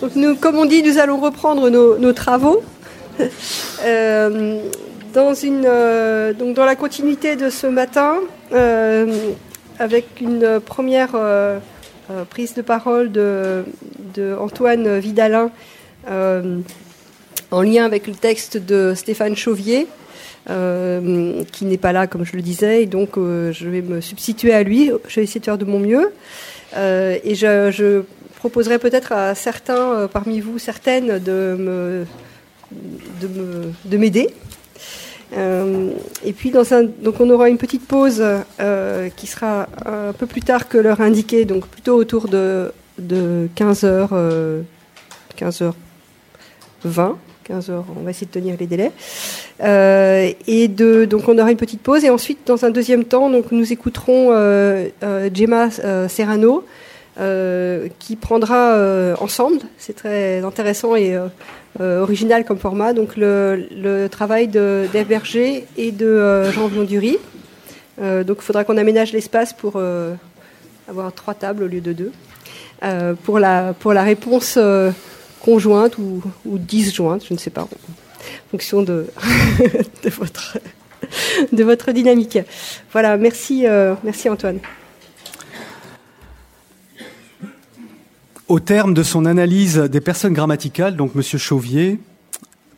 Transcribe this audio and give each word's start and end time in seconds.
Donc 0.00 0.14
nous, 0.14 0.36
comme 0.36 0.56
on 0.56 0.64
dit, 0.64 0.82
nous 0.82 0.98
allons 0.98 1.18
reprendre 1.18 1.70
nos, 1.70 2.12
travaux. 2.12 2.62
dans, 3.18 5.34
une, 5.34 5.62
donc 6.38 6.54
dans 6.54 6.64
la 6.64 6.76
continuité 6.76 7.36
de 7.36 7.50
ce 7.50 7.66
matin, 7.66 8.18
avec 9.78 10.20
une 10.20 10.60
première 10.60 11.10
prise 12.30 12.54
de 12.54 12.62
parole 12.62 13.10
de, 13.10 13.64
de 14.14 14.36
Antoine 14.38 14.98
Vidalin 14.98 15.50
en 17.50 17.62
lien 17.62 17.84
avec 17.84 18.06
le 18.06 18.14
texte 18.14 18.56
de 18.56 18.92
Stéphane 18.94 19.36
Chauvier, 19.36 19.86
euh, 20.50 21.42
qui 21.52 21.64
n'est 21.64 21.78
pas 21.78 21.92
là, 21.92 22.06
comme 22.06 22.24
je 22.24 22.36
le 22.36 22.42
disais, 22.42 22.82
et 22.82 22.86
donc 22.86 23.16
euh, 23.16 23.52
je 23.52 23.68
vais 23.68 23.82
me 23.82 24.00
substituer 24.00 24.52
à 24.52 24.62
lui. 24.62 24.90
Je 25.08 25.16
vais 25.16 25.24
essayer 25.24 25.40
de 25.40 25.44
faire 25.44 25.58
de 25.58 25.64
mon 25.64 25.78
mieux. 25.78 26.12
Euh, 26.76 27.18
et 27.24 27.34
je, 27.34 28.02
proposerai 28.38 28.78
peut-être 28.78 29.12
à 29.12 29.34
certains 29.34 30.08
parmi 30.12 30.40
vous, 30.40 30.58
certaines, 30.58 31.18
de 31.18 32.04
de 32.70 33.96
m'aider. 33.96 34.28
et 35.32 36.32
puis 36.32 36.50
dans 36.50 36.74
un, 36.74 36.84
donc 36.84 37.20
on 37.20 37.30
aura 37.30 37.48
une 37.48 37.58
petite 37.58 37.86
pause 37.86 38.22
qui 39.16 39.26
sera 39.26 39.68
un 39.86 40.12
peu 40.12 40.26
plus 40.26 40.42
tard 40.42 40.68
que 40.68 40.78
l'heure 40.78 41.00
indiquée, 41.00 41.44
donc 41.44 41.66
plutôt 41.66 41.94
autour 41.96 42.28
de, 42.28 42.72
de 42.98 43.48
15h, 43.56 44.62
15h20. 45.38 47.16
15 47.48 47.70
heures. 47.70 47.84
On 47.98 48.02
va 48.02 48.10
essayer 48.10 48.26
de 48.26 48.32
tenir 48.32 48.56
les 48.58 48.66
délais. 48.66 48.92
Euh, 49.62 50.30
et 50.46 50.68
de, 50.68 51.04
donc 51.04 51.28
on 51.28 51.38
aura 51.38 51.50
une 51.50 51.56
petite 51.56 51.80
pause 51.80 52.04
et 52.04 52.10
ensuite 52.10 52.40
dans 52.46 52.64
un 52.64 52.70
deuxième 52.70 53.04
temps, 53.04 53.30
donc 53.30 53.50
nous 53.50 53.72
écouterons 53.72 54.28
euh, 54.32 54.88
euh, 55.02 55.30
Gemma 55.32 55.70
Serrano 56.08 56.64
qui 57.98 58.16
prendra 58.16 59.14
ensemble. 59.20 59.58
C'est 59.76 59.96
très 59.96 60.44
intéressant 60.44 60.94
et 60.94 61.18
original 61.80 62.44
comme 62.44 62.58
format. 62.58 62.92
Donc 62.92 63.16
le, 63.16 64.06
travail 64.10 64.48
de 64.48 64.86
Berger 65.08 65.64
et 65.76 65.90
de 65.90 66.44
Jean 66.52 66.68
Blondury. 66.68 67.18
donc 68.00 68.36
il 68.38 68.42
faudra 68.42 68.64
qu'on 68.64 68.76
aménage 68.76 69.12
l'espace 69.12 69.52
pour 69.52 69.82
avoir 70.88 71.12
trois 71.12 71.34
tables 71.34 71.64
au 71.64 71.66
lieu 71.66 71.80
de 71.80 71.92
deux. 71.92 72.12
pour 73.24 73.40
la 73.40 73.74
pour 73.78 73.92
la 73.92 74.02
réponse 74.04 74.58
conjointe 75.40 75.98
ou, 75.98 76.22
ou 76.44 76.58
disjointe, 76.58 77.24
je 77.26 77.32
ne 77.32 77.38
sais 77.38 77.50
pas, 77.50 77.62
en 77.62 77.68
fonction 78.50 78.82
de, 78.82 79.06
de, 80.04 80.10
votre, 80.10 80.58
de 81.52 81.64
votre 81.64 81.92
dynamique. 81.92 82.38
Voilà, 82.92 83.16
merci, 83.16 83.66
euh, 83.66 83.94
merci 84.04 84.28
Antoine. 84.28 84.58
Au 88.48 88.60
terme 88.60 88.94
de 88.94 89.02
son 89.02 89.26
analyse 89.26 89.76
des 89.76 90.00
personnes 90.00 90.32
grammaticales, 90.32 90.96
donc 90.96 91.12
M. 91.14 91.22
Chauvier 91.22 92.00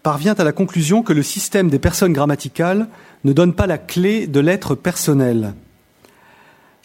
parvient 0.03 0.35
à 0.35 0.43
la 0.43 0.51
conclusion 0.51 1.05
que 1.05 1.13
le 1.13 1.23
système 1.23 1.71
des 1.71 1.79
personnes 1.79 2.13
grammaticales 2.13 2.89
ne 3.23 3.33
donne 3.33 3.55
pas 3.55 3.69
la 3.69 3.79
clé 3.79 4.27
de 4.27 4.41
l'être 4.41 4.75
personnel. 4.75 5.55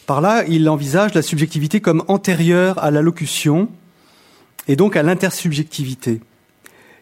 Par 0.06 0.22
là, 0.22 0.44
il 0.48 0.70
envisage 0.70 1.16
la 1.16 1.24
subjectivité 1.24 1.82
comme 1.82 2.04
antérieure 2.08 2.78
à 2.78 2.92
la 2.92 3.02
locution, 3.02 3.70
et 4.68 4.76
donc 4.76 4.96
à 4.96 5.02
l'intersubjectivité. 5.02 6.22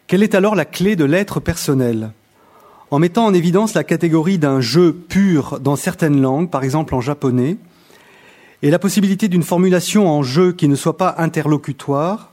Quelle 0.06 0.22
est 0.22 0.34
alors 0.34 0.54
la 0.54 0.64
clé 0.64 0.96
de 0.96 1.04
l'être 1.04 1.38
personnel? 1.38 2.12
En 2.90 2.98
mettant 2.98 3.26
en 3.26 3.34
évidence 3.34 3.74
la 3.74 3.84
catégorie 3.84 4.38
d'un 4.38 4.62
jeu 4.62 4.94
pur 4.94 5.60
dans 5.60 5.76
certaines 5.76 6.22
langues, 6.22 6.48
par 6.48 6.64
exemple 6.64 6.94
en 6.94 7.02
japonais, 7.02 7.58
et 8.64 8.70
la 8.70 8.78
possibilité 8.78 9.28
d'une 9.28 9.42
formulation 9.42 10.08
en 10.08 10.22
jeu 10.22 10.52
qui 10.52 10.68
ne 10.68 10.74
soit 10.74 10.96
pas 10.96 11.16
interlocutoire, 11.18 12.32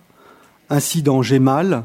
ainsi 0.69 1.03
dans 1.03 1.21
J'ai 1.21 1.39
mal, 1.39 1.83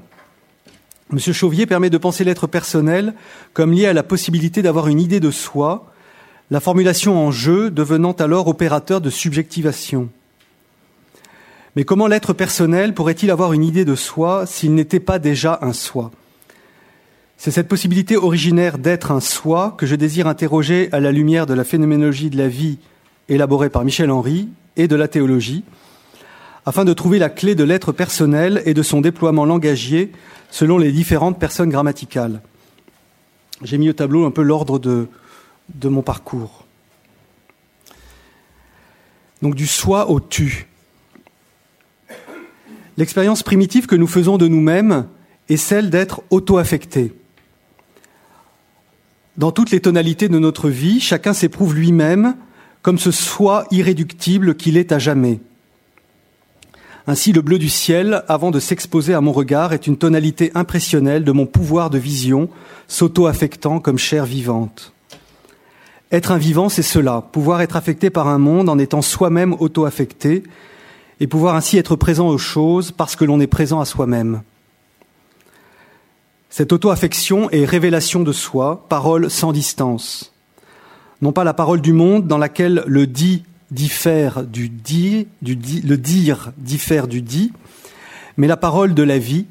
M. 1.12 1.18
Chauvier 1.18 1.66
permet 1.66 1.90
de 1.90 1.98
penser 1.98 2.22
l'être 2.22 2.46
personnel 2.46 3.14
comme 3.54 3.72
lié 3.72 3.86
à 3.86 3.92
la 3.92 4.04
possibilité 4.04 4.62
d'avoir 4.62 4.86
une 4.86 5.00
idée 5.00 5.18
de 5.18 5.32
soi, 5.32 5.92
la 6.52 6.60
formulation 6.60 7.18
en 7.18 7.32
jeu 7.32 7.72
devenant 7.72 8.12
alors 8.12 8.46
opérateur 8.46 9.00
de 9.00 9.10
subjectivation. 9.10 10.10
Mais 11.74 11.82
comment 11.82 12.06
l'être 12.06 12.32
personnel 12.32 12.94
pourrait-il 12.94 13.32
avoir 13.32 13.52
une 13.52 13.64
idée 13.64 13.84
de 13.84 13.96
soi 13.96 14.46
s'il 14.46 14.76
n'était 14.76 15.00
pas 15.00 15.18
déjà 15.18 15.58
un 15.60 15.72
soi? 15.72 16.12
C'est 17.36 17.50
cette 17.50 17.66
possibilité 17.66 18.16
originaire 18.16 18.78
d'être 18.78 19.10
un 19.10 19.20
soi 19.20 19.74
que 19.76 19.86
je 19.86 19.96
désire 19.96 20.28
interroger 20.28 20.88
à 20.92 21.00
la 21.00 21.10
lumière 21.10 21.46
de 21.46 21.54
la 21.54 21.64
phénoménologie 21.64 22.30
de 22.30 22.38
la 22.38 22.46
vie 22.46 22.78
élaborée 23.28 23.70
par 23.70 23.84
Michel 23.84 24.10
Henry 24.10 24.48
et 24.76 24.88
de 24.88 24.96
la 24.96 25.08
théologie, 25.08 25.64
afin 26.64 26.84
de 26.84 26.92
trouver 26.92 27.18
la 27.18 27.30
clé 27.30 27.54
de 27.54 27.64
l'être 27.64 27.92
personnel 27.92 28.62
et 28.64 28.74
de 28.74 28.82
son 28.82 29.00
déploiement 29.00 29.44
langagier 29.44 30.12
selon 30.50 30.78
les 30.78 30.92
différentes 30.92 31.38
personnes 31.38 31.70
grammaticales. 31.70 32.40
J'ai 33.62 33.78
mis 33.78 33.88
au 33.88 33.92
tableau 33.92 34.26
un 34.26 34.30
peu 34.30 34.42
l'ordre 34.42 34.78
de, 34.78 35.08
de 35.74 35.88
mon 35.88 36.02
parcours. 36.02 36.64
Donc 39.42 39.54
du 39.54 39.66
soi 39.66 40.10
au 40.10 40.20
tu. 40.20 40.66
L'expérience 42.96 43.42
primitive 43.42 43.86
que 43.86 43.96
nous 43.96 44.06
faisons 44.06 44.38
de 44.38 44.48
nous-mêmes 44.48 45.06
est 45.48 45.56
celle 45.56 45.90
d'être 45.90 46.22
auto-affecté. 46.30 47.14
Dans 49.36 49.52
toutes 49.52 49.70
les 49.70 49.80
tonalités 49.80 50.28
de 50.28 50.38
notre 50.38 50.70
vie, 50.70 51.00
chacun 51.00 51.34
s'éprouve 51.34 51.74
lui-même 51.74 52.34
comme 52.86 53.00
ce 53.00 53.10
soi 53.10 53.66
irréductible 53.72 54.54
qu'il 54.54 54.76
est 54.76 54.92
à 54.92 55.00
jamais. 55.00 55.40
Ainsi, 57.08 57.32
le 57.32 57.42
bleu 57.42 57.58
du 57.58 57.68
ciel, 57.68 58.22
avant 58.28 58.52
de 58.52 58.60
s'exposer 58.60 59.12
à 59.12 59.20
mon 59.20 59.32
regard, 59.32 59.72
est 59.72 59.88
une 59.88 59.96
tonalité 59.96 60.52
impressionnelle 60.54 61.24
de 61.24 61.32
mon 61.32 61.46
pouvoir 61.46 61.90
de 61.90 61.98
vision, 61.98 62.48
s'auto-affectant 62.86 63.80
comme 63.80 63.98
chair 63.98 64.24
vivante. 64.24 64.92
Être 66.12 66.30
un 66.30 66.38
vivant, 66.38 66.68
c'est 66.68 66.84
cela, 66.84 67.22
pouvoir 67.32 67.60
être 67.60 67.74
affecté 67.74 68.08
par 68.08 68.28
un 68.28 68.38
monde 68.38 68.68
en 68.68 68.78
étant 68.78 69.02
soi-même 69.02 69.56
auto-affecté, 69.58 70.44
et 71.18 71.26
pouvoir 71.26 71.56
ainsi 71.56 71.78
être 71.78 71.96
présent 71.96 72.28
aux 72.28 72.38
choses 72.38 72.92
parce 72.92 73.16
que 73.16 73.24
l'on 73.24 73.40
est 73.40 73.48
présent 73.48 73.80
à 73.80 73.84
soi-même. 73.84 74.42
Cette 76.50 76.72
auto-affection 76.72 77.50
est 77.50 77.64
révélation 77.64 78.22
de 78.22 78.30
soi, 78.30 78.86
parole 78.88 79.28
sans 79.28 79.50
distance. 79.50 80.35
Non 81.22 81.32
pas 81.32 81.44
la 81.44 81.54
parole 81.54 81.80
du 81.80 81.92
monde 81.92 82.26
dans 82.26 82.38
laquelle 82.38 82.84
le 82.86 83.06
dit 83.06 83.42
diffère 83.70 84.44
du 84.44 84.68
dit, 84.68 85.26
le 85.42 85.96
dire 85.96 86.52
diffère 86.58 87.08
du 87.08 87.22
dit, 87.22 87.52
mais 88.36 88.46
la 88.46 88.56
parole 88.56 88.94
de 88.94 89.02
la 89.02 89.18
vie 89.18 89.46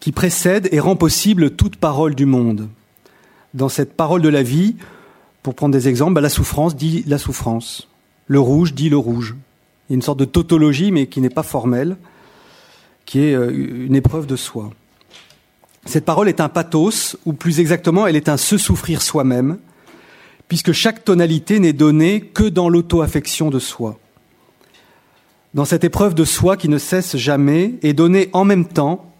qui 0.00 0.12
précède 0.12 0.68
et 0.72 0.80
rend 0.80 0.96
possible 0.96 1.50
toute 1.50 1.76
parole 1.76 2.14
du 2.14 2.26
monde. 2.26 2.68
Dans 3.54 3.68
cette 3.68 3.94
parole 3.94 4.20
de 4.20 4.28
la 4.28 4.42
vie, 4.42 4.76
pour 5.42 5.54
prendre 5.54 5.72
des 5.72 5.88
exemples, 5.88 6.14
bah, 6.14 6.20
la 6.20 6.28
souffrance 6.28 6.76
dit 6.76 7.04
la 7.06 7.18
souffrance, 7.18 7.88
le 8.26 8.40
rouge 8.40 8.74
dit 8.74 8.90
le 8.90 8.98
rouge, 8.98 9.34
il 9.88 9.92
y 9.92 9.94
a 9.94 9.96
une 9.96 10.02
sorte 10.02 10.18
de 10.18 10.24
tautologie, 10.24 10.90
mais 10.90 11.06
qui 11.06 11.20
n'est 11.20 11.30
pas 11.30 11.44
formelle, 11.44 11.96
qui 13.04 13.20
est 13.20 13.34
euh, 13.34 13.86
une 13.86 13.94
épreuve 13.94 14.26
de 14.26 14.36
soi. 14.36 14.72
Cette 15.84 16.04
parole 16.04 16.28
est 16.28 16.40
un 16.40 16.48
pathos, 16.48 17.16
ou 17.24 17.32
plus 17.32 17.60
exactement, 17.60 18.06
elle 18.08 18.16
est 18.16 18.28
un 18.28 18.36
se 18.36 18.58
souffrir 18.58 19.00
soi-même, 19.00 19.58
puisque 20.48 20.72
chaque 20.72 21.04
tonalité 21.04 21.58
n'est 21.60 21.72
donnée 21.72 22.20
que 22.20 22.44
dans 22.44 22.68
l'auto-affection 22.68 23.50
de 23.50 23.58
soi. 23.58 23.98
Dans 25.54 25.64
cette 25.64 25.84
épreuve 25.84 26.14
de 26.14 26.24
soi 26.24 26.56
qui 26.56 26.68
ne 26.68 26.78
cesse 26.78 27.16
jamais, 27.16 27.74
est 27.82 27.94
donnée 27.94 28.28
en 28.32 28.44
même 28.44 28.66
temps 28.66 29.12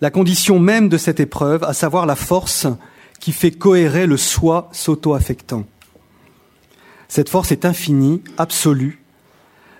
la 0.00 0.10
condition 0.10 0.60
même 0.60 0.88
de 0.88 0.96
cette 0.96 1.20
épreuve, 1.20 1.64
à 1.64 1.72
savoir 1.72 2.06
la 2.06 2.14
force 2.14 2.66
qui 3.18 3.32
fait 3.32 3.50
cohérer 3.50 4.06
le 4.06 4.16
soi 4.16 4.68
s'auto-affectant. 4.72 5.64
Cette 7.08 7.28
force 7.28 7.50
est 7.50 7.64
infinie, 7.64 8.22
absolue, 8.36 9.02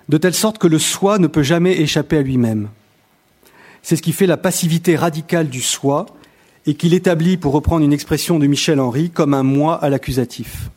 de 0.09 0.17
telle 0.17 0.33
sorte 0.33 0.57
que 0.57 0.67
le 0.67 0.79
soi 0.79 1.19
ne 1.19 1.27
peut 1.27 1.43
jamais 1.43 1.79
échapper 1.79 2.17
à 2.17 2.21
lui-même. 2.21 2.69
C'est 3.81 3.95
ce 3.95 4.01
qui 4.01 4.11
fait 4.11 4.27
la 4.27 4.37
passivité 4.37 4.95
radicale 4.95 5.47
du 5.47 5.61
soi 5.61 6.07
et 6.69 6.75
qu'il 6.75 6.93
établit, 6.93 7.37
pour 7.37 7.53
reprendre 7.53 7.83
une 7.83 7.93
expression 7.93 8.37
de 8.37 8.45
Michel 8.45 8.79
Henry, 8.79 9.09
comme 9.09 9.33
un 9.33 9.41
moi 9.41 9.83
à 9.83 9.89
l'accusatif. 9.89 10.69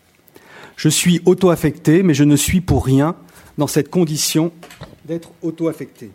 Je 0.74 0.88
suis 0.88 1.20
auto-affecté, 1.26 2.02
mais 2.02 2.14
je 2.14 2.24
ne 2.24 2.34
suis 2.34 2.62
pour 2.62 2.86
rien 2.86 3.14
dans 3.58 3.66
cette 3.66 3.90
condition 3.90 4.52
d'être 5.04 5.32
auto-affecté. 5.42 6.10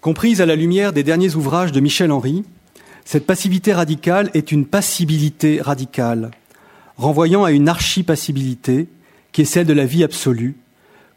Comprise 0.00 0.40
à 0.40 0.46
la 0.46 0.56
lumière 0.56 0.94
des 0.94 1.02
derniers 1.02 1.34
ouvrages 1.34 1.72
de 1.72 1.80
Michel 1.80 2.10
Henry, 2.10 2.42
cette 3.04 3.26
passivité 3.26 3.74
radicale 3.74 4.30
est 4.32 4.50
une 4.50 4.64
passibilité 4.64 5.60
radicale, 5.60 6.30
renvoyant 6.96 7.44
à 7.44 7.52
une 7.52 7.68
archi-passibilité 7.68 8.88
qui 9.32 9.42
est 9.42 9.44
celle 9.44 9.66
de 9.66 9.74
la 9.74 9.84
vie 9.84 10.04
absolue, 10.04 10.56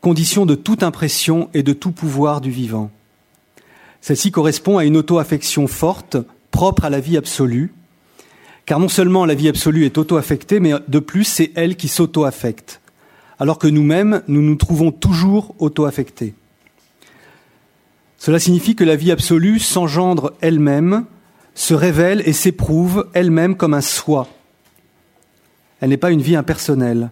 condition 0.01 0.45
de 0.45 0.56
toute 0.56 0.83
impression 0.83 1.50
et 1.54 1.63
de 1.63 1.71
tout 1.71 1.94
pouvoir 1.94 2.42
du 2.42 2.51
vivant. 2.51 2.92
Celle-ci 4.01 4.31
correspond 4.31 4.78
à 4.78 4.86
une 4.86 4.98
auto-affection 4.98 5.68
forte, 5.68 6.18
propre 6.51 6.86
à 6.86 6.90
la 6.90 7.00
vie 7.00 7.18
absolue, 7.18 7.74
car 8.66 8.80
non 8.80 8.90
seulement 8.90 9.25
la 9.25 9.36
vie 9.36 9.50
absolue 9.50 9.86
est 9.86 9.98
auto-affectée, 9.98 10.60
mais 10.60 10.74
de 10.88 11.00
plus 11.00 11.24
c'est 11.24 11.51
elle 11.56 11.75
qui 11.75 11.88
s'auto-affecte, 11.88 12.81
alors 13.40 13.57
que 13.60 13.68
nous-mêmes, 13.68 14.22
nous 14.28 14.42
nous 14.42 14.56
trouvons 14.56 14.92
toujours 14.92 15.56
auto-affectés. 15.60 16.34
Cela 18.18 18.40
signifie 18.40 18.75
que 18.75 18.84
la 18.84 18.96
vie 18.96 19.12
absolue 19.12 19.60
s'engendre 19.60 20.34
elle-même, 20.42 21.06
se 21.56 21.74
révèle 21.74 22.22
et 22.25 22.34
s'éprouve 22.34 23.07
elle-même 23.13 23.56
comme 23.56 23.74
un 23.74 23.81
soi. 23.81 24.28
Elle 25.81 25.90
n'est 25.90 25.98
pas 25.98 26.12
une 26.12 26.22
vie 26.22 26.36
impersonnelle. 26.36 27.12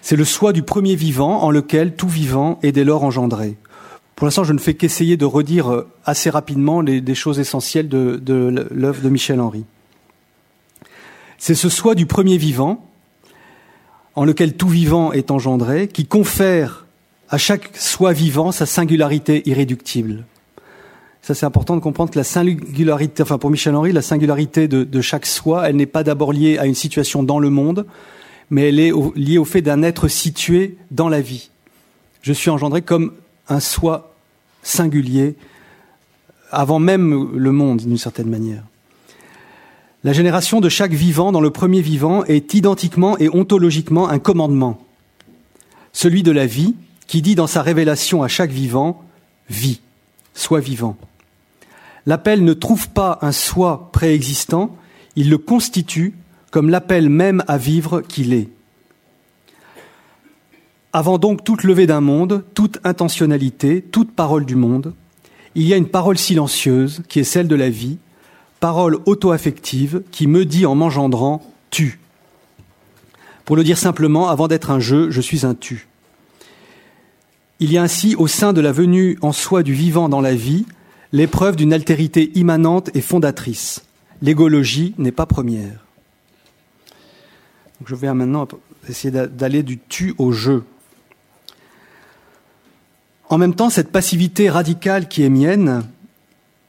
C'est 0.00 0.16
le 0.16 0.24
soi 0.24 0.52
du 0.52 0.62
premier 0.62 0.94
vivant 0.94 1.42
en 1.42 1.50
lequel 1.50 1.94
tout 1.94 2.08
vivant 2.08 2.58
est 2.62 2.72
dès 2.72 2.84
lors 2.84 3.04
engendré. 3.04 3.58
Pour 4.18 4.26
l'instant, 4.26 4.42
je 4.42 4.52
ne 4.52 4.58
fais 4.58 4.74
qu'essayer 4.74 5.16
de 5.16 5.24
redire 5.24 5.72
euh, 5.72 5.88
assez 6.04 6.28
rapidement 6.28 6.80
les, 6.80 7.00
des 7.00 7.14
choses 7.14 7.38
essentielles 7.38 7.88
de, 7.88 8.20
l'œuvre 8.72 9.00
de 9.00 9.08
Michel 9.08 9.40
Henry. 9.40 9.64
C'est 11.38 11.54
ce 11.54 11.68
soi 11.68 11.94
du 11.94 12.04
premier 12.04 12.36
vivant, 12.36 12.84
en 14.16 14.24
lequel 14.24 14.54
tout 14.54 14.66
vivant 14.66 15.12
est 15.12 15.30
engendré, 15.30 15.86
qui 15.86 16.04
confère 16.04 16.86
à 17.28 17.38
chaque 17.38 17.76
soi 17.76 18.12
vivant 18.12 18.50
sa 18.50 18.66
singularité 18.66 19.48
irréductible. 19.48 20.24
Ça, 21.22 21.36
c'est 21.36 21.46
important 21.46 21.76
de 21.76 21.80
comprendre 21.80 22.10
que 22.10 22.18
la 22.18 22.24
singularité, 22.24 23.22
enfin 23.22 23.38
pour 23.38 23.50
Michel 23.50 23.76
Henry, 23.76 23.92
la 23.92 24.02
singularité 24.02 24.66
de 24.66 25.00
chaque 25.00 25.26
soi, 25.26 25.68
elle 25.68 25.76
n'est 25.76 25.86
pas 25.86 26.02
d'abord 26.02 26.32
liée 26.32 26.58
à 26.58 26.66
une 26.66 26.74
situation 26.74 27.22
dans 27.22 27.38
le 27.38 27.50
monde, 27.50 27.86
mais 28.50 28.70
elle 28.70 28.80
est 28.80 28.92
liée 29.14 29.38
au 29.38 29.44
fait 29.44 29.62
d'un 29.62 29.84
être 29.84 30.08
situé 30.08 30.76
dans 30.90 31.08
la 31.08 31.20
vie. 31.20 31.50
Je 32.22 32.32
suis 32.32 32.50
engendré 32.50 32.82
comme 32.82 33.12
un 33.48 33.60
soi 33.60 34.07
singulier, 34.68 35.34
avant 36.50 36.78
même 36.78 37.36
le 37.36 37.52
monde, 37.52 37.80
d'une 37.80 37.98
certaine 37.98 38.28
manière. 38.28 38.62
La 40.04 40.12
génération 40.12 40.60
de 40.60 40.68
chaque 40.68 40.92
vivant 40.92 41.32
dans 41.32 41.40
le 41.40 41.50
premier 41.50 41.80
vivant 41.80 42.24
est 42.24 42.54
identiquement 42.54 43.18
et 43.18 43.28
ontologiquement 43.28 44.08
un 44.08 44.18
commandement, 44.18 44.78
celui 45.92 46.22
de 46.22 46.30
la 46.30 46.46
vie, 46.46 46.74
qui 47.06 47.22
dit 47.22 47.34
dans 47.34 47.46
sa 47.46 47.62
révélation 47.62 48.22
à 48.22 48.28
chaque 48.28 48.50
vivant, 48.50 49.02
vie, 49.50 49.80
sois 50.34 50.60
vivant. 50.60 50.96
L'appel 52.06 52.44
ne 52.44 52.52
trouve 52.52 52.90
pas 52.90 53.18
un 53.22 53.32
soi 53.32 53.90
préexistant, 53.92 54.76
il 55.16 55.30
le 55.30 55.38
constitue 55.38 56.14
comme 56.50 56.70
l'appel 56.70 57.08
même 57.08 57.42
à 57.48 57.58
vivre 57.58 58.02
qu'il 58.02 58.32
est. 58.32 58.48
Avant 60.92 61.18
donc 61.18 61.44
toute 61.44 61.64
levée 61.64 61.86
d'un 61.86 62.00
monde, 62.00 62.44
toute 62.54 62.78
intentionnalité, 62.84 63.82
toute 63.82 64.12
parole 64.12 64.46
du 64.46 64.56
monde, 64.56 64.94
il 65.54 65.66
y 65.66 65.74
a 65.74 65.76
une 65.76 65.88
parole 65.88 66.16
silencieuse 66.16 67.02
qui 67.08 67.20
est 67.20 67.24
celle 67.24 67.48
de 67.48 67.54
la 67.54 67.68
vie, 67.68 67.98
parole 68.60 68.98
auto-affective 69.06 70.02
qui 70.10 70.26
me 70.26 70.44
dit 70.44 70.66
en 70.66 70.74
m'engendrant 70.74 71.42
tu. 71.70 71.98
Pour 73.44 73.56
le 73.56 73.64
dire 73.64 73.78
simplement, 73.78 74.28
avant 74.28 74.48
d'être 74.48 74.70
un 74.70 74.80
jeu, 74.80 75.10
je 75.10 75.20
suis 75.20 75.44
un 75.44 75.54
tu. 75.54 75.88
Il 77.60 77.72
y 77.72 77.78
a 77.78 77.82
ainsi 77.82 78.14
au 78.14 78.26
sein 78.26 78.52
de 78.52 78.60
la 78.60 78.72
venue 78.72 79.18
en 79.20 79.32
soi 79.32 79.62
du 79.62 79.72
vivant 79.72 80.08
dans 80.08 80.20
la 80.20 80.34
vie 80.34 80.64
l'épreuve 81.12 81.56
d'une 81.56 81.72
altérité 81.72 82.30
immanente 82.34 82.90
et 82.94 83.00
fondatrice. 83.00 83.84
L'égologie 84.22 84.94
n'est 84.98 85.12
pas 85.12 85.26
première. 85.26 85.84
je 87.86 87.94
vais 87.94 88.12
maintenant 88.12 88.46
essayer 88.88 89.10
d'aller 89.10 89.62
du 89.62 89.78
tu 89.78 90.14
au 90.18 90.32
jeu. 90.32 90.64
En 93.28 93.38
même 93.38 93.54
temps, 93.54 93.70
cette 93.70 93.92
passivité 93.92 94.48
radicale 94.48 95.06
qui 95.06 95.22
est 95.22 95.28
mienne, 95.28 95.84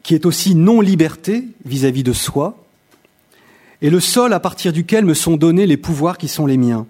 qui 0.04 0.14
est 0.14 0.26
aussi 0.26 0.56
non-liberté 0.56 1.46
vis-à-vis 1.64 2.04
de 2.04 2.14
soi, 2.14 2.58
est 3.82 3.90
le 3.90 4.00
sol 4.00 4.34
à 4.34 4.40
partir 4.40 4.74
duquel 4.74 5.06
me 5.06 5.14
sont 5.14 5.38
donnés 5.38 5.66
les 5.66 5.78
pouvoirs 5.78 6.18
qui 6.18 6.28
sont 6.28 6.46
les 6.46 6.58
miens. 6.58 6.86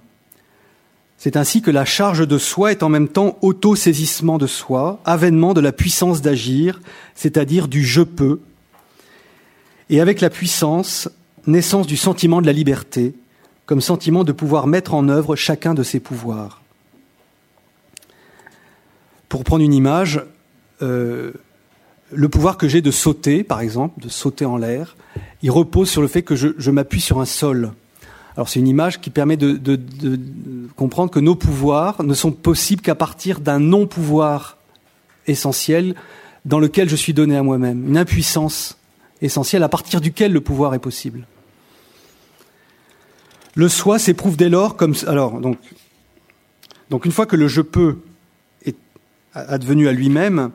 C'est 1.17 1.37
ainsi 1.37 1.61
que 1.61 1.69
la 1.69 1.85
charge 1.85 2.27
de 2.27 2.37
soi 2.37 2.71
est 2.71 2.81
en 2.81 2.89
même 2.89 3.09
temps 3.09 3.37
auto-saisissement 3.41 4.37
de 4.37 4.47
soi, 4.47 4.99
avènement 5.05 5.53
de 5.53 5.61
la 5.61 5.71
puissance 5.71 6.21
d'agir, 6.21 6.81
c'est-à-dire 7.13 7.67
du 7.67 7.85
je 7.85 8.01
peux, 8.01 8.39
et 9.89 10.01
avec 10.01 10.21
la 10.21 10.29
puissance, 10.29 11.09
naissance 11.45 11.87
du 11.87 11.97
sentiment 11.97 12.41
de 12.41 12.45
la 12.47 12.53
liberté, 12.53 13.13
comme 13.65 13.81
sentiment 13.81 14.23
de 14.23 14.31
pouvoir 14.31 14.65
mettre 14.65 14.93
en 14.93 15.09
œuvre 15.09 15.35
chacun 15.35 15.73
de 15.73 15.83
ses 15.83 15.99
pouvoirs. 15.99 16.61
Pour 19.29 19.43
prendre 19.43 19.63
une 19.63 19.73
image, 19.73 20.21
euh, 20.81 21.31
le 22.11 22.29
pouvoir 22.29 22.57
que 22.57 22.67
j'ai 22.67 22.81
de 22.81 22.91
sauter, 22.91 23.43
par 23.43 23.61
exemple, 23.61 24.01
de 24.01 24.09
sauter 24.09 24.45
en 24.45 24.57
l'air, 24.57 24.97
il 25.43 25.51
repose 25.51 25.89
sur 25.89 26.01
le 26.01 26.07
fait 26.07 26.23
que 26.23 26.35
je, 26.35 26.71
m'appuie 26.71 27.01
sur 27.01 27.19
un 27.19 27.25
sol. 27.25 27.71
Alors 28.35 28.49
c'est 28.49 28.59
une 28.59 28.67
image 28.67 28.99
qui 28.99 29.11
permet 29.11 29.37
de, 29.37 29.79
comprendre 30.75 31.11
que 31.11 31.19
nos 31.19 31.35
pouvoirs 31.35 32.03
ne 32.03 32.13
sont 32.13 32.31
possibles 32.31 32.81
qu'à 32.81 32.95
partir 32.95 33.39
d'un 33.39 33.59
non-pouvoir 33.59 34.57
essentiel 35.27 35.95
dans 36.45 36.59
lequel 36.59 36.89
je 36.89 36.95
suis 36.95 37.13
donné 37.13 37.37
à 37.37 37.43
moi-même, 37.43 37.87
une 37.87 37.97
impuissance 37.97 38.77
essentielle 39.21 39.61
à 39.61 39.69
partir 39.69 40.01
duquel 40.01 40.31
le 40.31 40.41
pouvoir 40.41 40.73
est 40.73 40.79
possible. 40.79 41.27
Le 43.55 43.67
soi 43.67 43.99
s'éprouve 43.99 44.37
dès 44.37 44.49
lors 44.49 44.77
comme 44.77 44.95
alors 45.05 45.39
donc 45.41 47.05
une 47.05 47.11
fois 47.11 47.25
que 47.25 47.35
le 47.35 47.47
je 47.47 47.61
peux 47.61 47.97
advenu 49.33 49.87
à 49.87 49.91
lui-même, 49.91 50.51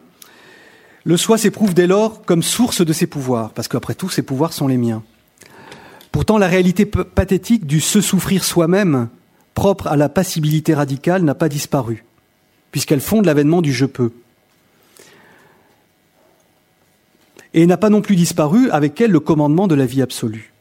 le 1.04 1.16
soi 1.16 1.36
s'éprouve 1.36 1.74
dès 1.74 1.86
lors 1.86 2.22
comme 2.22 2.42
source 2.42 2.84
de 2.84 2.92
ses 2.92 3.06
pouvoirs, 3.06 3.50
parce 3.50 3.68
qu'après 3.68 3.94
tout, 3.94 4.08
ses 4.08 4.22
pouvoirs 4.22 4.52
sont 4.52 4.68
les 4.68 4.78
miens. 4.78 5.02
Pourtant, 6.12 6.38
la 6.38 6.48
réalité 6.48 6.86
pathétique 6.86 7.66
du 7.66 7.80
se 7.80 8.00
souffrir 8.00 8.44
soi-même, 8.44 9.08
propre 9.54 9.88
à 9.88 9.96
la 9.96 10.08
passibilité 10.08 10.74
radicale, 10.74 11.22
n'a 11.22 11.34
pas 11.34 11.48
disparu, 11.48 12.04
puisqu'elle 12.70 13.00
fonde 13.00 13.26
l'avènement 13.26 13.62
du 13.62 13.72
je 13.72 13.86
peux. 13.86 14.12
Et 17.52 17.66
n'a 17.66 17.76
pas 17.76 17.90
non 17.90 18.00
plus 18.00 18.16
disparu 18.16 18.70
avec 18.70 19.00
elle 19.00 19.10
le 19.10 19.20
commandement 19.20 19.68
de 19.68 19.74
la 19.74 19.86
vie 19.86 20.02
absolue. 20.02 20.52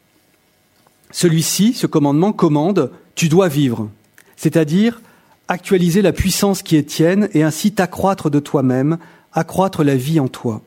Celui-ci, 1.11 1.73
ce 1.73 1.87
commandement, 1.87 2.33
commande 2.33 2.91
tu 3.15 3.29
dois 3.29 3.47
vivre, 3.47 3.89
c'est-à-dire 4.35 5.01
actualiser 5.47 6.01
la 6.01 6.13
puissance 6.13 6.63
qui 6.63 6.75
est 6.75 6.83
tienne 6.83 7.29
et 7.33 7.43
ainsi 7.43 7.73
t'accroître 7.73 8.29
de 8.29 8.39
toi-même, 8.39 8.97
accroître 9.33 9.83
la 9.83 9.95
vie 9.95 10.19
en 10.19 10.27
toi. 10.27 10.61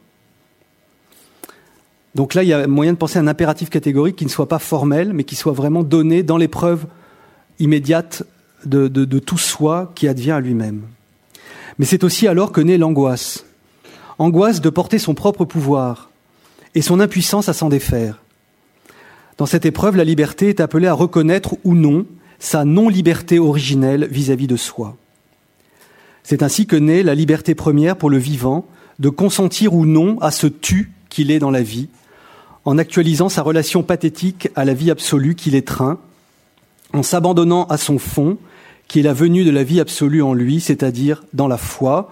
Donc 2.14 2.34
là, 2.34 2.42
il 2.42 2.48
y 2.48 2.52
a 2.52 2.66
moyen 2.66 2.92
de 2.92 2.98
penser 2.98 3.18
à 3.18 3.22
un 3.22 3.26
impératif 3.26 3.68
catégorique 3.68 4.16
qui 4.16 4.24
ne 4.24 4.30
soit 4.30 4.48
pas 4.48 4.58
formel, 4.58 5.12
mais 5.12 5.24
qui 5.24 5.36
soit 5.36 5.52
vraiment 5.52 5.82
donné 5.82 6.22
dans 6.22 6.38
l'épreuve 6.38 6.86
immédiate 7.58 8.22
de, 8.64 8.88
de, 8.88 9.18
tout 9.18 9.38
soi 9.38 9.92
qui 9.94 10.08
advient 10.08 10.32
à 10.32 10.40
lui-même. 10.40 10.82
Mais 11.78 11.84
c'est 11.84 12.04
aussi 12.04 12.26
alors 12.26 12.52
que 12.52 12.60
naît 12.60 12.78
l'angoisse. 12.78 13.44
Angoisse 14.18 14.62
de 14.62 14.70
porter 14.70 14.98
son 14.98 15.14
propre 15.14 15.44
pouvoir 15.44 16.10
et 16.74 16.80
son 16.80 17.00
impuissance 17.00 17.48
à 17.50 17.52
s'en 17.52 17.68
défaire. 17.68 18.22
Dans 19.36 19.46
cette 19.46 19.66
épreuve, 19.66 19.96
la 19.96 20.04
liberté 20.04 20.48
est 20.48 20.60
appelée 20.60 20.86
à 20.86 20.94
reconnaître 20.94 21.56
ou 21.64 21.74
non 21.74 22.06
sa 22.38 22.64
non-liberté 22.64 23.38
originelle 23.38 24.08
vis-à-vis 24.10 24.46
de 24.46 24.56
soi. 24.56 24.96
C'est 26.22 26.42
ainsi 26.42 26.66
que 26.66 26.76
naît 26.76 27.02
la 27.02 27.14
liberté 27.14 27.54
première 27.54 27.96
pour 27.96 28.10
le 28.10 28.18
vivant 28.18 28.66
de 28.98 29.08
consentir 29.08 29.74
ou 29.74 29.86
non 29.86 30.18
à 30.20 30.30
ce 30.30 30.46
tu 30.46 30.92
qu'il 31.08 31.30
est 31.30 31.38
dans 31.38 31.50
la 31.50 31.62
vie, 31.62 31.88
en 32.64 32.78
actualisant 32.78 33.28
sa 33.28 33.42
relation 33.42 33.82
pathétique 33.82 34.48
à 34.56 34.64
la 34.64 34.74
vie 34.74 34.90
absolue 34.90 35.34
qu'il 35.34 35.54
étreint, 35.54 35.98
en 36.92 37.02
s'abandonnant 37.02 37.66
à 37.66 37.76
son 37.76 37.98
fond, 37.98 38.38
qui 38.88 39.00
est 39.00 39.02
la 39.02 39.12
venue 39.12 39.44
de 39.44 39.50
la 39.50 39.64
vie 39.64 39.80
absolue 39.80 40.22
en 40.22 40.34
lui, 40.34 40.60
c'est-à-dire 40.60 41.24
dans 41.32 41.48
la 41.48 41.58
foi. 41.58 42.10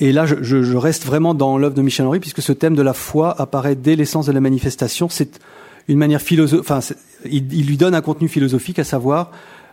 Et 0.00 0.12
là, 0.12 0.26
je, 0.26 0.76
reste 0.76 1.04
vraiment 1.04 1.34
dans 1.34 1.56
l'œuvre 1.56 1.74
de 1.74 1.82
Michel 1.82 2.06
Henry, 2.06 2.20
puisque 2.20 2.42
ce 2.42 2.52
thème 2.52 2.74
de 2.74 2.82
la 2.82 2.94
foi 2.94 3.40
apparaît 3.40 3.76
dès 3.76 3.96
l'essence 3.96 4.26
de 4.26 4.32
la 4.32 4.40
manifestation. 4.40 5.08
C'est 5.08 5.40
une 5.88 5.98
manière 5.98 6.20
philosophique, 6.20 6.96
il, 7.24 7.66
lui 7.66 7.76
donne 7.76 7.94
un 7.94 8.00
contenu 8.00 8.28
philosophique, 8.28 8.78
à 8.78 8.84
savoir 8.84 9.30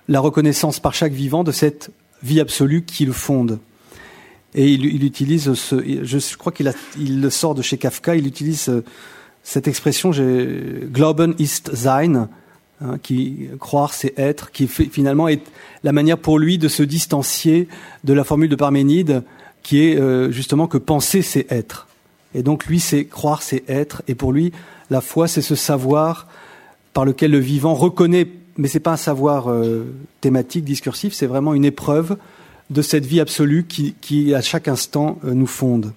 la 0.07 0.19
reconnaissance 0.19 0.79
par 0.79 0.93
chaque 0.93 1.13
vivant 1.13 1.43
de 1.43 1.51
cette 1.51 1.91
vie 2.23 2.39
absolue 2.39 2.83
qui 2.83 3.05
le 3.05 3.13
fonde. 3.13 3.59
Et 4.53 4.71
il, 4.73 5.03
utilise 5.03 5.53
ce, 5.53 5.75
je 6.03 6.37
crois 6.37 6.51
qu'il 6.51 6.71
il 6.97 7.21
le 7.21 7.29
sort 7.29 7.55
de 7.55 7.61
chez 7.61 7.77
Kafka, 7.77 8.15
il 8.15 8.27
utilise 8.27 8.67
euh, 8.67 8.83
cette 9.43 9.67
expression, 9.67 10.11
Glauben 10.11 11.35
ist 11.39 11.73
sein, 11.73 12.29
hein, 12.81 12.97
qui 13.01 13.47
croire 13.59 13.93
c'est 13.93 14.13
être, 14.19 14.51
qui 14.51 14.67
finalement 14.67 15.29
est 15.29 15.41
la 15.83 15.93
manière 15.93 16.17
pour 16.17 16.37
lui 16.37 16.57
de 16.57 16.67
se 16.67 16.83
distancier 16.83 17.69
de 18.03 18.13
la 18.13 18.25
formule 18.25 18.49
de 18.49 18.55
Parménide, 18.57 19.23
qui 19.63 19.85
est 19.85 19.97
euh, 19.97 20.31
justement 20.31 20.67
que 20.67 20.77
penser 20.77 21.21
c'est 21.21 21.49
être. 21.49 21.87
Et 22.35 22.43
donc 22.43 22.65
lui 22.65 22.81
c'est 22.81 23.05
croire 23.05 23.41
c'est 23.41 23.63
être, 23.69 24.03
et 24.09 24.15
pour 24.15 24.33
lui 24.33 24.51
la 24.91 24.99
foi, 24.99 25.29
c'est 25.29 25.41
ce 25.41 25.55
savoir 25.55 26.27
par 26.93 27.05
lequel 27.05 27.31
le 27.31 27.39
vivant 27.39 27.73
reconnaît, 27.73 28.27
mais 28.57 28.67
ce 28.67 28.77
n'est 28.77 28.81
pas 28.81 28.93
un 28.93 28.97
savoir 28.97 29.49
euh, 29.49 29.85
thématique, 30.19 30.65
discursif, 30.65 31.13
c'est 31.13 31.27
vraiment 31.27 31.53
une 31.53 31.65
épreuve 31.65 32.17
de 32.69 32.81
cette 32.81 33.05
vie 33.05 33.19
absolue 33.19 33.65
qui, 33.65 34.33
à 34.33 34.41
chaque 34.41 34.67
instant, 34.67 35.19
euh, 35.25 35.33
nous 35.33 35.47
fonde. 35.47 35.93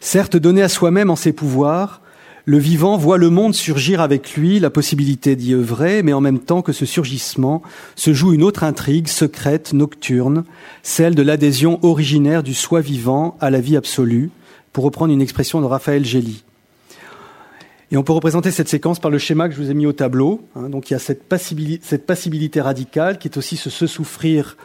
Certes, 0.00 0.36
donné 0.36 0.62
à 0.62 0.68
soi-même 0.68 1.10
en 1.10 1.16
ses 1.16 1.32
pouvoirs, 1.32 2.00
Le 2.48 2.56
vivant 2.56 2.96
voit 2.96 3.18
le 3.18 3.28
monde 3.28 3.54
surgir 3.54 4.00
avec 4.00 4.34
lui, 4.34 4.58
la 4.58 4.70
possibilité 4.70 5.36
d'y 5.36 5.52
œuvrer, 5.52 6.02
mais 6.02 6.14
en 6.14 6.22
même 6.22 6.38
temps 6.38 6.62
que 6.62 6.72
ce 6.72 6.86
surgissement 6.86 7.62
se 7.94 8.14
joue 8.14 8.32
une 8.32 8.42
autre 8.42 8.64
intrigue 8.64 9.06
secrète, 9.06 9.74
nocturne, 9.74 10.44
celle 10.82 11.14
de 11.14 11.20
l'adhésion 11.20 11.78
originaire 11.82 12.42
du 12.42 12.54
soi 12.54 12.80
vivant 12.80 13.36
à 13.42 13.50
la 13.50 13.60
vie 13.60 13.76
absolue, 13.76 14.30
pour 14.72 14.84
reprendre 14.84 15.12
une 15.12 15.20
expression 15.20 15.60
de 15.60 15.66
Raphaël 15.66 16.06
Gély. 16.06 16.42
Et 17.90 17.96
on 17.96 18.02
peut 18.02 18.12
représenter 18.12 18.50
cette 18.50 18.68
séquence 18.68 18.98
par 18.98 19.10
le 19.10 19.18
schéma 19.18 19.48
que 19.48 19.54
je 19.54 19.62
vous 19.62 19.70
ai 19.70 19.74
mis 19.74 19.86
au 19.86 19.92
tableau. 19.92 20.42
Hein. 20.54 20.68
donc 20.68 20.90
il 20.90 20.92
y 20.92 20.96
a 20.96 20.98
cette 20.98 21.24
passibilité, 21.24 22.60
radicale 22.60 23.18
qui 23.18 23.28
est 23.28 23.38
aussi 23.38 23.56
ce 23.56 23.70
se 23.70 23.86
souffrir 23.86 24.56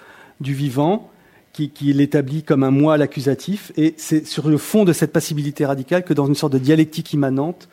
du 0.41 0.53
vivant, 0.53 1.09
qui, 1.53 1.71
l'établit 1.93 2.43
comme 2.43 2.63
un 2.63 2.71
moi 2.71 2.95
à 2.95 2.97
l'accusatif. 2.97 3.71
Et 3.77 3.93
c'est 3.97 4.25
sur 4.25 4.49
le 4.49 4.57
fond 4.57 4.83
de 4.83 4.91
cette 4.91 5.13
passibilité 5.13 5.65
radicale 5.65 6.03
que 6.03 6.13
dans 6.13 6.25
une 6.25 6.35
sorte 6.35 6.53
de 6.53 6.57
dialectique 6.57 7.13
immanente 7.13 7.69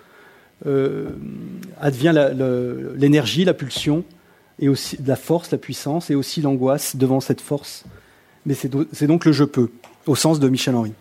euh, 0.66 1.08
advient 1.80 2.12
l'énergie, 2.96 3.44
la, 3.44 3.54
pulsion, 3.54 4.04
et 4.60 4.68
aussi 4.68 4.98
la 5.04 5.16
force, 5.16 5.50
la 5.50 5.58
puissance, 5.58 6.10
et 6.10 6.14
aussi 6.14 6.42
l'angoisse 6.42 6.94
devant 6.94 7.20
cette 7.20 7.40
force. 7.40 7.84
Mais 8.46 8.54
c'est 8.54 9.06
donc 9.06 9.24
le 9.24 9.32
je 9.32 9.44
peux, 9.44 9.70
au 10.06 10.14
sens 10.14 10.38
de 10.38 10.48
Michel 10.48 10.76
Henry. 10.76 10.92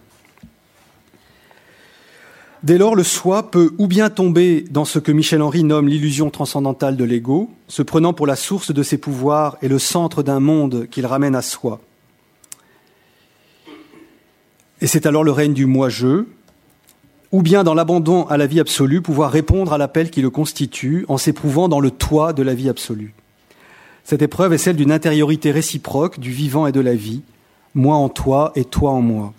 Dès 2.61 2.77
lors, 2.77 2.95
le 2.95 3.03
soi 3.03 3.51
peut 3.51 3.71
ou 3.77 3.87
bien 3.87 4.09
tomber 4.09 4.65
dans 4.69 4.83
ce 4.83 4.99
que 4.99 5.13
Michel 5.13 5.41
Henry 5.41 5.63
nomme 5.63 5.87
l'illusion 5.87 6.29
transcendantale 6.29 6.97
de 6.97 7.05
l'ego, 7.05 7.49
se 7.69 7.81
prenant 7.81 8.11
pour 8.11 8.27
la 8.27 8.35
source 8.35 8.73
de 8.73 8.83
ses 8.83 8.97
pouvoirs 8.97 9.57
et 9.61 9.69
le 9.69 9.79
centre 9.79 10.23
d'un 10.23 10.41
monde 10.41 10.87
qu'il 10.91 11.05
ramène 11.05 11.35
à 11.35 11.41
soi. 11.41 11.79
Et 14.81 14.87
c'est 14.87 15.05
alors 15.05 15.23
le 15.23 15.31
règne 15.31 15.53
du 15.53 15.65
moi-je, 15.65 16.25
ou 17.31 17.41
bien 17.41 17.63
dans 17.63 17.73
l'abandon 17.73 18.25
à 18.27 18.35
la 18.35 18.45
vie 18.45 18.59
absolue, 18.59 19.01
pouvoir 19.01 19.31
répondre 19.31 19.71
à 19.71 19.77
l'appel 19.77 20.09
qui 20.09 20.21
le 20.21 20.29
constitue 20.29 21.05
en 21.07 21.17
s'éprouvant 21.17 21.69
dans 21.69 21.79
le 21.79 21.91
toi 21.91 22.33
de 22.33 22.43
la 22.43 22.55
vie 22.55 22.69
absolue. 22.69 23.13
Cette 24.03 24.21
épreuve 24.21 24.51
est 24.53 24.57
celle 24.57 24.75
d'une 24.75 24.91
intériorité 24.91 25.51
réciproque 25.51 26.19
du 26.19 26.31
vivant 26.31 26.67
et 26.67 26.71
de 26.71 26.79
la 26.81 26.95
vie, 26.95 27.21
moi 27.73 27.95
en 27.95 28.09
toi 28.09 28.51
et 28.55 28.65
toi 28.65 28.91
en 28.91 29.01
moi. 29.01 29.33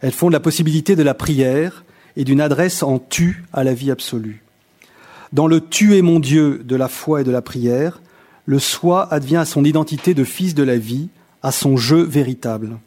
Elle 0.00 0.12
fonde 0.12 0.32
la 0.32 0.40
possibilité 0.40 0.96
de 0.96 1.02
la 1.02 1.14
prière, 1.14 1.83
et 2.16 2.24
d'une 2.24 2.40
adresse 2.40 2.82
en 2.82 2.98
tu 2.98 3.44
à 3.52 3.64
la 3.64 3.74
vie 3.74 3.90
absolue. 3.90 4.42
Dans 5.32 5.46
le 5.46 5.60
tu 5.60 5.96
es 5.96 6.02
mon 6.02 6.20
Dieu 6.20 6.62
de 6.64 6.76
la 6.76 6.88
foi 6.88 7.20
et 7.20 7.24
de 7.24 7.30
la 7.30 7.42
prière, 7.42 8.00
le 8.46 8.58
soi 8.58 9.12
advient 9.12 9.36
à 9.36 9.44
son 9.44 9.64
identité 9.64 10.14
de 10.14 10.24
fils 10.24 10.54
de 10.54 10.62
la 10.62 10.76
vie, 10.76 11.08
à 11.42 11.50
son 11.50 11.76
jeu 11.76 12.02
véritable. 12.02 12.78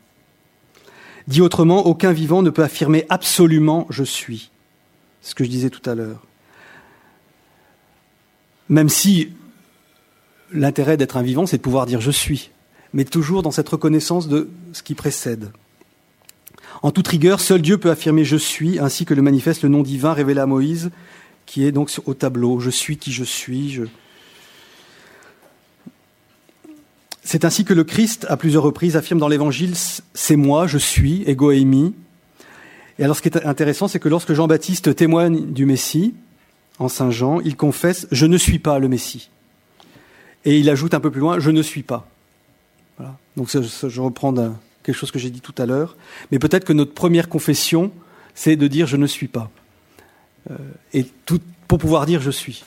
Dit 1.27 1.41
autrement, 1.41 1.86
aucun 1.86 2.13
vivant 2.13 2.41
ne 2.41 2.50
peut 2.50 2.63
affirmer 2.63 3.05
absolument 3.10 3.86
je 3.89 4.03
suis. 4.03 4.50
Ce 5.22 5.36
que 5.36 5.43
je 5.43 5.50
disais 5.50 5.69
tout 5.69 5.88
à 5.89 5.96
l'heure. 5.96 6.25
Même 8.69 8.89
si 8.89 9.34
l'intérêt 10.53 10.96
d'être 10.96 11.17
un 11.17 11.24
vivant, 11.24 11.46
c'est 11.46 11.57
de 11.57 11.62
pouvoir 11.62 11.86
dire 11.86 12.00
je 12.00 12.12
suis, 12.12 12.51
mais 12.93 13.03
toujours 13.03 13.43
dans 13.43 13.51
cette 13.51 13.67
reconnaissance 13.67 14.27
de 14.27 14.50
ce 14.72 14.84
qui 14.84 14.96
précède. 14.96 15.51
En 16.84 16.91
toute 16.91 17.07
rigueur, 17.07 17.39
seul 17.39 17.62
Dieu 17.62 17.77
peut 17.77 17.89
affirmer 17.89 18.24
je 18.24 18.38
suis, 18.38 18.79
ainsi 18.79 19.05
que 19.05 19.13
le 19.13 19.22
manifeste 19.22 19.63
le 19.63 19.69
nom 19.69 19.81
divin 19.81 20.13
révélé 20.13 20.39
à 20.39 20.46
Moïse, 20.46 20.91
qui 21.46 21.65
est 21.65 21.72
donc 21.72 21.91
au 22.05 22.13
tableau. 22.13 22.60
Je 22.60 22.69
suis 22.69 22.98
qui 22.98 23.12
je 23.12 23.24
suis. 23.24 23.81
C'est 27.24 27.46
ainsi 27.46 27.65
que 27.65 27.74
le 27.74 27.84
Christ, 27.84 28.25
à 28.29 28.38
plusieurs 28.38 28.63
reprises, 28.63 28.96
affirme 28.96 29.19
dans 29.19 29.27
l'Évangile 29.27 29.74
C'est 30.13 30.36
moi, 30.36 30.67
je 30.67 30.77
suis, 30.77 31.24
ego. 31.27 31.51
Et 31.51 33.03
alors, 33.03 33.15
ce 33.15 33.22
qui 33.22 33.29
est 33.29 33.46
intéressant, 33.46 33.88
c'est 33.88 34.00
que 34.00 34.10
lorsque 34.10 34.34
Jean-Baptiste 34.34 34.96
témoigne 34.96 35.51
du 35.51 35.65
Messie, 35.65 36.13
en 36.79 36.88
Saint 36.88 37.12
Jean, 37.12 37.39
il 37.41 37.55
confesse 37.55 38.07
Je 38.12 38.25
ne 38.25 38.38
suis 38.38 38.60
pas 38.60 38.79
le 38.79 38.88
Messie. 38.88 39.29
Et 40.46 40.57
il 40.57 40.69
ajoute 40.69 40.93
un 40.93 41.00
peu 41.00 41.12
plus 41.12 41.19
loin 41.19 41.39
Je 41.39 41.51
ne 41.51 41.62
suis 41.62 41.84
pas. 41.84 42.07
Voilà. 42.98 43.17
Donc, 43.36 43.50
je 43.50 44.01
reprends 44.01 44.31
quelque 44.88 44.96
chose 44.96 45.12
que 45.12 45.20
j'ai 45.20 45.29
dit 45.29 45.41
tout 45.41 45.53
à 45.58 45.65
l'heure. 45.65 45.98
Mais 46.32 46.39
peut-être 46.39 46.63
que 46.63 46.72
notre 46.72 46.94
première 46.94 47.27
confession, 47.27 47.91
c'est 48.36 48.56
de 48.56 48.67
dire 48.67 48.88
je 48.88 48.96
ne 48.96 49.06
suis 49.06 49.27
pas. 49.27 49.51
Euh, 50.50 50.56
et 50.94 51.06
tout, 51.25 51.41
pour 51.67 51.77
pouvoir 51.77 52.06
dire 52.06 52.22
je 52.22 52.32
suis. 52.32 52.63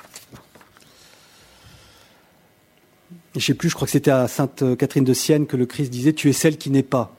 je 3.32 3.38
ne 3.38 3.40
sais 3.40 3.54
plus, 3.54 3.70
je 3.70 3.74
crois 3.74 3.86
que 3.86 3.92
c'était 3.92 4.10
à 4.10 4.28
Sainte 4.28 4.76
Catherine 4.76 5.04
de 5.04 5.14
Sienne 5.14 5.46
que 5.46 5.56
le 5.56 5.64
Christ 5.64 5.88
disait 5.88 6.12
Tu 6.12 6.28
es 6.28 6.34
celle 6.34 6.58
qui 6.58 6.68
n'est 6.68 6.82
pas. 6.82 7.16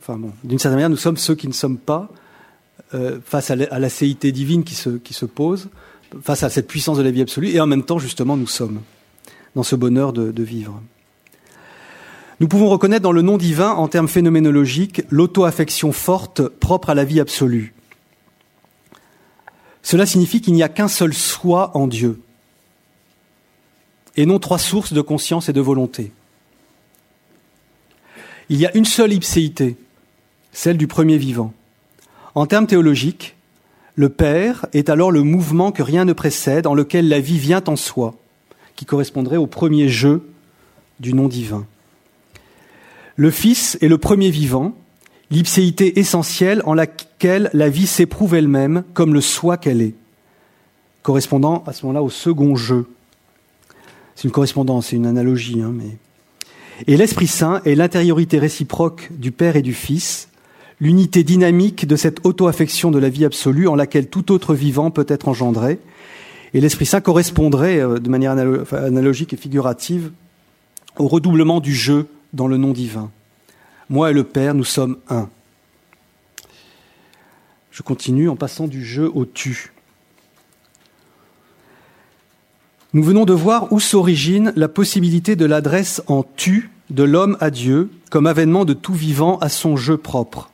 Enfin 0.00 0.18
bon, 0.18 0.32
d'une 0.42 0.58
certaine 0.58 0.76
manière, 0.76 0.90
nous 0.90 0.96
sommes 0.96 1.16
ceux 1.16 1.36
qui 1.36 1.46
ne 1.46 1.52
sommes 1.52 1.78
pas 1.78 2.10
euh, 2.92 3.20
face 3.24 3.52
à 3.52 3.56
la, 3.56 3.88
céité 3.88 4.32
divine 4.32 4.64
qui 4.64 4.74
se, 4.74 4.90
qui 4.90 5.14
se 5.14 5.26
pose, 5.26 5.68
face 6.22 6.42
à 6.42 6.50
cette 6.50 6.66
puissance 6.66 6.98
de 6.98 7.04
la 7.04 7.12
vie 7.12 7.22
absolue, 7.22 7.50
et 7.50 7.60
en 7.60 7.66
même 7.66 7.84
temps, 7.84 8.00
justement, 8.00 8.36
nous 8.36 8.48
sommes 8.48 8.80
dans 9.54 9.62
ce 9.62 9.76
bonheur 9.76 10.12
de 10.12 10.42
vivre. 10.42 10.82
Nous 12.40 12.48
pouvons 12.48 12.68
reconnaître 12.68 13.02
dans 13.02 13.12
le 13.12 13.22
nom 13.22 13.36
divin, 13.36 13.70
en 13.70 13.86
termes 13.86 14.08
phénoménologiques, 14.08 15.02
l'auto-affection 15.10 15.92
forte 15.92 16.48
propre 16.48 16.90
à 16.90 16.94
la 16.94 17.04
vie 17.04 17.20
absolue. 17.20 17.74
Cela 19.82 20.06
signifie 20.06 20.40
qu'il 20.40 20.54
n'y 20.54 20.62
a 20.62 20.68
qu'un 20.68 20.88
seul 20.88 21.14
soi 21.14 21.70
en 21.76 21.86
Dieu, 21.86 22.20
et 24.16 24.26
non 24.26 24.38
trois 24.38 24.58
sources 24.58 24.92
de 24.92 25.00
conscience 25.00 25.48
et 25.48 25.52
de 25.52 25.60
volonté. 25.60 26.12
Il 28.48 28.58
y 28.58 28.66
a 28.66 28.76
une 28.76 28.84
seule 28.84 29.12
ipséité, 29.12 29.76
celle 30.52 30.76
du 30.76 30.86
premier 30.86 31.18
vivant. 31.18 31.52
En 32.34 32.46
termes 32.46 32.66
théologiques, 32.66 33.36
le 33.94 34.08
Père 34.08 34.66
est 34.72 34.88
alors 34.88 35.12
le 35.12 35.22
mouvement 35.22 35.70
que 35.70 35.82
rien 35.82 36.04
ne 36.04 36.12
précède, 36.12 36.66
en 36.66 36.74
lequel 36.74 37.08
la 37.08 37.20
vie 37.20 37.38
vient 37.38 37.62
en 37.68 37.76
soi, 37.76 38.14
qui 38.74 38.86
correspondrait 38.86 39.36
au 39.36 39.46
premier 39.46 39.88
jeu 39.88 40.28
du 40.98 41.14
nom 41.14 41.28
divin. 41.28 41.66
Le 43.16 43.30
Fils 43.30 43.78
est 43.80 43.88
le 43.88 43.98
premier 43.98 44.30
vivant, 44.30 44.74
l'ipséité 45.30 46.00
essentielle 46.00 46.62
en 46.64 46.74
laquelle 46.74 47.48
la 47.52 47.68
vie 47.68 47.86
s'éprouve 47.86 48.34
elle-même 48.34 48.82
comme 48.92 49.14
le 49.14 49.20
soi 49.20 49.56
qu'elle 49.56 49.82
est, 49.82 49.94
correspondant 51.02 51.62
à 51.66 51.72
ce 51.72 51.86
moment-là 51.86 52.02
au 52.02 52.10
second 52.10 52.56
jeu. 52.56 52.86
C'est 54.16 54.24
une 54.24 54.32
correspondance, 54.32 54.88
c'est 54.88 54.96
une 54.96 55.06
analogie. 55.06 55.60
Hein, 55.62 55.72
mais... 55.72 55.96
Et 56.88 56.96
l'Esprit 56.96 57.28
Saint 57.28 57.60
est 57.64 57.76
l'intériorité 57.76 58.40
réciproque 58.40 59.10
du 59.12 59.30
Père 59.30 59.54
et 59.54 59.62
du 59.62 59.74
Fils, 59.74 60.28
l'unité 60.80 61.22
dynamique 61.22 61.86
de 61.86 61.94
cette 61.94 62.26
auto-affection 62.26 62.90
de 62.90 62.98
la 62.98 63.08
vie 63.08 63.24
absolue 63.24 63.68
en 63.68 63.76
laquelle 63.76 64.08
tout 64.08 64.32
autre 64.32 64.54
vivant 64.54 64.90
peut 64.90 65.06
être 65.08 65.28
engendré. 65.28 65.78
Et 66.52 66.60
l'Esprit 66.60 66.86
Saint 66.86 67.00
correspondrait 67.00 67.78
euh, 67.78 67.98
de 67.98 68.08
manière 68.08 68.32
analogique 68.72 69.32
et 69.32 69.36
figurative 69.36 70.10
au 70.98 71.06
redoublement 71.06 71.60
du 71.60 71.74
jeu 71.74 72.08
dans 72.34 72.46
le 72.46 72.58
nom 72.58 72.72
divin. 72.72 73.10
Moi 73.88 74.10
et 74.10 74.14
le 74.14 74.24
Père, 74.24 74.54
nous 74.54 74.64
sommes 74.64 74.98
un. 75.08 75.30
Je 77.70 77.82
continue 77.82 78.28
en 78.28 78.36
passant 78.36 78.68
du 78.68 78.84
jeu 78.84 79.10
au 79.14 79.24
tu. 79.24 79.72
Nous 82.92 83.02
venons 83.02 83.24
de 83.24 83.32
voir 83.32 83.72
où 83.72 83.80
s'origine 83.80 84.52
la 84.54 84.68
possibilité 84.68 85.34
de 85.34 85.44
l'adresse 85.44 86.02
en 86.06 86.22
tu 86.22 86.70
de 86.90 87.02
l'homme 87.02 87.36
à 87.40 87.50
Dieu 87.50 87.90
comme 88.10 88.26
avènement 88.26 88.64
de 88.64 88.74
tout 88.74 88.94
vivant 88.94 89.38
à 89.38 89.48
son 89.48 89.76
jeu 89.76 89.96
propre. 89.96 90.50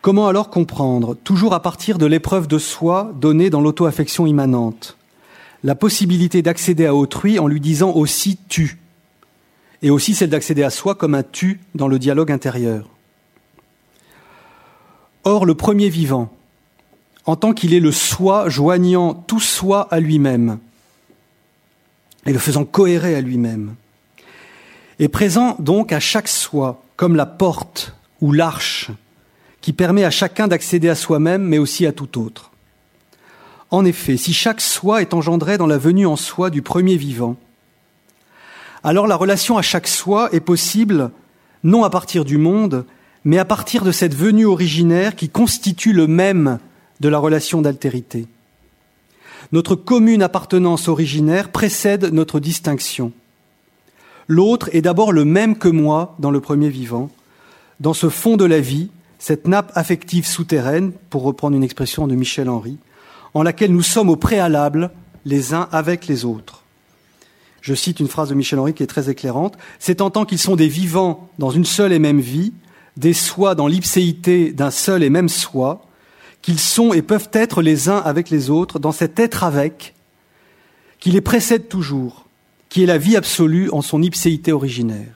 Comment 0.00 0.26
alors 0.26 0.50
comprendre, 0.50 1.14
toujours 1.14 1.54
à 1.54 1.62
partir 1.62 1.98
de 1.98 2.06
l'épreuve 2.06 2.48
de 2.48 2.58
soi 2.58 3.12
donnée 3.20 3.50
dans 3.50 3.60
l'auto-affection 3.60 4.26
immanente, 4.26 4.96
la 5.62 5.74
possibilité 5.74 6.42
d'accéder 6.42 6.86
à 6.86 6.94
autrui 6.94 7.38
en 7.38 7.46
lui 7.46 7.60
disant 7.60 7.92
aussi 7.92 8.38
tu? 8.48 8.81
Et 9.82 9.90
aussi 9.90 10.14
celle 10.14 10.30
d'accéder 10.30 10.62
à 10.62 10.70
soi 10.70 10.94
comme 10.94 11.14
un 11.14 11.22
tu 11.22 11.60
dans 11.74 11.88
le 11.88 11.98
dialogue 11.98 12.30
intérieur. 12.30 12.88
Or, 15.24 15.44
le 15.44 15.54
premier 15.54 15.88
vivant, 15.88 16.32
en 17.26 17.36
tant 17.36 17.52
qu'il 17.52 17.74
est 17.74 17.80
le 17.80 17.92
soi 17.92 18.48
joignant 18.48 19.14
tout 19.14 19.40
soi 19.40 19.88
à 19.90 20.00
lui-même 20.00 20.58
et 22.26 22.32
le 22.32 22.38
faisant 22.38 22.64
cohérer 22.64 23.14
à 23.14 23.20
lui-même, 23.20 23.74
est 24.98 25.08
présent 25.08 25.56
donc 25.58 25.92
à 25.92 26.00
chaque 26.00 26.28
soi 26.28 26.82
comme 26.96 27.16
la 27.16 27.26
porte 27.26 27.94
ou 28.20 28.32
l'arche 28.32 28.90
qui 29.60 29.72
permet 29.72 30.04
à 30.04 30.10
chacun 30.10 30.48
d'accéder 30.48 30.88
à 30.88 30.94
soi-même 30.94 31.42
mais 31.42 31.58
aussi 31.58 31.86
à 31.86 31.92
tout 31.92 32.20
autre. 32.20 32.50
En 33.70 33.84
effet, 33.84 34.16
si 34.16 34.32
chaque 34.34 34.60
soi 34.60 35.00
est 35.00 35.14
engendré 35.14 35.56
dans 35.56 35.66
la 35.66 35.78
venue 35.78 36.06
en 36.06 36.16
soi 36.16 36.50
du 36.50 36.62
premier 36.62 36.96
vivant, 36.96 37.36
alors 38.84 39.06
la 39.06 39.16
relation 39.16 39.58
à 39.58 39.62
chaque 39.62 39.88
soi 39.88 40.28
est 40.32 40.40
possible 40.40 41.10
non 41.64 41.84
à 41.84 41.90
partir 41.90 42.24
du 42.24 42.38
monde, 42.38 42.84
mais 43.24 43.38
à 43.38 43.44
partir 43.44 43.84
de 43.84 43.92
cette 43.92 44.14
venue 44.14 44.46
originaire 44.46 45.14
qui 45.14 45.28
constitue 45.28 45.92
le 45.92 46.06
même 46.06 46.58
de 47.00 47.08
la 47.08 47.18
relation 47.18 47.62
d'altérité. 47.62 48.26
Notre 49.52 49.74
commune 49.74 50.22
appartenance 50.22 50.88
originaire 50.88 51.50
précède 51.50 52.12
notre 52.12 52.40
distinction. 52.40 53.12
L'autre 54.28 54.68
est 54.72 54.82
d'abord 54.82 55.12
le 55.12 55.24
même 55.24 55.56
que 55.56 55.68
moi 55.68 56.16
dans 56.18 56.30
le 56.30 56.40
premier 56.40 56.68
vivant, 56.68 57.10
dans 57.80 57.94
ce 57.94 58.08
fond 58.08 58.36
de 58.36 58.44
la 58.44 58.60
vie, 58.60 58.90
cette 59.18 59.46
nappe 59.46 59.72
affective 59.74 60.26
souterraine, 60.26 60.92
pour 61.10 61.22
reprendre 61.22 61.56
une 61.56 61.64
expression 61.64 62.08
de 62.08 62.14
Michel 62.14 62.48
Henry, 62.48 62.78
en 63.34 63.42
laquelle 63.42 63.72
nous 63.72 63.82
sommes 63.82 64.08
au 64.08 64.16
préalable 64.16 64.90
les 65.24 65.54
uns 65.54 65.68
avec 65.70 66.06
les 66.06 66.24
autres. 66.24 66.61
Je 67.62 67.74
cite 67.74 68.00
une 68.00 68.08
phrase 68.08 68.28
de 68.28 68.34
Michel 68.34 68.58
Henry 68.58 68.74
qui 68.74 68.82
est 68.82 68.88
très 68.88 69.08
éclairante. 69.08 69.56
C'est 69.78 70.00
en 70.00 70.10
tant 70.10 70.24
qu'ils 70.24 70.40
sont 70.40 70.56
des 70.56 70.68
vivants 70.68 71.30
dans 71.38 71.50
une 71.50 71.64
seule 71.64 71.92
et 71.92 72.00
même 72.00 72.20
vie, 72.20 72.52
des 72.96 73.14
soi 73.14 73.54
dans 73.54 73.68
l'ipséité 73.68 74.52
d'un 74.52 74.72
seul 74.72 75.02
et 75.02 75.10
même 75.10 75.28
soi, 75.28 75.86
qu'ils 76.42 76.58
sont 76.58 76.92
et 76.92 77.02
peuvent 77.02 77.30
être 77.32 77.62
les 77.62 77.88
uns 77.88 77.98
avec 77.98 78.30
les 78.30 78.50
autres 78.50 78.80
dans 78.80 78.92
cet 78.92 79.20
être 79.20 79.44
avec 79.44 79.94
qui 80.98 81.12
les 81.12 81.20
précède 81.20 81.68
toujours, 81.68 82.26
qui 82.68 82.82
est 82.82 82.86
la 82.86 82.98
vie 82.98 83.16
absolue 83.16 83.70
en 83.70 83.80
son 83.80 84.02
ipséité 84.02 84.52
originaire. 84.52 85.14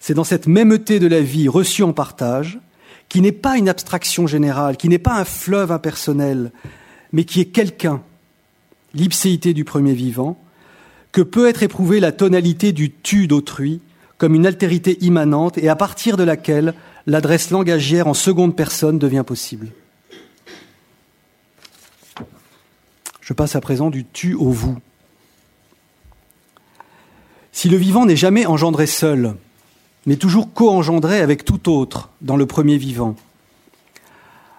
C'est 0.00 0.14
dans 0.14 0.24
cette 0.24 0.46
mêmeté 0.46 0.98
de 0.98 1.06
la 1.06 1.20
vie 1.20 1.48
reçue 1.48 1.82
en 1.82 1.92
partage, 1.92 2.58
qui 3.08 3.20
n'est 3.20 3.32
pas 3.32 3.58
une 3.58 3.68
abstraction 3.68 4.26
générale, 4.26 4.76
qui 4.76 4.88
n'est 4.88 4.98
pas 4.98 5.18
un 5.18 5.24
fleuve 5.24 5.72
impersonnel, 5.72 6.52
mais 7.12 7.24
qui 7.24 7.40
est 7.40 7.46
quelqu'un, 7.46 8.02
l'ipséité 8.96 9.54
du 9.54 9.64
premier 9.64 9.94
vivant, 9.94 10.36
que 11.12 11.22
peut 11.22 11.48
être 11.48 11.62
éprouvée 11.62 12.00
la 12.00 12.12
tonalité 12.12 12.72
du 12.72 12.92
tu 12.92 13.26
d'autrui 13.26 13.80
comme 14.18 14.34
une 14.34 14.46
altérité 14.46 14.98
immanente 15.04 15.58
et 15.58 15.68
à 15.68 15.76
partir 15.76 16.16
de 16.16 16.24
laquelle 16.24 16.74
l'adresse 17.06 17.50
langagière 17.50 18.06
en 18.06 18.14
seconde 18.14 18.56
personne 18.56 18.98
devient 18.98 19.24
possible. 19.26 19.68
Je 23.20 23.32
passe 23.32 23.56
à 23.56 23.60
présent 23.60 23.90
du 23.90 24.04
tu 24.04 24.34
au 24.34 24.50
vous. 24.50 24.78
Si 27.52 27.68
le 27.68 27.76
vivant 27.76 28.06
n'est 28.06 28.16
jamais 28.16 28.46
engendré 28.46 28.86
seul, 28.86 29.34
mais 30.06 30.16
toujours 30.16 30.52
co-engendré 30.52 31.20
avec 31.20 31.44
tout 31.44 31.70
autre 31.70 32.10
dans 32.20 32.36
le 32.36 32.46
premier 32.46 32.78
vivant, 32.78 33.16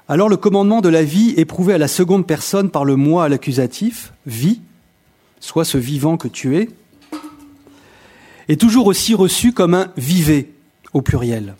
alors 0.07 0.29
le 0.29 0.37
commandement 0.37 0.81
de 0.81 0.89
la 0.89 1.03
vie 1.03 1.33
éprouvé 1.35 1.73
à 1.73 1.77
la 1.77 1.87
seconde 1.87 2.25
personne 2.25 2.69
par 2.69 2.85
le 2.85 2.95
moi 2.95 3.25
à 3.25 3.29
l'accusatif, 3.29 4.13
vie, 4.25 4.61
soit 5.39 5.65
ce 5.65 5.77
vivant 5.77 6.17
que 6.17 6.29
tu 6.29 6.57
es, 6.57 6.69
est 8.47 8.59
toujours 8.59 8.87
aussi 8.87 9.13
reçu 9.13 9.51
comme 9.51 9.73
un 9.73 9.91
vivez 9.97 10.53
au 10.93 11.01
pluriel. 11.01 11.55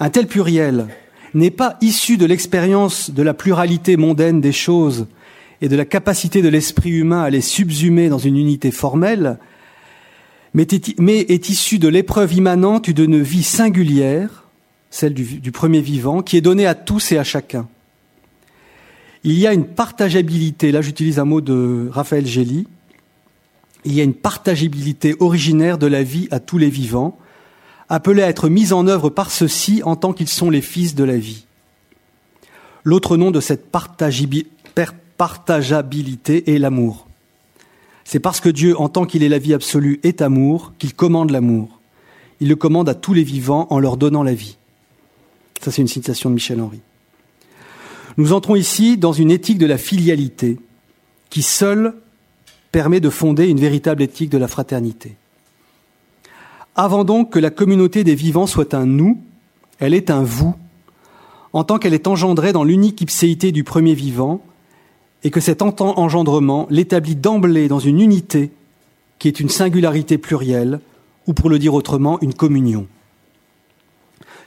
Un 0.00 0.08
tel 0.08 0.26
pluriel 0.26 0.86
n'est 1.34 1.50
pas 1.50 1.76
issu 1.82 2.16
de 2.16 2.24
l'expérience 2.24 3.10
de 3.10 3.22
la 3.22 3.34
pluralité 3.34 3.96
mondaine 3.96 4.40
des 4.40 4.52
choses 4.52 5.06
et 5.60 5.68
de 5.68 5.76
la 5.76 5.84
capacité 5.84 6.40
de 6.40 6.48
l'esprit 6.48 6.90
humain 6.90 7.22
à 7.22 7.30
les 7.30 7.42
subsumer 7.42 8.08
dans 8.08 8.18
une 8.18 8.36
unité 8.38 8.70
formelle, 8.70 9.38
mais 10.54 10.66
est, 10.66 11.48
issu 11.48 11.78
de 11.78 11.88
l'épreuve 11.88 12.34
immanente 12.34 12.90
d'une 12.90 13.20
vie 13.20 13.42
singulière 13.42 14.41
celle 14.92 15.14
du, 15.14 15.52
premier 15.52 15.80
vivant, 15.80 16.22
qui 16.22 16.36
est 16.36 16.42
donnée 16.42 16.66
à 16.66 16.74
tous 16.74 17.12
et 17.12 17.18
à 17.18 17.24
chacun. 17.24 17.66
Il 19.24 19.38
y 19.38 19.46
a 19.46 19.54
une 19.54 19.64
partageabilité, 19.64 20.70
là 20.70 20.82
j'utilise 20.82 21.18
un 21.18 21.24
mot 21.24 21.40
de 21.40 21.88
Raphaël 21.90 22.26
Gély, 22.26 22.68
il 23.84 23.94
y 23.94 24.00
a 24.00 24.04
une 24.04 24.12
partageabilité 24.12 25.16
originaire 25.18 25.78
de 25.78 25.86
la 25.86 26.02
vie 26.02 26.28
à 26.30 26.40
tous 26.40 26.58
les 26.58 26.68
vivants, 26.68 27.16
appelée 27.88 28.22
à 28.22 28.28
être 28.28 28.50
mise 28.50 28.74
en 28.74 28.86
œuvre 28.86 29.08
par 29.08 29.30
ceux-ci 29.30 29.82
en 29.82 29.96
tant 29.96 30.12
qu'ils 30.12 30.28
sont 30.28 30.50
les 30.50 30.60
fils 30.60 30.94
de 30.94 31.04
la 31.04 31.16
vie. 31.16 31.46
L'autre 32.84 33.16
nom 33.16 33.30
de 33.30 33.40
cette 33.40 33.72
partageabilité 33.72 36.54
est 36.54 36.58
l'amour. 36.58 37.06
C'est 38.04 38.20
parce 38.20 38.40
que 38.40 38.50
Dieu, 38.50 38.78
en 38.78 38.90
tant 38.90 39.06
qu'il 39.06 39.22
est 39.22 39.30
la 39.30 39.38
vie 39.38 39.54
absolue, 39.54 40.00
est 40.02 40.20
amour, 40.20 40.74
qu'il 40.78 40.92
commande 40.92 41.30
l'amour. 41.30 41.80
Il 42.40 42.48
le 42.48 42.56
commande 42.56 42.90
à 42.90 42.94
tous 42.94 43.14
les 43.14 43.24
vivants 43.24 43.68
en 43.70 43.78
leur 43.78 43.96
donnant 43.96 44.22
la 44.22 44.34
vie. 44.34 44.58
Ça, 45.62 45.70
c'est 45.70 45.82
une 45.82 45.88
citation 45.88 46.28
de 46.28 46.34
Michel 46.34 46.60
Henry. 46.60 46.80
Nous 48.16 48.32
entrons 48.32 48.56
ici 48.56 48.96
dans 48.96 49.12
une 49.12 49.30
éthique 49.30 49.58
de 49.58 49.66
la 49.66 49.78
filialité 49.78 50.58
qui 51.30 51.42
seule 51.42 51.94
permet 52.72 52.98
de 53.00 53.10
fonder 53.10 53.46
une 53.46 53.60
véritable 53.60 54.02
éthique 54.02 54.30
de 54.30 54.38
la 54.38 54.48
fraternité. 54.48 55.16
Avant 56.74 57.04
donc 57.04 57.30
que 57.30 57.38
la 57.38 57.50
communauté 57.50 58.02
des 58.02 58.16
vivants 58.16 58.48
soit 58.48 58.74
un 58.74 58.86
nous, 58.86 59.22
elle 59.78 59.94
est 59.94 60.10
un 60.10 60.24
vous, 60.24 60.54
en 61.52 61.64
tant 61.64 61.78
qu'elle 61.78 61.94
est 61.94 62.08
engendrée 62.08 62.52
dans 62.52 62.64
l'unique 62.64 63.00
ipséité 63.00 63.52
du 63.52 63.62
premier 63.62 63.94
vivant, 63.94 64.42
et 65.22 65.30
que 65.30 65.40
cet 65.40 65.62
engendrement 65.62 66.66
l'établit 66.70 67.14
d'emblée 67.14 67.68
dans 67.68 67.78
une 67.78 68.00
unité 68.00 68.50
qui 69.20 69.28
est 69.28 69.38
une 69.38 69.48
singularité 69.48 70.18
plurielle, 70.18 70.80
ou 71.28 71.34
pour 71.34 71.48
le 71.48 71.60
dire 71.60 71.74
autrement, 71.74 72.18
une 72.20 72.34
communion. 72.34 72.88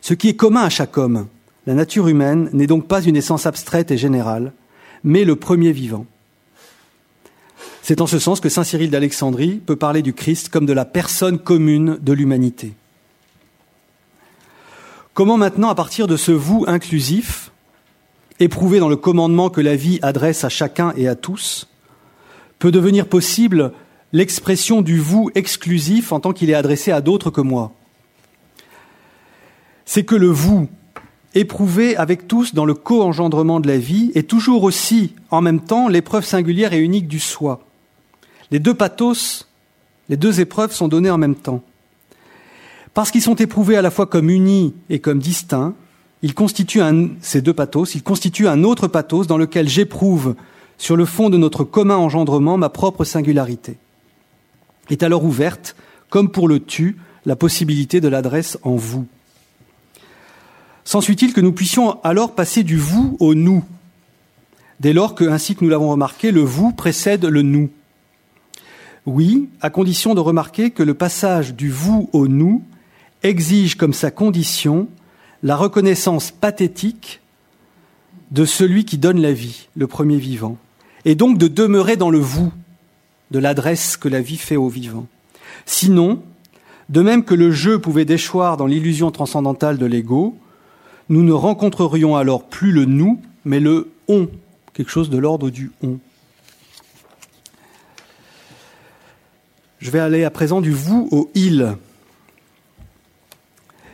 Ce 0.05 0.13
qui 0.13 0.29
est 0.29 0.35
commun 0.35 0.61
à 0.61 0.69
chaque 0.69 0.99
homme, 0.99 1.25
la 1.65 1.73
nature 1.73 2.07
humaine, 2.07 2.47
n'est 2.53 2.67
donc 2.67 2.87
pas 2.87 3.01
une 3.01 3.15
essence 3.15 3.47
abstraite 3.47 3.89
et 3.89 3.97
générale, 3.97 4.53
mais 5.03 5.23
le 5.23 5.35
premier 5.35 5.71
vivant. 5.71 6.05
C'est 7.81 8.01
en 8.01 8.05
ce 8.05 8.19
sens 8.19 8.39
que 8.39 8.49
Saint 8.49 8.63
Cyril 8.63 8.91
d'Alexandrie 8.91 9.59
peut 9.65 9.75
parler 9.75 10.03
du 10.03 10.13
Christ 10.13 10.49
comme 10.49 10.67
de 10.67 10.73
la 10.73 10.85
personne 10.85 11.39
commune 11.39 11.97
de 11.99 12.13
l'humanité. 12.13 12.73
Comment 15.15 15.37
maintenant, 15.37 15.69
à 15.69 15.75
partir 15.75 16.05
de 16.05 16.17
ce 16.17 16.31
vous 16.31 16.65
inclusif, 16.67 17.51
éprouvé 18.39 18.77
dans 18.77 18.89
le 18.89 18.97
commandement 18.97 19.49
que 19.49 19.61
la 19.61 19.75
vie 19.75 19.97
adresse 20.03 20.43
à 20.43 20.49
chacun 20.49 20.93
et 20.95 21.07
à 21.07 21.15
tous, 21.15 21.67
peut 22.59 22.71
devenir 22.71 23.07
possible 23.07 23.71
l'expression 24.13 24.83
du 24.83 24.99
vous 24.99 25.31
exclusif 25.33 26.11
en 26.11 26.19
tant 26.19 26.31
qu'il 26.31 26.51
est 26.51 26.53
adressé 26.53 26.91
à 26.91 27.01
d'autres 27.01 27.31
que 27.31 27.41
moi? 27.41 27.73
C'est 29.85 30.03
que 30.03 30.15
le 30.15 30.27
vous, 30.27 30.67
éprouvé 31.35 31.95
avec 31.95 32.27
tous 32.27 32.53
dans 32.53 32.65
le 32.65 32.73
co-engendrement 32.73 33.59
de 33.59 33.67
la 33.67 33.77
vie, 33.77 34.11
est 34.15 34.27
toujours 34.27 34.63
aussi, 34.63 35.13
en 35.29 35.41
même 35.41 35.59
temps, 35.59 35.87
l'épreuve 35.87 36.25
singulière 36.25 36.73
et 36.73 36.79
unique 36.79 37.07
du 37.07 37.19
soi. 37.19 37.61
Les 38.51 38.59
deux 38.59 38.73
pathos, 38.73 39.47
les 40.09 40.17
deux 40.17 40.39
épreuves 40.39 40.73
sont 40.73 40.87
données 40.87 41.09
en 41.09 41.17
même 41.17 41.35
temps. 41.35 41.61
Parce 42.93 43.11
qu'ils 43.11 43.21
sont 43.21 43.35
éprouvés 43.35 43.75
à 43.75 43.81
la 43.81 43.91
fois 43.91 44.05
comme 44.05 44.29
unis 44.29 44.73
et 44.89 44.99
comme 44.99 45.19
distincts, 45.19 45.73
ils 46.21 46.33
constituent 46.33 46.81
un, 46.81 47.09
ces 47.21 47.41
deux 47.41 47.53
pathos, 47.53 47.93
ils 47.93 48.03
constituent 48.03 48.47
un 48.47 48.63
autre 48.63 48.87
pathos 48.87 49.27
dans 49.27 49.37
lequel 49.37 49.67
j'éprouve, 49.67 50.35
sur 50.77 50.95
le 50.95 51.05
fond 51.05 51.29
de 51.29 51.37
notre 51.37 51.63
commun 51.63 51.97
engendrement, 51.97 52.57
ma 52.57 52.69
propre 52.69 53.03
singularité. 53.03 53.77
Est 54.89 55.03
alors 55.03 55.23
ouverte, 55.23 55.75
comme 56.09 56.29
pour 56.29 56.47
le 56.47 56.59
tu, 56.59 56.97
la 57.25 57.35
possibilité 57.35 58.01
de 58.01 58.07
l'adresse 58.07 58.57
en 58.63 58.75
vous. 58.75 59.05
S'ensuit-il 60.85 61.33
que 61.33 61.41
nous 61.41 61.51
puissions 61.51 61.99
alors 62.03 62.35
passer 62.35 62.63
du 62.63 62.77
vous 62.77 63.17
au 63.19 63.33
nous, 63.33 63.63
dès 64.79 64.93
lors 64.93 65.15
que, 65.15 65.25
ainsi 65.25 65.55
que 65.55 65.63
nous 65.63 65.69
l'avons 65.69 65.89
remarqué, 65.89 66.31
le 66.31 66.41
vous 66.41 66.71
précède 66.71 67.25
le 67.25 67.41
nous 67.41 67.71
Oui, 69.07 69.49
à 69.61 69.71
condition 69.71 70.13
de 70.13 70.19
remarquer 70.19 70.69
que 70.69 70.83
le 70.83 70.93
passage 70.93 71.55
du 71.55 71.71
vous 71.71 72.09
au 72.13 72.27
nous 72.27 72.63
exige 73.23 73.75
comme 73.75 73.93
sa 73.93 74.11
condition 74.11 74.87
la 75.41 75.55
reconnaissance 75.55 76.29
pathétique 76.29 77.19
de 78.29 78.45
celui 78.45 78.85
qui 78.85 78.99
donne 78.99 79.21
la 79.21 79.33
vie, 79.33 79.67
le 79.75 79.87
premier 79.87 80.17
vivant, 80.17 80.57
et 81.03 81.15
donc 81.15 81.39
de 81.39 81.47
demeurer 81.47 81.97
dans 81.97 82.09
le 82.11 82.19
vous, 82.19 82.51
de 83.31 83.39
l'adresse 83.39 83.97
que 83.97 84.07
la 84.07 84.21
vie 84.21 84.37
fait 84.37 84.55
au 84.55 84.69
vivant. 84.69 85.07
Sinon, 85.65 86.21
de 86.89 87.01
même 87.01 87.23
que 87.23 87.33
le 87.33 87.51
jeu 87.51 87.79
pouvait 87.79 88.05
déchoir 88.05 88.57
dans 88.57 88.67
l'illusion 88.67 89.09
transcendantale 89.09 89.79
de 89.79 89.85
l'ego, 89.85 90.37
nous 91.09 91.23
ne 91.23 91.33
rencontrerions 91.33 92.15
alors 92.15 92.45
plus 92.45 92.71
le 92.71 92.85
nous, 92.85 93.21
mais 93.43 93.59
le 93.59 93.91
on, 94.07 94.27
quelque 94.73 94.91
chose 94.91 95.09
de 95.09 95.17
l'ordre 95.17 95.49
du 95.49 95.71
on. 95.83 95.99
Je 99.79 99.91
vais 99.91 99.99
aller 99.99 100.23
à 100.23 100.31
présent 100.31 100.61
du 100.61 100.71
vous 100.71 101.07
au 101.11 101.29
il. 101.35 101.75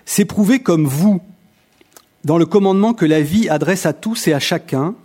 S'éprouver 0.05 0.59
comme 0.59 0.85
vous 0.85 1.21
dans 2.23 2.37
le 2.37 2.45
commandement 2.45 2.93
que 2.93 3.05
la 3.05 3.21
vie 3.21 3.49
adresse 3.49 3.85
à 3.85 3.93
tous 3.93 4.27
et 4.27 4.33
à 4.33 4.39
chacun, 4.39 4.95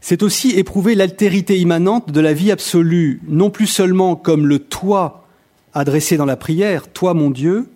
c'est 0.00 0.22
aussi 0.22 0.50
éprouver 0.50 0.94
l'altérité 0.94 1.58
immanente 1.58 2.12
de 2.12 2.20
la 2.20 2.32
vie 2.32 2.52
absolue, 2.52 3.20
non 3.26 3.50
plus 3.50 3.66
seulement 3.66 4.14
comme 4.14 4.46
le 4.46 4.58
toi 4.58 5.26
adressé 5.72 6.16
dans 6.16 6.26
la 6.26 6.36
prière, 6.36 6.92
toi 6.92 7.12
mon 7.14 7.30
Dieu, 7.30 7.68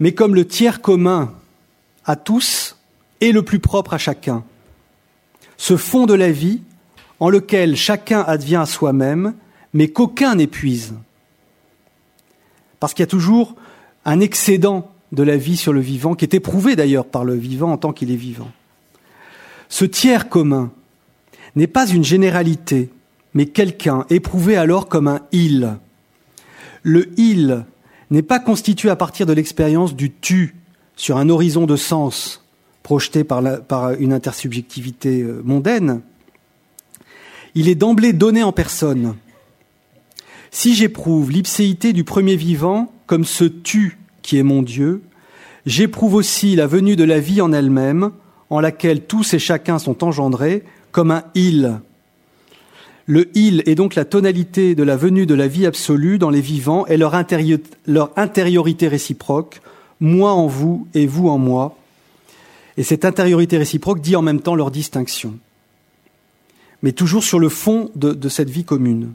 mais 0.00 0.12
comme 0.12 0.34
le 0.34 0.46
tiers 0.46 0.80
commun 0.80 1.32
à 2.06 2.16
tous 2.16 2.76
et 3.20 3.32
le 3.32 3.42
plus 3.42 3.58
propre 3.58 3.94
à 3.94 3.98
chacun. 3.98 4.44
Ce 5.56 5.76
fond 5.76 6.06
de 6.06 6.14
la 6.14 6.30
vie 6.30 6.62
en 7.20 7.28
lequel 7.28 7.76
chacun 7.76 8.20
advient 8.20 8.56
à 8.56 8.66
soi-même, 8.66 9.34
mais 9.72 9.88
qu'aucun 9.88 10.36
n'épuise. 10.36 10.94
Parce 12.78 12.94
qu'il 12.94 13.02
y 13.02 13.04
a 13.04 13.08
toujours 13.08 13.54
un 14.04 14.20
excédent 14.20 14.90
de 15.12 15.22
la 15.22 15.36
vie 15.36 15.56
sur 15.56 15.72
le 15.72 15.80
vivant, 15.80 16.14
qui 16.14 16.24
est 16.24 16.34
éprouvé 16.34 16.76
d'ailleurs 16.76 17.06
par 17.06 17.24
le 17.24 17.34
vivant 17.34 17.72
en 17.72 17.78
tant 17.78 17.92
qu'il 17.92 18.10
est 18.10 18.16
vivant. 18.16 18.50
Ce 19.68 19.84
tiers 19.84 20.28
commun 20.28 20.70
n'est 21.54 21.66
pas 21.66 21.88
une 21.88 22.04
généralité, 22.04 22.90
mais 23.34 23.46
quelqu'un 23.46 24.04
éprouvé 24.10 24.56
alors 24.56 24.88
comme 24.88 25.08
un 25.08 25.20
il. 25.32 25.76
Le 26.82 27.08
il 27.18 27.64
n'est 28.10 28.22
pas 28.22 28.38
constitué 28.38 28.90
à 28.90 28.96
partir 28.96 29.26
de 29.26 29.32
l'expérience 29.32 29.94
du 29.94 30.12
tu 30.12 30.54
sur 30.96 31.18
un 31.18 31.28
horizon 31.28 31.66
de 31.66 31.76
sens 31.76 32.42
projeté 32.82 33.24
par, 33.24 33.92
une 33.98 34.12
intersubjectivité 34.12 35.22
euh, 35.22 35.42
mondaine, 35.44 36.00
il 37.54 37.68
est 37.68 37.74
d'emblée 37.74 38.12
donné 38.12 38.42
en 38.42 38.52
personne. 38.52 39.16
Si 40.50 40.74
j'éprouve 40.74 41.30
l'ipséité 41.30 41.92
du 41.92 42.04
premier 42.04 42.36
vivant 42.36 42.92
comme 43.06 43.24
ce 43.24 43.44
tu 43.44 43.98
qui 44.22 44.38
est 44.38 44.42
mon 44.42 44.62
Dieu, 44.62 45.02
j'éprouve 45.66 46.14
aussi 46.14 46.56
la 46.56 46.66
venue 46.66 46.96
de 46.96 47.04
la 47.04 47.18
vie 47.18 47.40
en 47.40 47.52
elle-même, 47.52 48.10
en 48.50 48.60
laquelle 48.60 49.02
tous 49.02 49.34
et 49.34 49.38
chacun 49.38 49.78
sont 49.78 50.04
engendrés, 50.04 50.62
comme 50.92 51.10
un 51.10 51.24
il. 51.34 51.80
Le 53.06 53.28
il 53.36 53.62
est 53.66 53.74
donc 53.74 53.94
la 53.94 54.04
tonalité 54.04 54.74
de 54.74 54.82
la 54.82 54.96
venue 54.96 55.26
de 55.26 55.34
la 55.34 55.48
vie 55.48 55.66
absolue 55.66 56.18
dans 56.18 56.30
les 56.30 56.40
vivants 56.40 56.86
et 56.86 56.96
leur 56.96 57.14
intériorité 57.14 58.88
réciproque, 58.88 59.60
moi 60.00 60.32
en 60.32 60.46
vous 60.46 60.86
et 60.94 61.06
vous 61.06 61.28
en 61.28 61.38
moi. 61.38 61.76
Et 62.76 62.82
cette 62.82 63.04
intériorité 63.04 63.56
réciproque 63.58 64.00
dit 64.00 64.16
en 64.16 64.22
même 64.22 64.40
temps 64.40 64.54
leur 64.54 64.70
distinction 64.70 65.38
mais 66.82 66.92
toujours 66.92 67.24
sur 67.24 67.38
le 67.38 67.48
fond 67.48 67.90
de, 67.94 68.28
cette 68.28 68.50
vie 68.50 68.64
commune. 68.64 69.12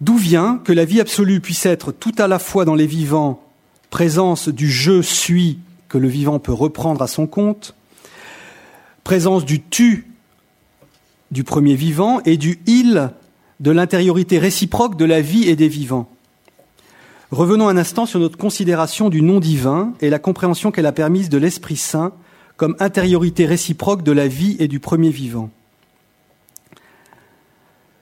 D'où 0.00 0.16
vient 0.16 0.60
que 0.64 0.72
la 0.72 0.84
vie 0.84 1.00
absolue 1.00 1.40
puisse 1.40 1.66
être 1.66 1.92
tout 1.92 2.14
à 2.18 2.28
la 2.28 2.38
fois 2.38 2.64
dans 2.64 2.74
les 2.74 2.86
vivants 2.86 3.42
présence 3.90 4.48
du 4.48 4.68
je 4.68 5.00
suis 5.00 5.60
que 5.88 5.98
le 5.98 6.08
vivant 6.08 6.38
peut 6.40 6.52
reprendre 6.52 7.00
à 7.00 7.06
son 7.06 7.26
compte, 7.26 7.74
présence 9.04 9.44
du 9.44 9.62
tu 9.62 10.10
du 11.30 11.44
premier 11.44 11.74
vivant 11.74 12.20
et 12.24 12.36
du 12.36 12.58
il 12.66 13.10
de 13.60 13.70
l'intériorité 13.70 14.38
réciproque 14.38 14.96
de 14.96 15.04
la 15.04 15.20
vie 15.20 15.48
et 15.48 15.56
des 15.56 15.68
vivants. 15.68 16.08
Revenons 17.30 17.68
un 17.68 17.76
instant 17.76 18.06
sur 18.06 18.20
notre 18.20 18.38
considération 18.38 19.08
du 19.08 19.20
nom 19.20 19.40
divin 19.40 19.92
et 20.00 20.10
la 20.10 20.20
compréhension 20.20 20.70
qu'elle 20.70 20.86
a 20.86 20.92
permise 20.92 21.28
de 21.28 21.38
l'Esprit 21.38 21.76
Saint 21.76 22.12
comme 22.56 22.76
intériorité 22.78 23.46
réciproque 23.46 24.02
de 24.02 24.12
la 24.12 24.28
vie 24.28 24.56
et 24.60 24.68
du 24.68 24.78
premier 24.78 25.10
vivant. 25.10 25.50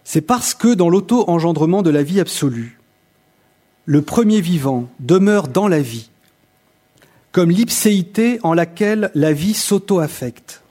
C'est 0.05 0.21
parce 0.21 0.53
que 0.53 0.75
dans 0.75 0.91
l'auto-engendrement 0.91 1.83
de 1.83 1.91
la 1.91 2.03
vie 2.03 2.21
absolue, 2.21 2.79
le 3.87 4.03
premier 4.03 4.41
vivant 4.43 4.89
demeure 5.01 5.49
dans 5.49 5.69
la 5.69 5.81
vie, 5.81 6.11
comme 7.33 7.51
l'ipséité 7.51 8.39
en 8.43 8.53
laquelle 8.53 9.11
la 9.15 9.33
vie 9.33 9.55
s'auto-affecte. 9.55 10.63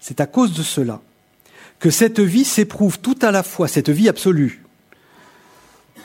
C'est 0.00 0.20
à 0.20 0.26
cause 0.26 0.52
de 0.52 0.62
cela 0.62 1.00
que 1.78 1.90
cette 1.90 2.20
vie 2.20 2.44
s'éprouve 2.44 2.98
tout 2.98 3.18
à 3.22 3.30
la 3.30 3.42
fois, 3.42 3.68
cette 3.68 3.90
vie 3.90 4.08
absolue, 4.08 4.64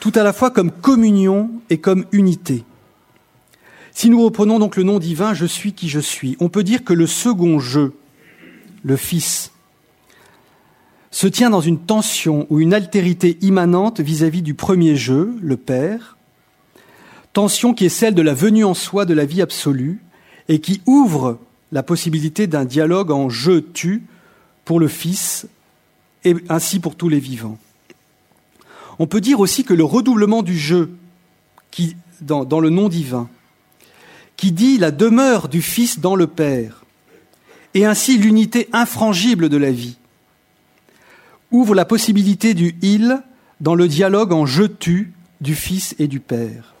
tout 0.00 0.12
à 0.14 0.22
la 0.22 0.32
fois 0.32 0.50
comme 0.50 0.70
communion 0.70 1.50
et 1.70 1.78
comme 1.78 2.04
unité. 2.12 2.64
Si 3.92 4.10
nous 4.10 4.22
reprenons 4.22 4.58
donc 4.58 4.76
le 4.76 4.82
nom 4.82 4.98
divin 4.98 5.34
Je 5.34 5.46
suis 5.46 5.72
qui 5.72 5.88
je 5.88 6.00
suis, 6.00 6.36
on 6.40 6.48
peut 6.48 6.64
dire 6.64 6.84
que 6.84 6.92
le 6.92 7.06
second 7.06 7.60
je, 7.60 7.90
le 8.82 8.96
Fils, 8.96 9.52
se 11.10 11.28
tient 11.28 11.50
dans 11.50 11.60
une 11.60 11.78
tension 11.78 12.46
ou 12.50 12.58
une 12.60 12.74
altérité 12.74 13.38
immanente 13.40 14.00
vis-à-vis 14.00 14.42
du 14.42 14.54
premier 14.54 14.96
jeu, 14.96 15.36
le 15.40 15.56
Père, 15.56 16.16
tension 17.32 17.72
qui 17.72 17.84
est 17.84 17.88
celle 17.88 18.14
de 18.14 18.22
la 18.22 18.34
venue 18.34 18.64
en 18.64 18.74
soi 18.74 19.04
de 19.04 19.14
la 19.14 19.24
vie 19.24 19.42
absolue 19.42 20.00
et 20.48 20.60
qui 20.60 20.82
ouvre 20.86 21.38
la 21.70 21.84
possibilité 21.84 22.46
d'un 22.46 22.64
dialogue 22.64 23.12
en 23.12 23.28
je-tu 23.28 24.02
pour 24.64 24.80
le 24.80 24.88
Fils 24.88 25.46
et 26.24 26.34
ainsi 26.48 26.80
pour 26.80 26.96
tous 26.96 27.08
les 27.08 27.20
vivants. 27.20 27.58
On 28.98 29.06
peut 29.06 29.20
dire 29.20 29.40
aussi 29.40 29.64
que 29.64 29.74
le 29.74 29.84
redoublement 29.84 30.42
du 30.42 30.58
jeu 30.58 30.96
dans, 32.20 32.60
le 32.60 32.70
nom 32.70 32.88
divin, 32.88 33.28
qui 34.36 34.52
dit 34.52 34.78
la 34.78 34.90
demeure 34.90 35.48
du 35.48 35.62
Fils 35.62 35.98
dans 35.98 36.16
le 36.16 36.26
Père, 36.26 36.84
et 37.74 37.84
ainsi 37.84 38.18
l'unité 38.18 38.68
infrangible 38.72 39.48
de 39.48 39.56
la 39.56 39.70
vie, 39.70 39.96
ouvre 41.50 41.74
la 41.74 41.84
possibilité 41.84 42.54
du 42.54 42.76
il 42.82 43.20
dans 43.60 43.74
le 43.74 43.88
dialogue 43.88 44.32
en 44.32 44.46
je-tu 44.46 45.12
du 45.40 45.54
Fils 45.54 45.94
et 45.98 46.06
du 46.06 46.20
Père. 46.20 46.74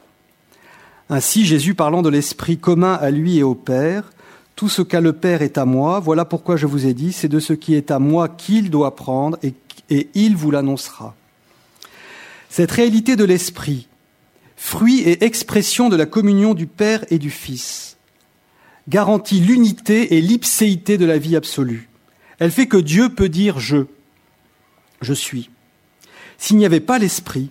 Ainsi, 1.10 1.44
Jésus 1.44 1.74
parlant 1.74 2.02
de 2.02 2.08
l'Esprit 2.08 2.58
commun 2.58 2.94
à 2.94 3.10
lui 3.10 3.38
et 3.38 3.42
au 3.42 3.54
Père, 3.54 4.10
tout 4.56 4.68
ce 4.68 4.82
qu'a 4.82 5.00
le 5.00 5.12
Père 5.12 5.42
est 5.42 5.58
à 5.58 5.64
moi, 5.64 5.98
voilà 5.98 6.24
pourquoi 6.24 6.56
je 6.56 6.66
vous 6.66 6.86
ai 6.86 6.94
dit, 6.94 7.12
c'est 7.12 7.28
de 7.28 7.40
ce 7.40 7.52
qui 7.52 7.74
est 7.74 7.90
à 7.90 7.98
moi 7.98 8.28
qu'il 8.28 8.70
doit 8.70 8.94
prendre 8.94 9.36
et 9.42 10.08
il 10.14 10.36
vous 10.36 10.52
l'annoncera. 10.52 11.14
Cette 12.56 12.70
réalité 12.70 13.16
de 13.16 13.24
l'Esprit, 13.24 13.88
fruit 14.54 15.00
et 15.00 15.24
expression 15.24 15.88
de 15.88 15.96
la 15.96 16.06
communion 16.06 16.54
du 16.54 16.68
Père 16.68 17.04
et 17.10 17.18
du 17.18 17.30
Fils, 17.30 17.96
garantit 18.88 19.40
l'unité 19.40 20.14
et 20.16 20.20
l'ipséité 20.20 20.96
de 20.96 21.04
la 21.04 21.18
vie 21.18 21.34
absolue. 21.34 21.88
Elle 22.38 22.52
fait 22.52 22.68
que 22.68 22.76
Dieu 22.76 23.08
peut 23.08 23.28
dire 23.28 23.58
je 23.58 23.86
je 25.00 25.12
suis. 25.12 25.50
S'il 26.38 26.56
n'y 26.56 26.64
avait 26.64 26.78
pas 26.78 27.00
l'esprit, 27.00 27.50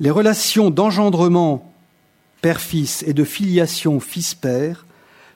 les 0.00 0.10
relations 0.10 0.70
d'engendrement 0.70 1.70
père-fils 2.40 3.04
et 3.06 3.12
de 3.12 3.24
filiation 3.24 4.00
fils-père 4.00 4.86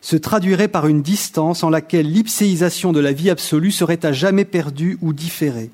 se 0.00 0.16
traduiraient 0.16 0.66
par 0.66 0.86
une 0.86 1.02
distance 1.02 1.62
en 1.62 1.68
laquelle 1.68 2.10
l'ipséisation 2.10 2.94
de 2.94 3.00
la 3.00 3.12
vie 3.12 3.28
absolue 3.28 3.70
serait 3.70 4.06
à 4.06 4.12
jamais 4.12 4.46
perdue 4.46 4.96
ou 5.02 5.12
différée. 5.12 5.70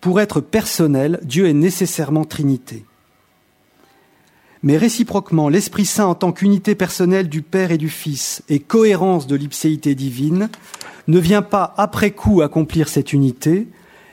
Pour 0.00 0.20
être 0.20 0.40
personnel, 0.40 1.20
Dieu 1.22 1.46
est 1.46 1.54
nécessairement 1.54 2.24
Trinité. 2.24 2.84
Mais 4.62 4.76
réciproquement, 4.76 5.48
l'Esprit 5.48 5.86
Saint 5.86 6.06
en 6.06 6.14
tant 6.14 6.32
qu'unité 6.32 6.74
personnelle 6.74 7.28
du 7.28 7.42
Père 7.42 7.70
et 7.70 7.78
du 7.78 7.88
Fils 7.88 8.42
et 8.48 8.60
cohérence 8.60 9.26
de 9.26 9.36
l'ipséité 9.36 9.94
divine 9.94 10.50
ne 11.08 11.18
vient 11.18 11.42
pas 11.42 11.74
après 11.76 12.10
coup 12.10 12.42
accomplir 12.42 12.88
cette 12.88 13.12
unité, 13.12 13.68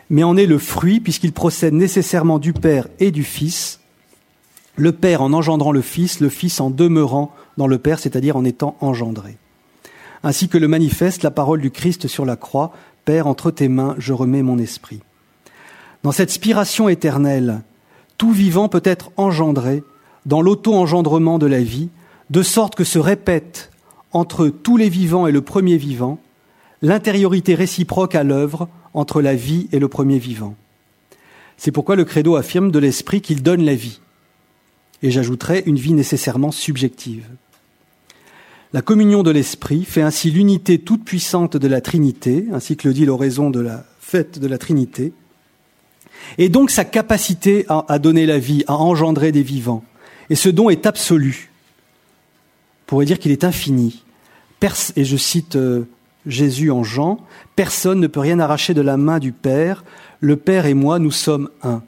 mais 0.09 0.23
en 0.23 0.37
est 0.37 0.45
le 0.45 0.57
fruit 0.57 0.99
puisqu'il 0.99 1.33
procède 1.33 1.73
nécessairement 1.73 2.39
du 2.39 2.53
Père 2.53 2.87
et 2.99 3.11
du 3.11 3.23
Fils, 3.23 3.81
le 4.77 4.91
Père 4.91 5.21
en 5.21 5.33
engendrant 5.33 5.71
le 5.71 5.81
Fils, 5.81 6.19
le 6.19 6.29
Fils 6.29 6.61
en 6.61 6.69
demeurant 6.69 7.33
dans 7.57 7.67
le 7.67 7.77
Père, 7.77 7.99
c'est-à-dire 7.99 8.37
en 8.37 8.45
étant 8.45 8.77
engendré. 8.79 9.37
Ainsi 10.23 10.49
que 10.49 10.57
le 10.57 10.67
manifeste 10.67 11.23
la 11.23 11.31
parole 11.31 11.61
du 11.61 11.71
Christ 11.71 12.07
sur 12.07 12.25
la 12.25 12.35
croix, 12.35 12.71
Père, 13.03 13.27
entre 13.27 13.51
tes 13.51 13.69
mains, 13.69 13.95
je 13.97 14.13
remets 14.13 14.43
mon 14.43 14.57
esprit. 14.57 15.01
Dans 16.07 16.13
cette 16.13 16.31
spiration 16.31 16.87
éternelle, 16.87 17.63
tout 18.17 18.31
vivant 18.31 18.69
peut 18.69 18.81
être 18.85 19.11
engendré 19.17 19.83
dans 20.25 20.41
l'auto-engendrement 20.41 21.37
de 21.37 21.47
la 21.47 21.61
vie, 21.61 21.89
de 22.29 22.43
sorte 22.43 22.75
que 22.75 22.85
se 22.85 22.97
répète 22.97 23.71
entre 24.13 24.47
tous 24.47 24.77
les 24.77 24.87
vivants 24.87 25.27
et 25.27 25.33
le 25.33 25.41
premier 25.41 25.75
vivant 25.75 26.17
l'intériorité 26.81 27.55
réciproque 27.55 28.15
à 28.15 28.23
l'œuvre 28.23 28.69
entre 28.93 29.21
la 29.21 29.35
vie 29.35 29.67
et 29.73 29.79
le 29.79 29.89
premier 29.89 30.17
vivant. 30.17 30.55
C'est 31.57 31.73
pourquoi 31.73 31.97
le 31.97 32.05
credo 32.05 32.37
affirme 32.37 32.71
de 32.71 32.79
l'esprit 32.79 33.19
qu'il 33.19 33.43
donne 33.43 33.65
la 33.65 33.75
vie. 33.75 33.99
Et 35.03 35.11
j'ajouterai 35.11 35.63
une 35.65 35.75
vie 35.75 35.91
nécessairement 35.91 36.51
subjective. 36.51 37.25
La 38.71 38.81
communion 38.81 39.23
de 39.23 39.31
l'esprit 39.31 39.83
fait 39.83 40.03
ainsi 40.03 40.31
l'unité 40.31 40.79
toute 40.79 41.03
puissante 41.03 41.57
de 41.57 41.67
la 41.67 41.81
Trinité, 41.81 42.45
ainsi 42.53 42.77
que 42.77 42.87
le 42.87 42.93
dit 42.93 43.03
l'oraison 43.03 43.49
de 43.49 43.59
la 43.59 43.83
fête 43.99 44.39
de 44.39 44.47
la 44.47 44.57
Trinité, 44.57 45.11
et 46.37 46.49
donc 46.49 46.71
sa 46.71 46.85
capacité 46.85 47.65
à, 47.69 47.99
donner 47.99 48.25
la 48.25 48.39
vie, 48.39 48.63
à 48.67 48.75
engendrer 48.75 49.31
des 49.31 49.43
vivants. 49.43 49.83
Et 50.29 50.35
ce 50.35 50.49
don 50.49 50.69
est 50.69 50.85
absolu. 50.85 51.51
On 52.85 52.87
pourrait 52.87 53.05
dire 53.05 53.19
qu'il 53.19 53.31
est 53.31 53.43
infini. 53.43 54.03
et 54.95 55.05
je 55.05 55.17
cite 55.17 55.55
euh, 55.55 55.85
Jésus 56.25 56.71
en 56.71 56.83
Jean, 56.83 57.19
personne 57.55 57.99
ne 57.99 58.07
peut 58.07 58.19
rien 58.19 58.39
arracher 58.39 58.73
de 58.73 58.81
la 58.81 58.97
main 58.97 59.19
du 59.19 59.31
Père, 59.31 59.83
le 60.19 60.35
Père 60.35 60.65
et 60.65 60.73
moi, 60.73 60.99
nous 60.99 61.11
sommes 61.11 61.49
un. 61.63 61.81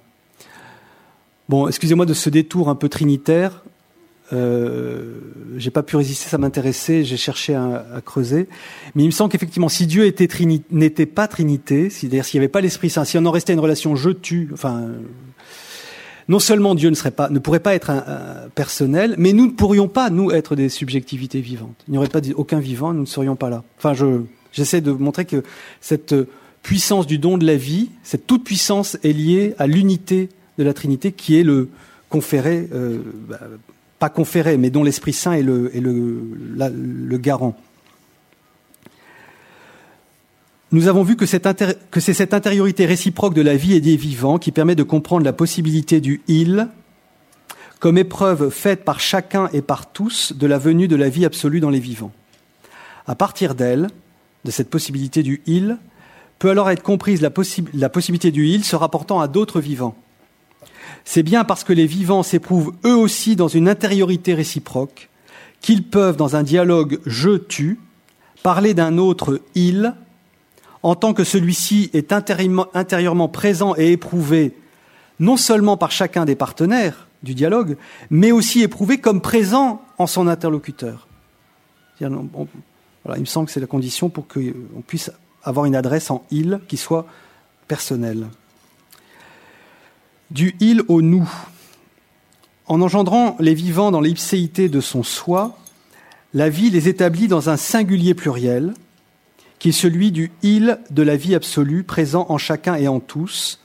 Bon, 1.49 1.67
excusez-moi 1.67 2.05
de 2.05 2.13
ce 2.13 2.29
détour 2.29 2.69
un 2.69 2.75
peu 2.75 2.89
trinitaire. 2.89 3.63
Euh, 4.31 5.15
j'ai 5.57 5.71
pas 5.71 5.83
pu 5.83 5.95
résister, 5.95 6.29
ça 6.29 6.37
m'intéressait, 6.37 7.03
j'ai 7.03 7.17
cherché 7.17 7.55
à, 7.55 8.01
creuser. 8.05 8.47
Mais 8.95 9.03
il 9.03 9.07
me 9.07 9.11
semble 9.11 9.31
qu'effectivement, 9.31 9.69
si 9.69 9.87
Dieu 9.87 10.13
n'était 10.71 11.05
pas 11.05 11.27
Trinité, 11.27 11.89
c'est-à-dire 11.89 12.25
s'il 12.25 12.39
n'y 12.39 12.43
avait 12.43 12.51
pas 12.51 12.61
l'Esprit 12.61 12.89
Saint, 12.89 13.05
si 13.05 13.17
on 13.17 13.25
en 13.25 13.31
restait 13.31 13.53
à 13.53 13.55
une 13.55 13.59
relation 13.59 13.95
je-tu, 13.95 14.49
enfin, 14.53 14.87
non 16.27 16.39
seulement 16.39 16.75
Dieu 16.75 16.89
ne, 16.89 16.95
serait 16.95 17.11
pas, 17.11 17.29
ne 17.29 17.39
pourrait 17.39 17.59
pas 17.59 17.73
être 17.73 17.89
un, 17.89 18.03
personnel, 18.53 19.15
mais 19.17 19.33
nous 19.33 19.47
ne 19.47 19.51
pourrions 19.51 19.87
pas, 19.87 20.09
nous, 20.09 20.31
être 20.31 20.55
des 20.55 20.69
subjectivités 20.69 21.41
vivantes. 21.41 21.83
Il 21.87 21.91
n'y 21.91 21.97
aurait 21.97 22.07
pas 22.07 22.21
aucun 22.35 22.59
vivant, 22.59 22.93
nous 22.93 23.01
ne 23.01 23.05
serions 23.05 23.35
pas 23.35 23.49
là. 23.49 23.63
Enfin, 23.77 23.93
je, 23.93 24.21
j'essaie 24.51 24.81
de 24.81 24.91
montrer 24.91 25.25
que 25.25 25.43
cette 25.81 26.15
puissance 26.61 27.07
du 27.07 27.17
don 27.17 27.37
de 27.37 27.45
la 27.45 27.55
vie, 27.55 27.89
cette 28.03 28.27
toute 28.27 28.43
puissance 28.43 28.97
est 29.03 29.13
liée 29.13 29.55
à 29.57 29.65
l'unité 29.65 30.29
de 30.57 30.63
la 30.63 30.73
Trinité 30.73 31.11
qui 31.11 31.39
est 31.39 31.43
le 31.43 31.69
conféré, 32.09 32.67
euh, 32.73 32.99
bah, 33.27 33.39
pas 33.99 34.09
conféré, 34.09 34.57
mais 34.57 34.69
dont 34.69 34.83
l'Esprit 34.83 35.13
Saint 35.13 35.33
est 35.33 35.43
le, 35.43 37.17
garant. 37.17 37.55
Nous 40.71 40.87
avons 40.87 41.03
vu 41.03 41.15
que, 41.17 41.25
c'est 41.25 42.13
cette 42.13 42.33
intériorité 42.33 42.85
réciproque 42.85 43.33
de 43.33 43.41
la 43.41 43.55
vie 43.55 43.73
et 43.73 43.81
des 43.81 43.97
vivants 43.97 44.37
qui 44.37 44.51
permet 44.51 44.75
de 44.75 44.83
comprendre 44.83 45.25
la 45.25 45.33
possibilité 45.33 45.99
du 45.99 46.21
il 46.27 46.69
comme 47.79 47.97
épreuve 47.97 48.49
faite 48.49 48.83
par 48.83 48.99
chacun 48.99 49.49
et 49.53 49.61
par 49.61 49.91
tous 49.91 50.33
de 50.33 50.47
la 50.47 50.57
venue 50.57 50.87
de 50.87 50.97
la 50.97 51.07
vie 51.07 51.25
absolue 51.25 51.61
dans 51.61 51.69
les 51.69 51.79
vivants. 51.79 52.11
À 53.07 53.15
partir 53.15 53.55
d'elle, 53.55 53.87
de 54.43 54.51
cette 54.51 54.69
possibilité 54.69 55.23
du 55.23 55.41
il, 55.45 55.77
peut 56.39 56.49
alors 56.49 56.69
être 56.69 56.83
comprise 56.83 57.21
la 57.21 57.29
possibilité 57.89 58.31
du 58.31 58.47
il 58.47 58.63
se 58.63 58.75
rapportant 58.75 59.19
à 59.19 59.27
d'autres 59.27 59.59
vivants. 59.59 59.95
C'est 61.05 61.23
bien 61.23 61.43
parce 61.43 61.63
que 61.63 61.73
les 61.73 61.87
vivants 61.87 62.23
s'éprouvent 62.23 62.73
eux 62.85 62.95
aussi 62.95 63.35
dans 63.35 63.47
une 63.47 63.67
intériorité 63.67 64.33
réciproque 64.33 65.09
qu'ils 65.61 65.83
peuvent, 65.83 66.15
dans 66.15 66.35
un 66.35 66.43
dialogue 66.43 66.99
je-tu, 67.05 67.79
parler 68.43 68.73
d'un 68.73 68.97
autre 68.97 69.41
il, 69.55 69.93
en 70.83 70.95
tant 70.95 71.13
que 71.13 71.23
celui-ci 71.23 71.89
est 71.93 72.13
intérieurement 72.13 73.27
présent 73.27 73.75
et 73.77 73.91
éprouvé 73.91 74.53
non 75.19 75.37
seulement 75.37 75.77
par 75.77 75.91
chacun 75.91 76.25
des 76.25 76.35
partenaires 76.35 77.07
du 77.23 77.33
dialogue, 77.33 77.75
mais 78.09 78.31
aussi 78.31 78.61
éprouvé 78.61 78.99
comme 78.99 79.21
présent 79.21 79.81
en 79.97 80.07
son 80.07 80.27
interlocuteur. 80.27 81.07
il 81.99 82.09
me 82.09 83.25
semble 83.25 83.47
que 83.47 83.51
c'est 83.51 83.59
la 83.59 83.67
condition 83.67 84.09
pour 84.09 84.27
qu'on 84.27 84.81
puisse 84.87 85.11
avoir 85.43 85.65
une 85.65 85.75
adresse 85.75 86.09
en 86.11 86.23
il 86.31 86.59
qui 86.67 86.77
soit 86.77 87.05
personnelle. 87.67 88.27
Du 90.31 90.55
il 90.59 90.83
au 90.87 91.01
nous. 91.01 91.29
En 92.67 92.81
engendrant 92.81 93.35
les 93.39 93.55
vivants 93.55 93.91
dans 93.91 94.01
l'ipséité 94.01 94.69
de 94.69 94.79
son 94.79 95.01
soi, 95.01 95.57
la 96.33 96.49
vie 96.49 96.69
les 96.69 96.87
établit 96.87 97.27
dans 97.27 97.49
un 97.49 97.57
singulier 97.57 98.13
pluriel, 98.13 98.73
qui 99.57 99.69
est 99.69 99.73
celui 99.73 100.11
du 100.11 100.31
il 100.43 100.79
de 100.91 101.01
la 101.01 101.15
vie 101.15 101.35
absolue 101.35 101.83
présent 101.83 102.27
en 102.29 102.37
chacun 102.37 102.75
et 102.75 102.87
en 102.87 102.99
tous, 102.99 103.59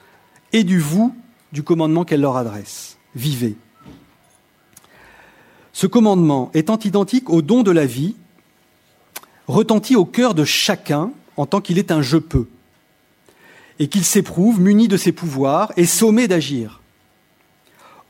et 0.53 0.65
du 0.65 0.79
vous 0.79 1.15
du 1.53 1.63
commandement 1.63 2.05
qu'elle 2.05 2.23
leur 2.23 2.37
adresse. 2.37 2.97
Vivez. 3.15 3.57
Ce 5.73 5.87
commandement 5.87 6.51
étant 6.55 6.79
identique 6.79 7.31
au 7.31 7.43
don 7.43 7.63
de 7.63 7.71
la 7.71 7.87
vie, 7.87 8.17
retentit 9.47 9.97
au 9.97 10.05
cœur 10.05 10.35
de 10.35 10.45
chacun 10.45 11.11
en 11.37 11.47
tant 11.47 11.61
qu'il 11.61 11.79
est 11.79 11.93
un 11.93 12.03
je 12.03 12.17
peux, 12.17 12.49
et 13.79 13.89
qu'il 13.89 14.05
s'éprouve 14.05 14.61
muni 14.61 14.89
de 14.89 14.97
ses 14.97 15.13
pouvoirs 15.13 15.73
et 15.77 15.87
sommé 15.87 16.29
d'agir. 16.29 16.81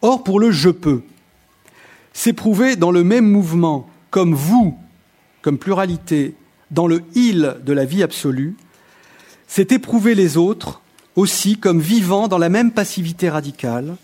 Or, 0.03 0.23
pour 0.23 0.39
le 0.39 0.51
je 0.51 0.71
peux, 0.71 1.03
s'éprouver 2.13 2.77
dans 2.77 2.91
le 2.91 3.05
même 3.05 3.31
mouvement, 3.31 3.89
comme 4.11 4.35
vous, 4.35 4.79
comme 5.43 5.59
pluralité, 5.59 6.35
dans 6.71 6.87
le 6.87 7.03
il 7.15 7.57
de 7.65 7.73
la 7.73 7.85
vie 7.85 8.03
absolue, 8.03 8.57
c'est 9.47 9.73
éprouver 9.73 10.15
les 10.15 10.37
autres 10.37 10.81
aussi 11.17 11.57
comme 11.57 11.81
vivant 11.81 12.29
dans 12.29 12.39
la 12.39 12.49
même 12.49 12.73
passivité 12.73 13.29
radicale, 13.29 13.97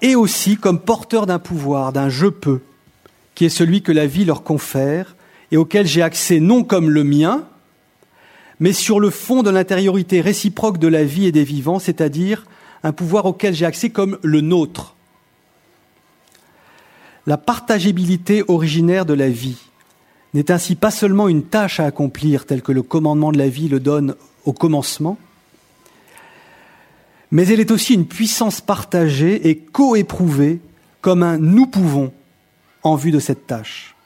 et 0.00 0.14
aussi 0.14 0.56
comme 0.56 0.80
porteur 0.80 1.26
d'un 1.26 1.38
pouvoir, 1.38 1.92
d'un 1.92 2.08
je 2.08 2.26
peux, 2.26 2.60
qui 3.34 3.44
est 3.44 3.50
celui 3.50 3.82
que 3.82 3.92
la 3.92 4.06
vie 4.06 4.24
leur 4.24 4.42
confère 4.42 5.16
et 5.50 5.56
auquel 5.56 5.86
j'ai 5.86 6.02
accès 6.02 6.40
non 6.40 6.64
comme 6.64 6.90
le 6.90 7.04
mien, 7.04 7.46
mais 8.62 8.72
sur 8.72 9.00
le 9.00 9.10
fond 9.10 9.42
de 9.42 9.50
l'intériorité 9.50 10.20
réciproque 10.20 10.78
de 10.78 10.86
la 10.86 11.02
vie 11.02 11.26
et 11.26 11.32
des 11.32 11.42
vivants, 11.42 11.80
c'est-à-dire 11.80 12.46
un 12.84 12.92
pouvoir 12.92 13.26
auquel 13.26 13.54
j'ai 13.54 13.66
accès 13.66 13.90
comme 13.90 14.20
le 14.22 14.40
nôtre. 14.40 14.94
La 17.26 17.38
partageabilité 17.38 18.44
originaire 18.46 19.04
de 19.04 19.14
la 19.14 19.28
vie 19.28 19.58
n'est 20.32 20.52
ainsi 20.52 20.76
pas 20.76 20.92
seulement 20.92 21.26
une 21.26 21.42
tâche 21.42 21.80
à 21.80 21.86
accomplir 21.86 22.46
telle 22.46 22.62
que 22.62 22.70
le 22.70 22.82
commandement 22.82 23.32
de 23.32 23.38
la 23.38 23.48
vie 23.48 23.66
le 23.66 23.80
donne 23.80 24.14
au 24.44 24.52
commencement, 24.52 25.18
mais 27.32 27.48
elle 27.48 27.58
est 27.58 27.72
aussi 27.72 27.94
une 27.94 28.06
puissance 28.06 28.60
partagée 28.60 29.48
et 29.48 29.56
co-éprouvée 29.56 30.60
comme 31.00 31.24
un 31.24 31.36
nous 31.36 31.66
pouvons 31.66 32.12
en 32.84 32.94
vue 32.94 33.10
de 33.10 33.18
cette 33.18 33.48
tâche. 33.48 33.96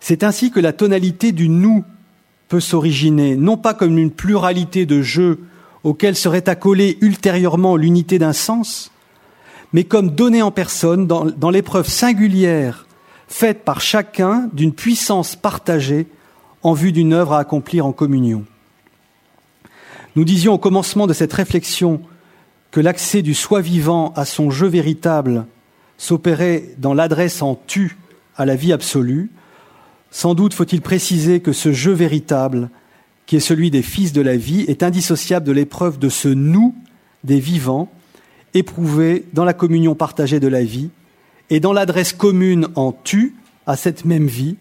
C'est 0.00 0.24
ainsi 0.24 0.50
que 0.50 0.60
la 0.60 0.72
tonalité 0.72 1.32
du 1.32 1.50
nous 1.50 1.84
peut 2.48 2.60
s'originer, 2.60 3.36
non 3.36 3.56
pas 3.56 3.74
comme 3.74 3.98
une 3.98 4.10
pluralité 4.10 4.86
de 4.86 5.02
jeux 5.02 5.40
auxquels 5.82 6.16
serait 6.16 6.48
accolée 6.48 6.98
ultérieurement 7.00 7.76
l'unité 7.76 8.18
d'un 8.18 8.32
sens, 8.32 8.90
mais 9.72 9.84
comme 9.84 10.10
donnée 10.10 10.42
en 10.42 10.50
personne 10.50 11.06
dans, 11.06 11.50
l'épreuve 11.50 11.88
singulière 11.88 12.86
faite 13.28 13.64
par 13.64 13.80
chacun 13.80 14.48
d'une 14.52 14.72
puissance 14.72 15.36
partagée 15.36 16.06
en 16.62 16.72
vue 16.72 16.92
d'une 16.92 17.12
œuvre 17.12 17.34
à 17.34 17.40
accomplir 17.40 17.84
en 17.84 17.92
communion. 17.92 18.44
Nous 20.16 20.24
disions 20.24 20.54
au 20.54 20.58
commencement 20.58 21.06
de 21.06 21.12
cette 21.12 21.32
réflexion 21.32 22.00
que 22.70 22.80
l'accès 22.80 23.22
du 23.22 23.34
soi 23.34 23.60
vivant 23.60 24.12
à 24.16 24.24
son 24.24 24.50
jeu 24.50 24.68
véritable 24.68 25.46
s'opérait 25.98 26.74
dans 26.78 26.94
l'adresse 26.94 27.42
en 27.42 27.60
tu 27.66 27.98
à 28.36 28.44
la 28.46 28.56
vie 28.56 28.72
absolue, 28.72 29.30
sans 30.14 30.36
doute 30.36 30.54
faut-il 30.54 30.80
préciser 30.80 31.40
que 31.40 31.52
ce 31.52 31.72
jeu 31.72 31.90
véritable, 31.90 32.70
qui 33.26 33.34
est 33.34 33.40
celui 33.40 33.72
des 33.72 33.82
fils 33.82 34.12
de 34.12 34.20
la 34.20 34.36
vie, 34.36 34.60
est 34.68 34.84
indissociable 34.84 35.44
de 35.44 35.50
l'épreuve 35.50 35.98
de 35.98 36.08
ce 36.08 36.28
nous 36.28 36.72
des 37.24 37.40
vivants, 37.40 37.90
éprouvé 38.54 39.24
dans 39.32 39.44
la 39.44 39.54
communion 39.54 39.96
partagée 39.96 40.38
de 40.38 40.46
la 40.46 40.62
vie, 40.62 40.90
et 41.50 41.58
dans 41.58 41.72
l'adresse 41.72 42.12
commune 42.12 42.68
en 42.76 42.92
tu 42.92 43.34
à 43.66 43.76
cette 43.76 44.04
même 44.04 44.28
vie, 44.28 44.54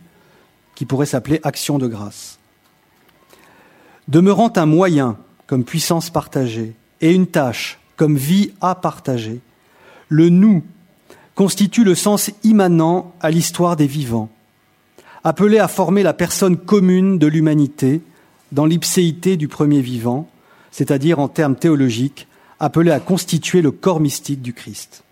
qui 0.73 0.87
pourrait 0.87 1.05
s'appeler 1.05 1.39
action 1.43 1.77
de 1.77 1.85
grâce. 1.85 2.39
Demeurant 4.07 4.51
un 4.55 4.65
moyen 4.65 5.17
comme 5.45 5.65
puissance 5.65 6.09
partagée 6.09 6.73
et 6.99 7.13
une 7.13 7.27
tâche 7.27 7.79
comme 7.95 8.17
vie 8.17 8.53
à 8.59 8.73
partager. 8.73 9.39
Le 10.09 10.29
nous 10.29 10.63
constitue 11.35 11.83
le 11.83 11.93
sens 11.93 12.31
immanent 12.43 13.13
à 13.21 13.29
l'histoire 13.29 13.75
des 13.75 13.87
vivants, 13.87 14.29
appelé 15.23 15.59
à 15.59 15.67
former 15.67 16.03
la 16.03 16.13
personne 16.13 16.57
commune 16.57 17.17
de 17.17 17.27
l'humanité 17.27 18.01
dans 18.51 18.65
l'ipséité 18.65 19.37
du 19.37 19.47
premier 19.47 19.81
vivant, 19.81 20.29
c'est-à-dire 20.71 21.19
en 21.19 21.27
termes 21.27 21.55
théologiques, 21.55 22.27
appelé 22.59 22.91
à 22.91 22.99
constituer 22.99 23.61
le 23.61 23.71
corps 23.71 23.99
mystique 23.99 24.41
du 24.41 24.53
Christ. 24.53 25.03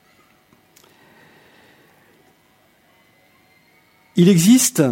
Il 4.16 4.30
existe 4.30 4.84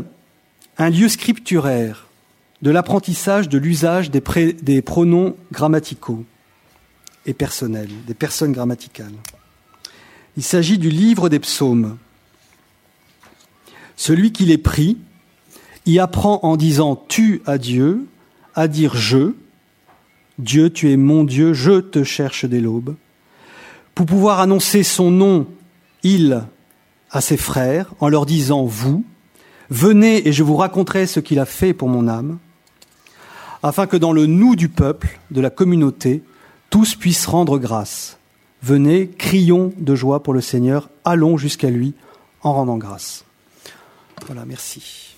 un 0.78 0.90
lieu 0.90 1.10
scripturaire 1.10 2.08
de 2.62 2.72
l'apprentissage 2.72 3.50
de 3.50 3.58
l'usage 3.58 4.12
des, 4.12 4.82
pronoms 4.82 5.36
grammaticaux 5.52 6.26
et 7.26 7.34
personnel, 7.34 7.90
des 8.08 8.14
personnes 8.14 8.52
grammaticales. 8.52 9.14
Il 10.38 10.44
s'agit 10.44 10.78
du 10.78 10.90
livre 10.90 11.30
des 11.30 11.40
psaumes. 11.40 11.98
Celui 13.96 14.32
qui 14.32 14.46
les 14.46 14.58
prie 14.58 14.98
y 15.90 16.00
apprend 16.00 16.40
en 16.44 16.58
disant 16.58 17.04
tu 17.08 17.42
à 17.46 17.58
Dieu, 17.58 18.08
à 18.56 18.68
dire 18.68 18.96
je, 18.96 19.34
Dieu, 20.38 20.70
tu 20.70 20.92
es 20.92 20.98
mon 20.98 21.24
Dieu, 21.24 21.54
je 21.54 21.80
te 21.80 22.04
cherche 22.04 22.46
dès 22.46 22.62
l'aube, 22.62 22.96
pour 23.94 24.06
pouvoir 24.06 24.40
annoncer 24.40 24.84
son 24.84 25.12
nom, 25.12 25.48
il, 26.04 26.44
à 27.12 27.22
ses 27.22 27.38
frères, 27.38 27.94
en 28.00 28.08
leur 28.08 28.26
disant 28.26 28.64
vous, 28.64 29.04
venez 29.70 30.28
et 30.28 30.32
je 30.32 30.44
vous 30.44 30.56
raconterai 30.56 31.08
ce 31.08 31.20
qu'il 31.20 31.40
a 31.40 31.46
fait 31.46 31.74
pour 31.74 31.90
mon 31.90 32.08
âme, 32.08 32.40
afin 33.64 33.88
que 33.88 33.98
dans 33.98 34.14
le 34.14 34.26
nous 34.26 34.56
du 34.56 34.70
peuple, 34.70 35.20
de 35.32 35.42
la 35.42 35.50
communauté, 35.50 36.24
tous 36.70 36.96
puissent 36.96 37.26
rendre 37.26 37.58
grâce. 37.58 38.18
Venez, 38.62 39.10
crions 39.10 39.74
de 39.78 39.96
joie 39.96 40.24
pour 40.24 40.34
le 40.34 40.42
Seigneur, 40.42 40.90
allons 41.04 41.38
jusqu'à 41.38 41.70
lui 41.70 41.94
en 42.42 42.54
rendant 42.54 42.78
grâce. 42.78 43.26
Voilà, 44.26 44.46
merci. 44.46 45.09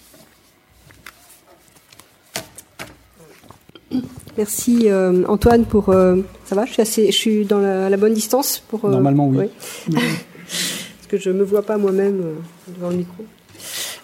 Merci 4.38 4.90
euh, 4.90 5.24
Antoine 5.28 5.66
pour. 5.66 5.90
Euh, 5.90 6.18
ça 6.46 6.56
va, 6.56 6.66
je 6.66 6.74
suis, 6.74 6.82
assez, 6.82 7.08
je 7.08 7.18
suis 7.18 7.46
dans 7.46 7.60
la, 7.60 7.98
bonne 7.98 8.14
distance 8.14 8.64
pour. 8.70 8.86
Euh, 8.86 8.92
Normalement 8.92 9.28
oui. 9.28 9.50
Parce 9.90 11.08
que 11.10 11.18
je 11.18 11.30
ne 11.30 11.40
me 11.40 11.44
vois 11.44 11.64
pas 11.64 11.78
moi-même 11.78 12.22
devant 12.68 12.90
le 12.90 12.98
micro. 12.98 13.24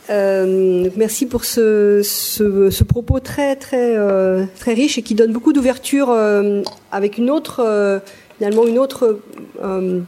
Euh, 0.10 0.90
merci 0.96 1.26
pour 1.26 1.44
ce, 1.44 2.02
ce, 2.04 2.70
ce, 2.70 2.84
propos 2.86 3.20
très 3.20 3.58
très 3.58 3.98
euh, 3.98 4.46
très 4.58 4.74
riche 4.74 4.98
et 4.98 5.02
qui 5.02 5.16
donne 5.16 5.34
beaucoup 5.34 5.52
d'ouverture 5.52 6.12
euh, 6.12 6.62
avec 6.94 7.18
une 7.18 7.30
autre 7.30 7.62
euh, 7.66 8.00
finalement 8.38 8.66
une 8.66 8.80
autre 8.80 9.20
euh, 9.62 10.00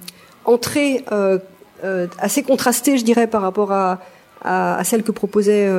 entrée 0.46 1.04
assez 2.20 2.44
contrastée, 2.44 2.98
je 2.98 3.06
dirais, 3.06 3.28
par 3.28 3.42
rapport 3.42 3.72
à, 3.72 4.02
à, 4.42 4.78
à 4.78 4.84
celle 4.84 5.04
que 5.04 5.12
proposait 5.12 5.70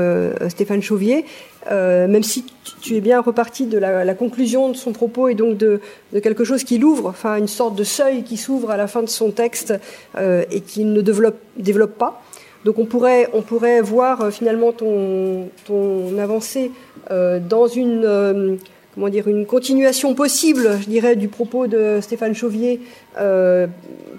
Stéphane 0.49 0.83
Chauvier. 0.83 1.25
Même 1.71 2.23
si 2.23 2.45
tu 2.83 2.97
es 2.97 3.01
bien 3.01 3.21
reparti 3.21 3.67
de 3.67 3.79
la, 3.79 4.15
conclusion 4.15 4.69
de 4.69 4.77
son 4.77 4.93
propos 4.93 5.29
et 5.29 5.35
donc 5.35 5.57
de, 5.57 5.81
quelque 6.23 6.45
chose 6.45 6.65
qui 6.65 6.79
l'ouvre, 6.79 7.09
enfin 7.09 7.37
une 7.37 7.49
sorte 7.49 7.77
de 7.77 7.85
seuil 7.85 8.25
qui 8.25 8.37
s'ouvre 8.37 8.71
à 8.71 8.77
la 8.77 8.87
fin 8.87 9.03
de 9.03 9.09
son 9.09 9.31
texte 9.31 9.75
et 10.19 10.61
qui 10.61 10.85
ne 10.85 11.01
développe, 11.01 11.97
pas. 11.97 12.23
Donc 12.65 12.79
on 12.79 12.85
pourrait, 12.85 13.29
on 13.33 13.43
pourrait 13.43 13.81
voir 13.81 14.21
euh, 14.21 14.31
finalement 14.31 14.73
ton, 14.73 15.49
avancée 16.19 16.71
euh, 17.11 17.39
dans 17.41 17.67
une, 17.67 18.05
euh, 18.05 18.57
comment 18.95 19.09
dire, 19.09 19.29
une 19.29 19.47
continuation 19.47 20.15
possible, 20.15 20.79
je 20.81 20.89
dirais, 20.89 21.17
du 21.17 21.29
propos 21.29 21.67
de 21.67 22.01
Stéphane 22.01 22.35
Chauvier 22.35 22.81
euh, 23.19 23.67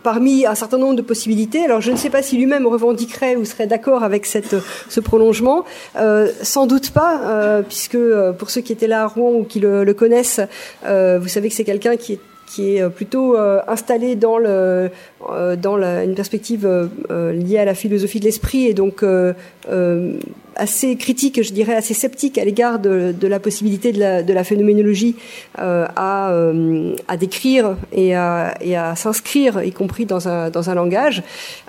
parmi 0.03 0.45
un 0.45 0.55
certain 0.55 0.77
nombre 0.77 0.95
de 0.95 1.01
possibilités. 1.01 1.63
Alors 1.63 1.81
je 1.81 1.91
ne 1.91 1.97
sais 1.97 2.09
pas 2.09 2.21
si 2.21 2.37
lui-même 2.37 2.65
revendiquerait 2.65 3.35
ou 3.35 3.45
serait 3.45 3.67
d'accord 3.67 4.03
avec 4.03 4.25
cette, 4.25 4.55
ce 4.89 4.99
prolongement. 4.99 5.65
Euh, 5.97 6.31
sans 6.41 6.67
doute 6.67 6.91
pas, 6.91 7.21
euh, 7.23 7.61
puisque 7.61 7.97
pour 8.37 8.49
ceux 8.49 8.61
qui 8.61 8.73
étaient 8.73 8.87
là 8.87 9.03
à 9.03 9.07
Rouen 9.07 9.33
ou 9.33 9.43
qui 9.43 9.59
le, 9.59 9.83
le 9.83 9.93
connaissent, 9.93 10.41
vous 10.83 11.27
savez 11.27 11.49
que 11.49 11.55
c'est 11.55 11.63
quelqu'un 11.63 11.97
qui 11.97 12.13
est 12.13 12.19
qui 12.51 12.75
est 12.75 12.89
plutôt 12.89 13.37
euh, 13.37 13.61
installé 13.67 14.15
dans, 14.15 14.37
le, 14.37 14.89
euh, 15.29 15.55
dans 15.55 15.77
la, 15.77 16.03
une 16.03 16.15
perspective 16.15 16.65
euh, 16.65 17.31
liée 17.31 17.59
à 17.59 17.65
la 17.65 17.73
philosophie 17.73 18.19
de 18.19 18.25
l'esprit 18.25 18.65
et 18.67 18.73
donc 18.73 19.03
assez 20.55 20.95
critique, 20.95 21.41
je 21.41 21.53
dirais, 21.53 21.75
assez 21.75 21.93
sceptique 21.93 22.37
à 22.37 22.45
l'égard 22.45 22.79
de, 22.79 23.13
de, 23.17 23.27
la 23.27 23.39
possibilité 23.39 23.91
de 23.91 23.99
la, 23.99 24.21
de 24.21 24.33
la 24.33 24.43
phénoménologie 24.43 25.15
euh, 25.59 25.87
à, 25.95 26.31
euh, 26.31 26.95
à, 27.07 27.17
décrire 27.17 27.77
et 27.91 28.15
à, 28.15 28.55
et 28.61 28.75
à 28.75 28.95
s'inscrire, 28.95 29.63
y 29.63 29.71
compris 29.71 30.05
dans 30.05 30.27
un, 30.27 30.49
dans 30.49 30.69
un 30.69 30.75
langage. 30.75 31.23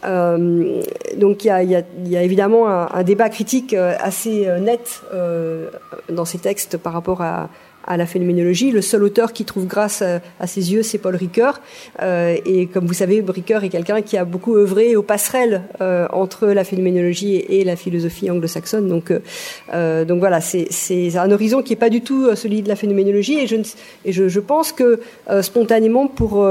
Euh, 0.04 0.82
donc 1.16 1.44
il 1.44 1.48
y 1.48 1.50
a, 1.50 1.62
y, 1.62 1.76
a, 1.76 1.82
y 2.04 2.16
a, 2.16 2.22
évidemment 2.22 2.68
un, 2.68 2.88
un, 2.92 3.02
débat 3.02 3.28
critique 3.28 3.74
assez 3.74 4.46
net 4.60 5.02
dans 6.08 6.24
ces 6.24 6.38
textes 6.38 6.76
par 6.76 6.92
rapport 6.92 7.22
à, 7.22 7.48
à 7.86 7.96
la 7.96 8.06
phénoménologie. 8.06 8.70
Le 8.70 8.82
seul 8.82 9.02
auteur 9.02 9.32
qui 9.32 9.44
trouve 9.44 9.66
grâce 9.66 10.02
à, 10.02 10.46
ses 10.46 10.72
yeux, 10.72 10.82
c'est 10.82 10.98
Paul 10.98 11.16
Ricoeur. 11.16 11.60
Euh, 12.02 12.36
et 12.44 12.66
comme 12.66 12.86
vous 12.86 12.94
savez, 12.94 13.24
Ricoeur 13.26 13.64
est 13.64 13.68
quelqu'un 13.68 14.02
qui 14.02 14.16
a 14.16 14.24
beaucoup 14.24 14.56
œuvré 14.56 14.96
aux 14.96 15.02
passerelles 15.02 15.62
euh, 15.80 16.06
entre 16.12 16.48
la 16.48 16.64
phénoménologie 16.64 17.36
et, 17.36 17.64
la 17.64 17.76
philosophie 17.76 18.30
anglo-saxonne. 18.30 18.88
Donc, 18.88 19.12
euh, 19.72 20.04
donc 20.04 20.18
voilà, 20.18 20.40
c'est 20.40 21.16
un 21.16 21.30
horizon 21.30 21.62
qui 21.62 21.72
n'est 21.72 21.78
pas 21.78 21.90
du 21.90 22.00
tout 22.02 22.34
celui 22.34 22.62
de 22.62 22.68
la 22.68 22.76
phénoménologie. 22.76 23.38
Et 23.38 23.46
je, 23.46 23.56
et 24.04 24.12
je, 24.12 24.40
pense 24.40 24.72
que 24.72 25.00
spontanément, 25.42 26.08
pour 26.08 26.44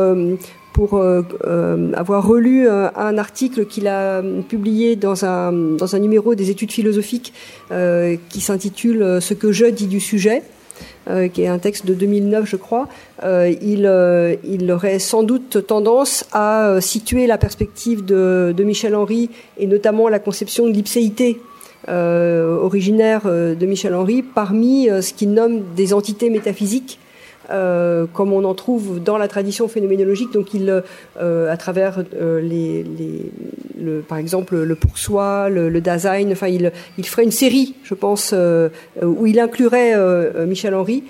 pour 0.73 1.01
avoir 1.01 2.25
relu 2.25 2.69
un 2.69 3.17
article 3.17 3.65
qu'il 3.65 3.87
a 3.87 4.23
publié 4.47 4.95
dans 4.95 5.25
un, 5.25 5.51
dans 5.51 5.95
un 5.95 5.99
numéro 5.99 6.33
des 6.33 6.49
études 6.49 6.71
philosophiques 6.71 7.33
qui 8.29 8.41
s'intitule 8.41 9.17
Ce 9.19 9.33
que 9.33 9.51
je 9.51 9.65
dis 9.65 9.87
du 9.87 9.99
sujet, 9.99 10.43
euh, 11.09 11.27
qui 11.27 11.43
est 11.43 11.47
un 11.47 11.59
texte 11.59 11.85
de 11.85 11.93
2009, 11.93 12.45
je 12.45 12.55
crois, 12.55 12.87
euh, 13.23 13.53
il, 13.61 13.85
euh, 13.85 14.35
il, 14.43 14.71
aurait 14.71 14.99
sans 14.99 15.23
doute 15.23 15.65
tendance 15.65 16.25
à 16.31 16.77
situer 16.79 17.27
la 17.27 17.37
perspective 17.37 18.05
de, 18.05 18.53
de 18.55 18.63
Michel 18.63 18.95
Henry 18.95 19.29
et 19.57 19.67
notamment 19.67 20.09
la 20.09 20.19
conception 20.19 20.67
de 20.67 20.71
l'ipséité 20.71 21.41
originaire 21.87 23.21
de 23.25 23.65
Michel 23.65 23.95
Henry 23.95 24.21
parmi 24.21 24.87
ce 24.87 25.13
qu'il 25.13 25.33
nomme 25.33 25.63
des 25.75 25.93
entités 25.95 26.29
métaphysiques 26.29 26.99
euh, 27.51 28.05
comme 28.13 28.33
on 28.33 28.43
en 28.43 28.53
trouve 28.53 29.01
dans 29.01 29.17
la 29.17 29.27
tradition 29.27 29.67
phénoménologique. 29.67 30.31
Donc, 30.33 30.53
il, 30.53 30.83
euh, 31.19 31.51
à 31.51 31.57
travers 31.57 32.03
euh, 32.15 32.41
les, 32.41 32.83
les 32.83 33.31
le, 33.79 34.01
par 34.01 34.17
exemple, 34.17 34.55
le 34.55 34.75
pour 34.75 34.97
soi, 34.97 35.49
le, 35.49 35.69
le 35.69 35.81
Dasein, 35.81 36.31
enfin, 36.31 36.47
il, 36.47 36.71
il 36.97 37.05
ferait 37.05 37.23
une 37.23 37.31
série, 37.31 37.75
je 37.83 37.93
pense, 37.93 38.33
où 39.01 39.25
il 39.25 39.39
inclurait 39.39 39.95
Michel 40.45 40.75
Henry 40.75 41.03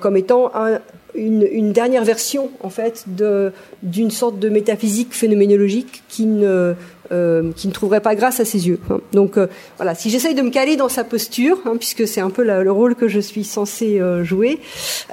comme 0.00 0.16
étant 0.16 0.50
un, 0.54 0.80
une, 1.14 1.46
une, 1.50 1.72
dernière 1.72 2.04
version 2.04 2.50
en 2.62 2.70
fait 2.70 3.04
d'une 3.82 4.10
sorte 4.10 4.38
de 4.38 4.48
métaphysique 4.48 5.12
phénoménologique 5.12 6.02
qui 6.08 6.26
ne 6.26 6.74
euh, 7.12 7.52
qui 7.54 7.68
ne 7.68 7.72
trouverait 7.72 8.00
pas 8.00 8.16
grâce 8.16 8.40
à 8.40 8.44
ses 8.44 8.66
yeux. 8.66 8.80
Hein. 8.90 8.98
Donc 9.12 9.38
euh, 9.38 9.46
voilà, 9.76 9.94
si 9.94 10.10
j'essaye 10.10 10.34
de 10.34 10.42
me 10.42 10.50
caler 10.50 10.74
dans 10.74 10.88
sa 10.88 11.04
posture, 11.04 11.58
hein, 11.64 11.74
puisque 11.78 12.08
c'est 12.08 12.20
un 12.20 12.30
peu 12.30 12.42
le 12.42 12.72
rôle 12.72 12.96
que 12.96 13.06
je 13.06 13.20
suis 13.20 13.44
censée 13.44 14.00
euh, 14.00 14.24
jouer, 14.24 14.58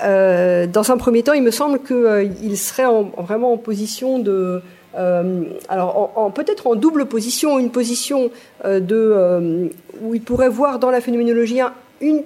dans 0.01 0.91
un 0.91 0.97
premier 0.97 1.21
temps, 1.21 1.33
il 1.33 1.43
me 1.43 1.51
semble 1.51 1.79
qu'il 1.79 2.57
serait 2.57 2.85
en, 2.85 3.11
en, 3.15 3.21
vraiment 3.21 3.53
en 3.53 3.57
position 3.57 4.17
de 4.17 4.61
alors 4.95 6.31
peut-être 6.35 6.67
en 6.67 6.75
double 6.75 7.05
position, 7.05 7.57
une 7.57 7.71
position 7.71 8.29
où 8.63 10.15
il 10.15 10.21
pourrait 10.21 10.49
voir 10.49 10.79
dans 10.79 10.91
la 10.91 11.01
phénoménologie 11.01 11.59
une, 12.01 12.23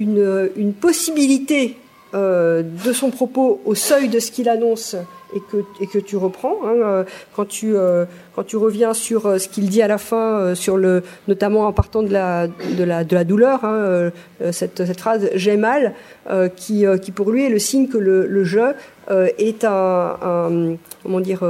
une, 0.00 0.72
possibilité 0.80 1.76
de 2.12 2.92
son 2.92 3.10
propos 3.10 3.60
au 3.64 3.74
seuil 3.74 4.08
de 4.08 4.18
ce 4.18 4.30
qu'il 4.30 4.48
annonce 4.48 4.96
et 5.34 5.40
que, 5.40 5.58
et 5.80 5.86
que 5.86 5.98
tu 5.98 6.16
reprends. 6.16 6.58
Hein, 6.64 6.74
euh, 6.82 7.04
quand, 7.34 7.46
tu, 7.46 7.76
euh, 7.76 8.04
quand 8.34 8.44
tu 8.44 8.56
reviens 8.56 8.94
sur 8.94 9.26
euh, 9.26 9.38
ce 9.38 9.48
qu'il 9.48 9.68
dit 9.68 9.82
à 9.82 9.88
la 9.88 9.98
fin, 9.98 10.38
euh, 10.38 10.54
sur 10.54 10.76
le, 10.76 11.02
notamment 11.28 11.66
en 11.66 11.72
partant 11.72 12.02
de 12.02 12.12
la, 12.12 12.46
de 12.46 12.84
la, 12.84 13.04
de 13.04 13.14
la 13.14 13.24
douleur, 13.24 13.64
hein, 13.64 13.74
euh, 13.74 14.10
cette, 14.52 14.84
cette 14.84 15.00
phrase 15.00 15.28
j'ai 15.34 15.56
mal, 15.56 15.94
qui, 16.56 16.84
qui 17.02 17.12
pour 17.12 17.30
lui 17.30 17.44
est 17.44 17.48
le 17.48 17.60
signe 17.60 17.86
que 17.86 17.98
le, 17.98 18.26
le 18.26 18.42
je 18.42 18.72
est 19.38 19.64
un, 19.64 20.16
un, 20.22 20.76
comment 21.02 21.20
dire 21.20 21.44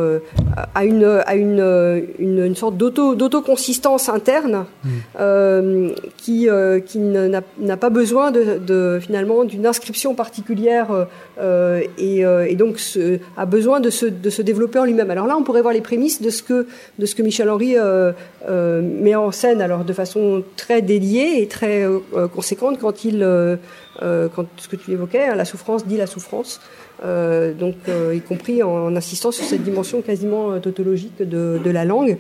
à 0.75 0.85
une 0.85 1.05
à 1.05 1.35
une, 1.35 2.05
une, 2.19 2.45
une 2.45 2.57
sorte 2.57 2.77
d'auto 2.77 3.15
d'autoconsistance 3.15 4.09
interne 4.09 4.67
mmh. 4.85 4.89
euh, 5.21 5.91
qui 6.17 6.49
euh, 6.49 6.81
qui 6.81 6.99
n'a 6.99 7.77
pas 7.77 7.91
besoin 7.91 8.31
de, 8.31 8.59
de 8.59 8.99
finalement 9.01 9.45
d'une 9.45 9.67
inscription 9.67 10.15
particulière 10.15 11.07
euh, 11.41 11.83
et, 11.99 12.21
et, 12.21 12.57
donc 12.57 12.79
ce, 12.79 13.19
a 13.37 13.47
besoin 13.47 13.81
de 13.81 13.91
se 13.91 14.07
de 14.07 14.31
se 14.31 14.43
développer 14.43 14.79
en 14.79 14.85
lui-même. 14.85 15.11
Alors 15.11 15.27
là, 15.27 15.37
on 15.37 15.43
pourrait 15.43 15.63
voir 15.63 15.75
les 15.75 15.81
prémices 15.81 16.21
de 16.21 16.31
ce 16.31 16.43
que 16.43 16.67
de 16.99 17.07
ce 17.07 17.15
que 17.15 17.23
Michel 17.23 17.49
Henry 17.49 17.79
euh, 17.79 18.13
euh, 18.49 18.83
met 18.83 19.15
en 19.15 19.33
scène, 19.33 19.61
alors 19.61 19.85
de 19.85 19.93
façon 19.93 20.43
très 20.57 20.83
déliée 20.83 21.41
et 21.41 21.49
très 21.49 21.85
euh, 21.85 22.29
conséquente 22.29 22.79
quand 22.79 23.05
il, 23.05 23.27
quand 24.01 24.47
ce 24.57 24.69
que 24.69 24.77
tu 24.77 24.93
évoquais, 24.93 25.25
hein, 25.25 25.35
la 25.35 25.45
souffrance 25.45 25.87
dit 25.87 25.97
la 25.97 26.07
souffrance, 26.07 26.61
donc 27.03 27.77
y 28.15 28.21
compris 28.21 28.63
en, 28.63 28.95
insistant 28.97 29.31
sur 29.31 29.45
cette 29.45 29.63
dimension 29.63 30.03
quasiment 30.03 30.59
tautologique 30.61 31.19
de, 31.19 31.61
de 31.63 31.71
la 31.71 31.85
langue. 31.85 32.19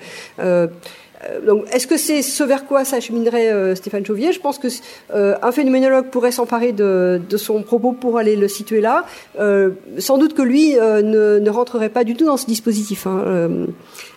Donc, 1.46 1.64
est-ce 1.72 1.86
que 1.86 1.96
c'est 1.96 2.22
ce 2.22 2.44
vers 2.44 2.66
quoi 2.66 2.84
s'acheminerait 2.84 3.52
euh, 3.52 3.74
Stéphane 3.74 4.04
Chauvier? 4.04 4.32
Je 4.32 4.40
pense 4.40 4.58
que 4.58 4.68
euh, 5.14 5.34
un 5.42 5.52
phénoménologue 5.52 6.10
pourrait 6.10 6.32
s'emparer 6.32 6.72
de, 6.72 7.20
son 7.36 7.62
propos 7.62 7.92
pour 7.92 8.18
aller 8.18 8.36
le 8.36 8.48
situer 8.48 8.80
là. 8.80 9.04
Euh, 9.38 9.70
sans 9.98 10.18
doute 10.18 10.34
que 10.34 10.42
lui 10.42 10.74
ne, 10.74 11.50
rentrerait 11.50 11.88
pas 11.88 12.04
du 12.04 12.14
tout 12.14 12.26
dans 12.26 12.36
ce 12.36 12.46
dispositif. 12.46 13.06
Hein. 13.06 13.66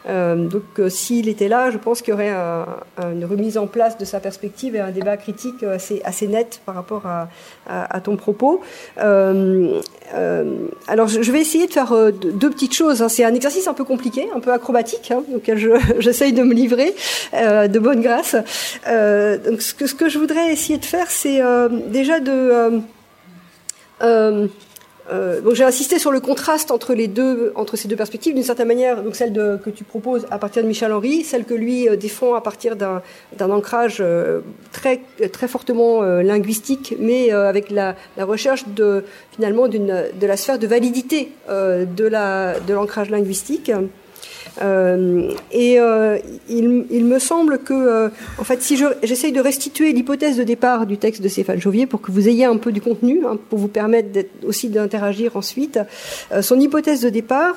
Euh, 0.07 0.47
donc 0.47 0.63
euh, 0.79 0.89
s'il 0.89 1.27
était 1.27 1.47
là, 1.47 1.71
je 1.71 1.77
pense 1.77 2.01
qu'il 2.01 2.11
y 2.11 2.13
aurait 2.13 2.29
un, 2.29 2.65
un, 2.97 3.11
une 3.11 3.25
remise 3.25 3.57
en 3.57 3.67
place 3.67 3.97
de 3.97 4.05
sa 4.05 4.19
perspective 4.19 4.75
et 4.75 4.79
un 4.79 4.91
débat 4.91 5.17
critique 5.17 5.63
assez, 5.63 6.27
net 6.27 6.61
par 6.65 6.75
rapport 6.75 7.03
à, 7.05 7.99
ton 8.01 8.15
propos. 8.15 8.61
Euh, 8.99 9.81
euh 10.15 10.67
alors 10.87 11.07
je 11.07 11.31
vais 11.31 11.41
essayer 11.41 11.67
de 11.67 11.73
faire 11.73 11.93
deux 12.13 12.49
petites 12.49 12.73
choses. 12.73 13.01
Hein. 13.01 13.09
C'est 13.09 13.23
un 13.23 13.33
exercice 13.33 13.67
un 13.67 13.73
peu 13.73 13.83
compliqué, 13.83 14.27
un 14.33 14.39
peu 14.39 14.51
acrobatique, 14.51 15.11
hein, 15.11 15.23
auquel 15.35 15.57
j'essaye 15.99 16.33
de 16.33 16.43
me 16.43 16.53
livrer 16.53 16.88
de 17.33 17.79
bonne 17.79 18.01
grâce. 18.01 18.35
donc 18.35 19.61
ce 19.61 19.93
que, 19.93 20.09
je 20.09 20.17
voudrais 20.19 20.51
essayer 20.51 20.77
de 20.77 20.85
faire, 20.85 21.09
c'est 21.09 21.41
déjà 21.89 22.19
de... 22.19 22.79
Euh, 24.01 24.47
euh, 25.11 25.41
donc 25.41 25.55
j'ai 25.55 25.63
insisté 25.63 25.97
sur 25.97 26.11
le 26.11 26.19
contraste 26.19 26.69
entre 26.69 26.95
ces 27.75 27.87
deux 27.87 27.95
perspectives, 27.95 28.35
d'une 28.35 28.43
certaine 28.43 28.67
manière, 28.67 29.01
donc 29.01 29.15
celle 29.15 29.33
de, 29.33 29.57
que 29.57 29.71
tu 29.71 29.83
proposes 29.83 30.27
à 30.29 30.37
partir 30.37 30.61
de 30.61 30.67
Michel 30.67 30.91
Henry, 30.93 31.23
celle 31.23 31.45
que 31.45 31.55
lui 31.55 31.89
euh, 31.89 31.95
défend 31.95 32.35
à 32.35 32.41
partir 32.41 32.75
d'un 32.75 33.01
ancrage 33.39 33.97
euh, 34.01 34.41
très 34.71 35.01
très 35.31 35.47
fortement 35.47 36.03
euh, 36.03 36.21
linguistique, 36.21 36.95
mais 36.99 37.33
euh, 37.33 37.49
avec 37.49 37.71
la, 37.71 37.95
recherche 38.19 38.67
de 38.67 39.03
finalement 39.31 39.67
de 39.67 40.27
la 40.27 40.37
sphère 40.37 40.59
de 40.59 40.67
validité 40.67 41.31
euh, 41.49 41.85
de 41.85 42.09
de 42.67 42.73
l'ancrage 42.73 43.09
linguistique. 43.09 43.71
Euh, 44.61 45.31
et 45.51 45.79
euh, 45.79 46.17
il, 46.49 47.05
me 47.05 47.19
semble 47.19 47.59
que, 47.59 47.73
euh, 47.73 48.09
en 48.37 48.43
fait, 48.43 48.61
si 48.61 48.77
j'essaye 49.03 49.31
je, 49.31 49.35
de 49.35 49.41
restituer 49.41 49.93
l'hypothèse 49.93 50.37
de 50.37 50.43
départ 50.43 50.85
du 50.85 50.97
texte 50.97 51.21
de 51.21 51.27
Stéphane 51.27 51.59
Chauvier 51.59 51.85
pour 51.85 52.01
que 52.01 52.11
vous 52.11 52.27
ayez 52.27 52.45
un 52.45 52.57
peu 52.57 52.71
du 52.71 52.81
contenu, 52.81 53.25
hein, 53.25 53.37
pour 53.49 53.59
vous 53.59 53.67
permettre 53.67 54.27
aussi 54.45 54.69
d'interagir 54.69 55.35
ensuite, 55.35 55.79
son 56.41 56.59
hypothèse 56.59 57.01
de 57.01 57.09
départ, 57.09 57.55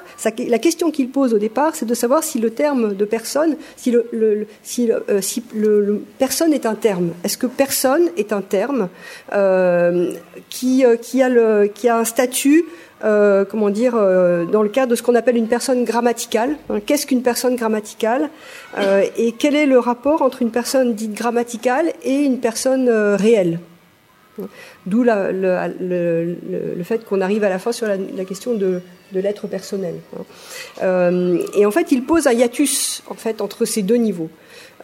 la 0.48 0.59
question 0.59 0.90
qu'il 0.90 1.11
pose 1.11 1.35
au 1.35 1.38
départ, 1.38 1.74
c'est 1.74 1.87
de 1.87 1.94
savoir 1.94 2.22
si 2.22 2.38
le 2.38 2.50
terme 2.50 2.94
de 2.94 3.05
personne, 3.05 3.57
si 3.76 3.90
le, 3.90 4.46
si, 4.62 4.90
le, 5.55 6.02
personne 6.18 6.52
est 6.52 6.66
un 6.66 6.74
terme. 6.74 7.11
Est-ce 7.24 7.38
que 7.38 7.46
personne 7.46 8.09
est 8.16 8.33
un 8.33 8.42
terme 8.42 8.88
qui 10.50 10.85
a 10.85 11.98
un 11.98 12.05
statut 12.05 12.64
euh, 13.04 13.44
comment 13.44 13.70
dire, 13.70 13.94
euh, 13.96 14.44
dans 14.44 14.62
le 14.62 14.68
cadre 14.68 14.92
de 14.92 14.94
ce 14.94 15.02
qu'on 15.02 15.16
appelle 15.16 15.36
une 15.36 15.48
personne 15.48 15.84
grammaticale. 15.84 16.57
Hein, 16.70 16.78
Qu'est-ce 16.84 17.07
qu'une 17.07 17.22
personne 17.22 17.57
grammaticale 17.57 18.30
euh, 18.78 19.05
et 19.16 19.32
quel 19.32 19.57
est 19.57 19.66
le 19.66 19.78
rapport 19.80 20.22
entre 20.22 20.42
une 20.42 20.50
personne 20.50 20.94
dite 20.94 21.12
grammaticale 21.14 21.92
et 22.05 22.14
une 22.14 22.38
personne 22.38 22.88
réelle? 22.88 23.59
D'où 24.86 25.03
le, 25.05 26.82
fait 26.84 27.05
qu'on 27.05 27.20
arrive 27.20 27.44
à 27.44 27.48
la 27.48 27.59
fin 27.59 27.72
sur 27.72 27.86
la, 27.86 28.24
question 28.24 28.55
de, 28.55 28.80
de 29.12 29.20
l'être 29.20 29.46
personnel. 29.46 29.96
Hein. 30.80 31.38
Et 31.55 31.66
en 31.66 31.70
fait, 31.70 31.92
il 31.92 32.05
pose 32.05 32.26
un 32.26 32.32
hiatus 32.32 33.03
en 33.09 33.14
fait 33.14 33.40
entre 33.40 33.64
ces 33.64 33.82
deux 33.82 33.96
niveaux. 33.96 34.30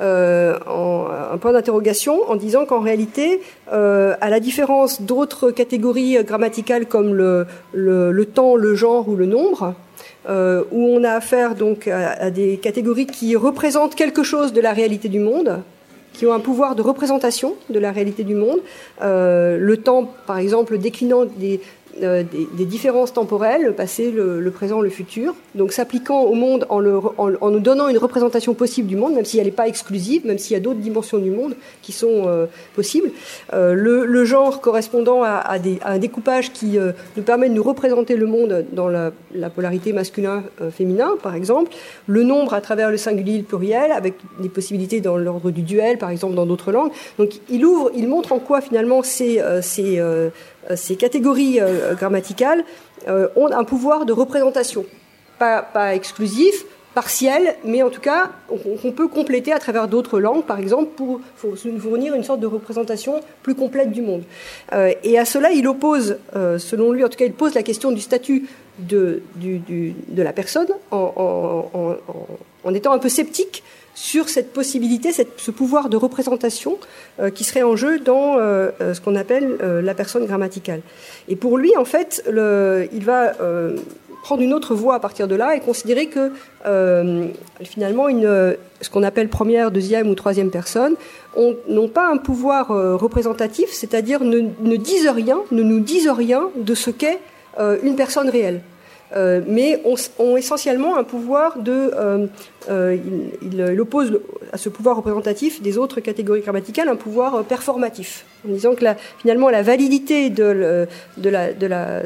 Un 0.00 1.38
point 1.40 1.52
d'interrogation 1.52 2.20
en 2.28 2.36
disant 2.36 2.66
qu'en 2.66 2.80
réalité, 2.80 3.40
à 3.70 4.30
la 4.30 4.40
différence 4.40 5.02
d'autres 5.02 5.50
catégories 5.50 6.22
grammaticales 6.24 6.86
comme 6.86 7.14
le, 7.14 7.46
le, 7.72 8.24
temps, 8.24 8.56
le 8.56 8.74
genre 8.74 9.08
ou 9.08 9.16
le 9.16 9.26
nombre, 9.26 9.74
où 10.28 10.32
on 10.72 11.04
a 11.04 11.12
affaire 11.12 11.54
donc 11.54 11.88
à, 11.88 12.30
des 12.30 12.58
catégories 12.58 13.06
qui 13.06 13.36
représentent 13.36 13.94
quelque 13.94 14.22
chose 14.22 14.52
de 14.52 14.60
la 14.60 14.72
réalité 14.72 15.08
du 15.08 15.20
monde, 15.20 15.62
qui 16.12 16.26
ont 16.26 16.32
un 16.32 16.40
pouvoir 16.40 16.74
de 16.74 16.82
représentation 16.82 17.54
de 17.70 17.78
la 17.78 17.92
réalité 17.92 18.24
du 18.24 18.34
monde. 18.34 18.60
le 19.00 19.76
temps, 19.76 20.12
par 20.26 20.38
exemple, 20.38 20.78
déclinant 20.78 21.24
des, 21.24 21.60
euh, 22.02 22.22
des, 22.22 22.64
différences 22.64 23.12
temporelles, 23.12 23.64
le 23.64 23.72
passé, 23.72 24.10
le, 24.10 24.50
présent, 24.50 24.80
le 24.80 24.90
futur, 24.90 25.34
donc 25.54 25.72
s'appliquant 25.72 26.22
au 26.22 26.34
monde 26.34 26.66
en, 26.68 26.80
nous 26.80 27.60
donnant 27.60 27.88
une 27.88 27.98
représentation 27.98 28.54
possible 28.54 28.88
du 28.88 28.96
monde, 28.96 29.14
même 29.14 29.24
si 29.24 29.38
elle 29.38 29.46
n'est 29.46 29.52
pas 29.52 29.68
exclusive, 29.68 30.26
même 30.26 30.38
s'il 30.38 30.54
y 30.54 30.56
a 30.56 30.60
d'autres 30.60 30.80
dimensions 30.80 31.18
du 31.18 31.30
monde 31.30 31.54
qui 31.82 31.92
sont 31.92 32.24
euh, 32.26 32.46
possibles. 32.74 33.10
Euh, 33.52 33.74
le, 33.74 34.24
genre 34.24 34.60
correspondant 34.60 35.22
à, 35.22 35.56
un 35.84 35.98
découpage 35.98 36.52
qui 36.52 36.76
nous 37.16 37.22
permet 37.22 37.48
de 37.48 37.54
nous 37.54 37.62
représenter 37.62 38.16
le 38.16 38.26
monde 38.26 38.66
dans 38.72 38.88
la, 38.88 39.10
polarité 39.54 39.92
masculin-féminin, 39.92 41.14
par 41.22 41.34
exemple. 41.34 41.72
Le 42.06 42.22
nombre 42.24 42.52
à 42.52 42.60
travers 42.60 42.90
le 42.90 42.96
singulier 42.96 43.38
le 43.38 43.44
pluriel, 43.44 43.92
avec 43.92 44.14
des 44.40 44.48
possibilités 44.48 45.00
dans 45.00 45.16
l'ordre 45.16 45.50
du 45.50 45.62
duel, 45.62 45.96
par 45.96 46.10
exemple, 46.10 46.34
dans 46.34 46.46
d'autres 46.46 46.72
langues. 46.72 46.90
Donc 47.18 47.40
il 47.48 47.64
ouvre, 47.64 47.90
il 47.94 48.06
montre 48.08 48.32
en 48.32 48.38
quoi 48.38 48.60
finalement 48.60 49.02
ces, 49.02 49.40
ces 50.76 50.96
catégories 50.96 51.60
euh, 51.60 51.94
grammaticales 51.94 52.64
euh, 53.08 53.28
ont 53.36 53.50
un 53.50 53.64
pouvoir 53.64 54.04
de 54.04 54.12
représentation, 54.12 54.84
pas, 55.38 55.94
exclusif, 55.94 56.64
partiel, 56.94 57.54
mais 57.64 57.82
en 57.82 57.90
tout 57.90 58.00
cas, 58.00 58.30
on, 58.50 58.90
peut 58.90 59.06
compléter 59.06 59.52
à 59.52 59.60
travers 59.60 59.86
d'autres 59.86 60.18
langues, 60.18 60.44
par 60.44 60.58
exemple, 60.58 60.90
pour, 60.96 61.20
fournir 61.36 62.14
une 62.14 62.24
sorte 62.24 62.40
de 62.40 62.46
représentation 62.46 63.20
plus 63.42 63.54
complète 63.54 63.92
du 63.92 64.02
monde. 64.02 64.24
et 65.04 65.16
à 65.16 65.24
cela, 65.24 65.52
il 65.52 65.68
oppose, 65.68 66.16
selon 66.34 66.90
lui, 66.90 67.04
en 67.04 67.08
tout 67.08 67.16
cas, 67.16 67.26
il 67.26 67.34
pose 67.34 67.54
la 67.54 67.62
question 67.62 67.92
du 67.92 68.00
statut 68.00 68.48
de, 68.80 69.22
la 70.16 70.32
personne 70.32 70.68
en, 70.90 71.94
étant 72.74 72.92
un 72.92 72.98
peu 72.98 73.08
sceptique 73.08 73.62
sur 73.98 74.28
cette 74.28 74.52
possibilité, 74.52 75.10
ce 75.12 75.50
pouvoir 75.50 75.88
de 75.88 75.96
représentation 75.96 76.78
euh, 77.18 77.30
qui 77.30 77.42
serait 77.42 77.64
en 77.64 77.74
jeu 77.74 77.98
dans 77.98 78.38
euh, 78.38 78.70
euh, 78.80 78.94
ce 78.94 79.00
qu'on 79.00 79.16
appelle 79.16 79.58
la 79.60 79.92
personne 79.92 80.24
grammaticale. 80.24 80.82
Et 81.26 81.34
pour 81.34 81.58
lui, 81.58 81.76
en 81.76 81.84
fait, 81.84 82.22
il 82.28 83.04
va 83.04 83.32
prendre 84.22 84.42
une 84.42 84.54
autre 84.54 84.74
voie 84.74 84.94
à 84.94 85.00
partir 85.00 85.26
de 85.26 85.34
là 85.34 85.56
et 85.56 85.60
considérer 85.60 86.06
que 86.06 86.30
finalement, 87.62 88.08
ce 88.08 88.90
qu'on 88.90 89.02
appelle 89.02 89.28
première, 89.28 89.70
deuxième 89.70 90.08
ou 90.08 90.14
troisième 90.14 90.50
personne 90.50 90.94
n'ont 91.68 91.88
pas 91.88 92.08
un 92.08 92.18
pouvoir 92.18 92.68
représentatif, 92.68 93.70
c'est-à-dire 93.72 94.22
ne, 94.22 94.40
ne, 94.60 94.76
disent 94.76 95.08
rien, 95.08 95.40
ne 95.50 95.62
nous 95.62 95.80
disent 95.80 96.10
rien 96.10 96.50
de 96.56 96.74
ce 96.74 96.90
qu'est 96.90 97.18
une 97.82 97.96
personne 97.96 98.28
réelle. 98.28 98.60
Euh, 99.16 99.40
mais 99.46 99.82
ont, 100.18 100.36
essentiellement 100.36 100.96
un 100.96 101.04
pouvoir 101.04 101.58
de. 101.58 101.90
Euh, 101.94 102.26
euh, 102.68 102.96
il, 103.42 103.80
oppose 103.80 104.20
à 104.52 104.58
ce 104.58 104.68
pouvoir 104.68 104.96
représentatif 104.96 105.62
des 105.62 105.78
autres 105.78 106.00
catégories 106.00 106.42
grammaticales 106.42 106.88
un 106.88 106.96
pouvoir 106.96 107.44
performatif, 107.44 108.26
en 108.46 108.52
disant 108.52 108.74
que 108.74 108.84
finalement 109.20 109.48
la 109.48 109.62
validité 109.62 110.28
de, 110.28 110.86
la, 111.16 112.02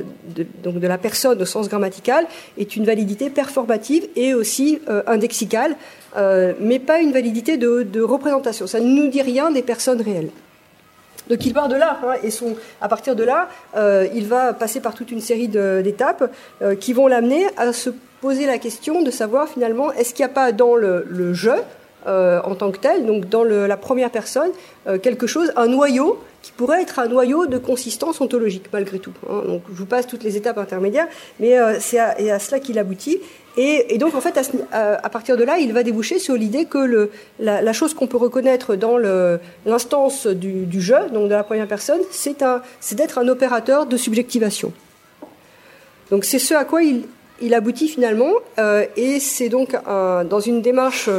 donc 0.62 0.78
de 0.78 0.86
la 0.86 0.98
personne 0.98 1.40
au 1.40 1.44
sens 1.44 1.68
grammatical 1.68 2.26
est 2.58 2.76
une 2.76 2.84
validité 2.84 3.30
performative 3.30 4.06
et 4.14 4.34
aussi 4.34 4.80
indexicale, 5.06 5.76
mais 6.60 6.78
pas 6.78 7.00
une 7.00 7.12
validité 7.12 7.56
de 7.56 8.00
représentation. 8.00 8.66
Ça 8.66 8.80
ne 8.80 8.86
nous 8.86 9.08
dit 9.08 9.22
rien 9.22 9.50
des 9.50 9.62
personnes 9.62 10.00
réelles. 10.00 10.30
Donc 11.28 11.44
il 11.46 11.54
part 11.54 11.68
de 11.68 11.76
là, 11.76 11.98
hein, 12.04 12.14
et 12.22 12.30
à 12.80 12.88
partir 12.88 13.16
de 13.16 13.24
là, 13.24 13.48
euh, 13.76 14.06
il 14.14 14.26
va 14.26 14.52
passer 14.52 14.80
par 14.80 14.94
toute 14.94 15.10
une 15.10 15.20
série 15.20 15.48
d'étapes 15.48 16.30
euh, 16.62 16.74
qui 16.74 16.92
vont 16.92 17.06
l'amener 17.06 17.46
à 17.56 17.72
se 17.72 17.90
poser 18.20 18.46
la 18.46 18.58
question 18.58 19.02
de 19.02 19.10
savoir 19.10 19.48
finalement, 19.48 19.92
est-ce 19.92 20.14
qu'il 20.14 20.24
n'y 20.24 20.30
a 20.30 20.34
pas 20.34 20.52
dans 20.52 20.76
le, 20.76 21.06
le 21.08 21.32
jeu, 21.32 21.54
euh, 22.06 22.40
en 22.42 22.54
tant 22.54 22.70
que 22.70 22.78
tel, 22.78 23.06
donc 23.06 23.28
dans 23.28 23.44
la 23.44 23.76
première 23.76 24.10
personne, 24.10 24.50
quelque 25.02 25.26
chose, 25.26 25.52
un 25.56 25.68
noyau 25.68 26.20
qui 26.42 26.50
pourrait 26.50 26.82
être 26.82 26.98
un 26.98 27.06
noyau 27.06 27.46
de 27.46 27.58
consistance 27.58 28.20
ontologique, 28.20 28.66
malgré 28.72 28.98
tout. 28.98 29.12
Hein. 29.30 29.42
Donc 29.46 29.62
je 29.68 29.74
vous 29.74 29.86
passe 29.86 30.08
toutes 30.08 30.24
les 30.24 30.36
étapes 30.36 30.58
intermédiaires, 30.58 31.06
mais 31.38 31.56
c'est 31.78 31.98
à, 31.98 32.16
à, 32.34 32.38
cela 32.40 32.58
qu'il 32.58 32.78
aboutit. 32.78 33.20
Et, 33.56 33.98
donc, 33.98 34.14
en 34.14 34.20
fait, 34.20 34.38
à, 34.72 35.08
partir 35.10 35.36
de 35.36 35.44
là, 35.44 35.58
il 35.58 35.72
va 35.72 35.82
déboucher 35.82 36.18
sur 36.18 36.34
l'idée 36.34 36.64
que 36.64 37.10
la, 37.38 37.72
chose 37.72 37.92
qu'on 37.92 38.06
peut 38.06 38.16
reconnaître 38.16 38.76
dans 38.76 38.96
l'instance 39.66 40.26
du, 40.26 40.64
du, 40.64 40.80
jeu, 40.80 41.10
donc 41.12 41.24
de 41.24 41.34
la 41.34 41.44
première 41.44 41.68
personne, 41.68 42.00
c'est 42.10 42.38
d'être 42.94 43.18
un 43.18 43.28
opérateur 43.28 43.86
de 43.86 43.96
subjectivation. 43.96 44.72
Donc, 46.10 46.24
c'est 46.24 46.38
ce 46.38 46.54
à 46.54 46.64
quoi 46.64 46.82
il, 46.82 47.02
il 47.42 47.54
aboutit 47.54 47.88
finalement, 47.88 48.32
euh, 48.58 48.86
et 48.96 49.20
c'est 49.20 49.48
donc 49.48 49.76
dans 49.84 50.40
une 50.40 50.62
démarche 50.62 51.10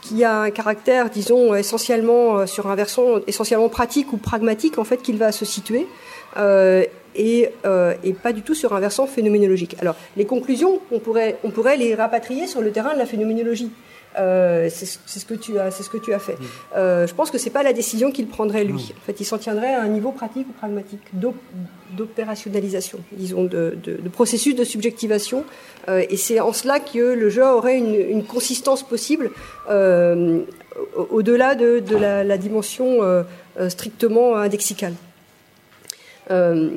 qui 0.00 0.24
a 0.24 0.40
un 0.42 0.50
caractère, 0.50 1.10
disons, 1.10 1.54
essentiellement 1.54 2.38
euh, 2.38 2.46
sur 2.46 2.68
un 2.68 2.74
versant 2.74 3.18
essentiellement 3.26 3.68
pratique 3.68 4.12
ou 4.12 4.16
pragmatique, 4.16 4.78
en 4.78 4.84
fait, 4.84 4.98
qu'il 4.98 5.18
va 5.18 5.32
se 5.32 5.44
situer. 5.44 5.86
Euh, 6.36 6.84
euh, 7.64 7.94
et, 8.04 8.12
pas 8.12 8.32
du 8.32 8.42
tout 8.42 8.54
sur 8.54 8.72
un 8.74 8.80
versant 8.80 9.06
phénoménologique. 9.06 9.76
Alors, 9.80 9.96
les 10.16 10.24
conclusions, 10.24 10.80
on 10.90 10.98
pourrait, 10.98 11.38
on 11.44 11.50
pourrait 11.50 11.76
les 11.76 11.94
rapatrier 11.94 12.46
sur 12.46 12.60
le 12.60 12.70
terrain 12.70 12.94
de 12.94 12.98
la 12.98 13.06
phénoménologie. 13.06 13.70
Euh, 14.18 14.68
c'est 14.70 14.86
ce 14.86 15.24
que 15.26 15.34
tu 15.34 15.58
as, 15.58 15.70
c'est 15.70 15.82
ce 15.82 15.90
que 15.90 15.98
tu 15.98 16.12
as 16.12 16.18
fait. 16.18 16.36
Euh, 16.74 17.06
je 17.06 17.14
pense 17.14 17.30
que 17.30 17.38
c'est 17.38 17.50
pas 17.50 17.62
la 17.62 17.72
décision 17.72 18.10
qu'il 18.10 18.26
prendrait 18.26 18.64
lui. 18.64 18.92
En 18.96 19.04
fait, 19.04 19.20
il 19.20 19.24
s'en 19.24 19.38
tiendrait 19.38 19.74
à 19.74 19.82
un 19.82 19.88
niveau 19.88 20.12
pratique 20.12 20.48
ou 20.48 20.52
pragmatique 20.52 21.02
d'opérationnalisation, 21.92 23.00
disons, 23.12 23.44
de, 23.44 23.76
processus 24.12 24.56
de 24.56 24.64
subjectivation. 24.64 25.44
et 25.88 26.16
c'est 26.16 26.40
en 26.40 26.52
cela 26.52 26.80
que 26.80 26.98
le 26.98 27.28
jeu 27.28 27.44
aurait 27.44 27.78
une, 27.78 28.24
consistance 28.24 28.82
possible 28.82 29.30
au-delà 29.68 31.54
de, 31.54 31.96
la, 31.96 32.24
la, 32.24 32.38
dimension 32.38 33.00
strictement 33.68 34.36
indexicale. 34.36 34.94
Euh, 36.30 36.70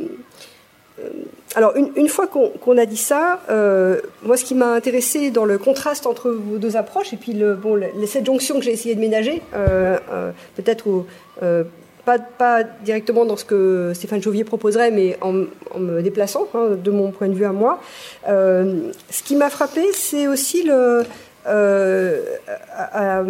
alors, 1.55 1.73
une, 1.75 2.07
fois 2.07 2.27
qu'on 2.27 2.77
a 2.77 2.85
dit 2.85 2.97
ça, 2.97 3.41
euh, 3.49 3.99
moi, 4.23 4.37
ce 4.37 4.45
qui 4.45 4.55
m'a 4.55 4.71
intéressé 4.71 5.31
dans 5.31 5.45
le 5.45 5.57
contraste 5.57 6.05
entre 6.05 6.29
vos 6.29 6.57
deux 6.57 6.77
approches, 6.77 7.11
et 7.13 7.17
puis 7.17 7.33
le, 7.33 7.55
bon, 7.55 7.81
cette 8.07 8.25
jonction 8.25 8.55
que 8.59 8.61
j'ai 8.61 8.71
essayé 8.71 8.95
de 8.95 8.99
ménager, 8.99 9.41
euh, 9.53 9.97
peut-être 10.55 11.05
pas, 12.05 12.19
pas, 12.19 12.63
directement 12.63 13.25
dans 13.25 13.35
ce 13.35 13.45
que 13.45 13.91
Stéphane 13.95 14.21
Chauvier 14.21 14.43
proposerait, 14.43 14.91
mais 14.91 15.17
en, 15.21 15.33
me 15.77 16.01
déplaçant, 16.01 16.47
hein, 16.53 16.77
de 16.81 16.91
mon 16.91 17.11
point 17.11 17.27
de 17.27 17.33
vue 17.33 17.45
à 17.45 17.51
moi, 17.51 17.81
ce 18.27 19.23
qui 19.23 19.35
m'a 19.35 19.49
frappé, 19.49 19.81
c'est 19.93 20.27
aussi 20.27 20.63
le, 20.63 21.03
à, 21.45 23.23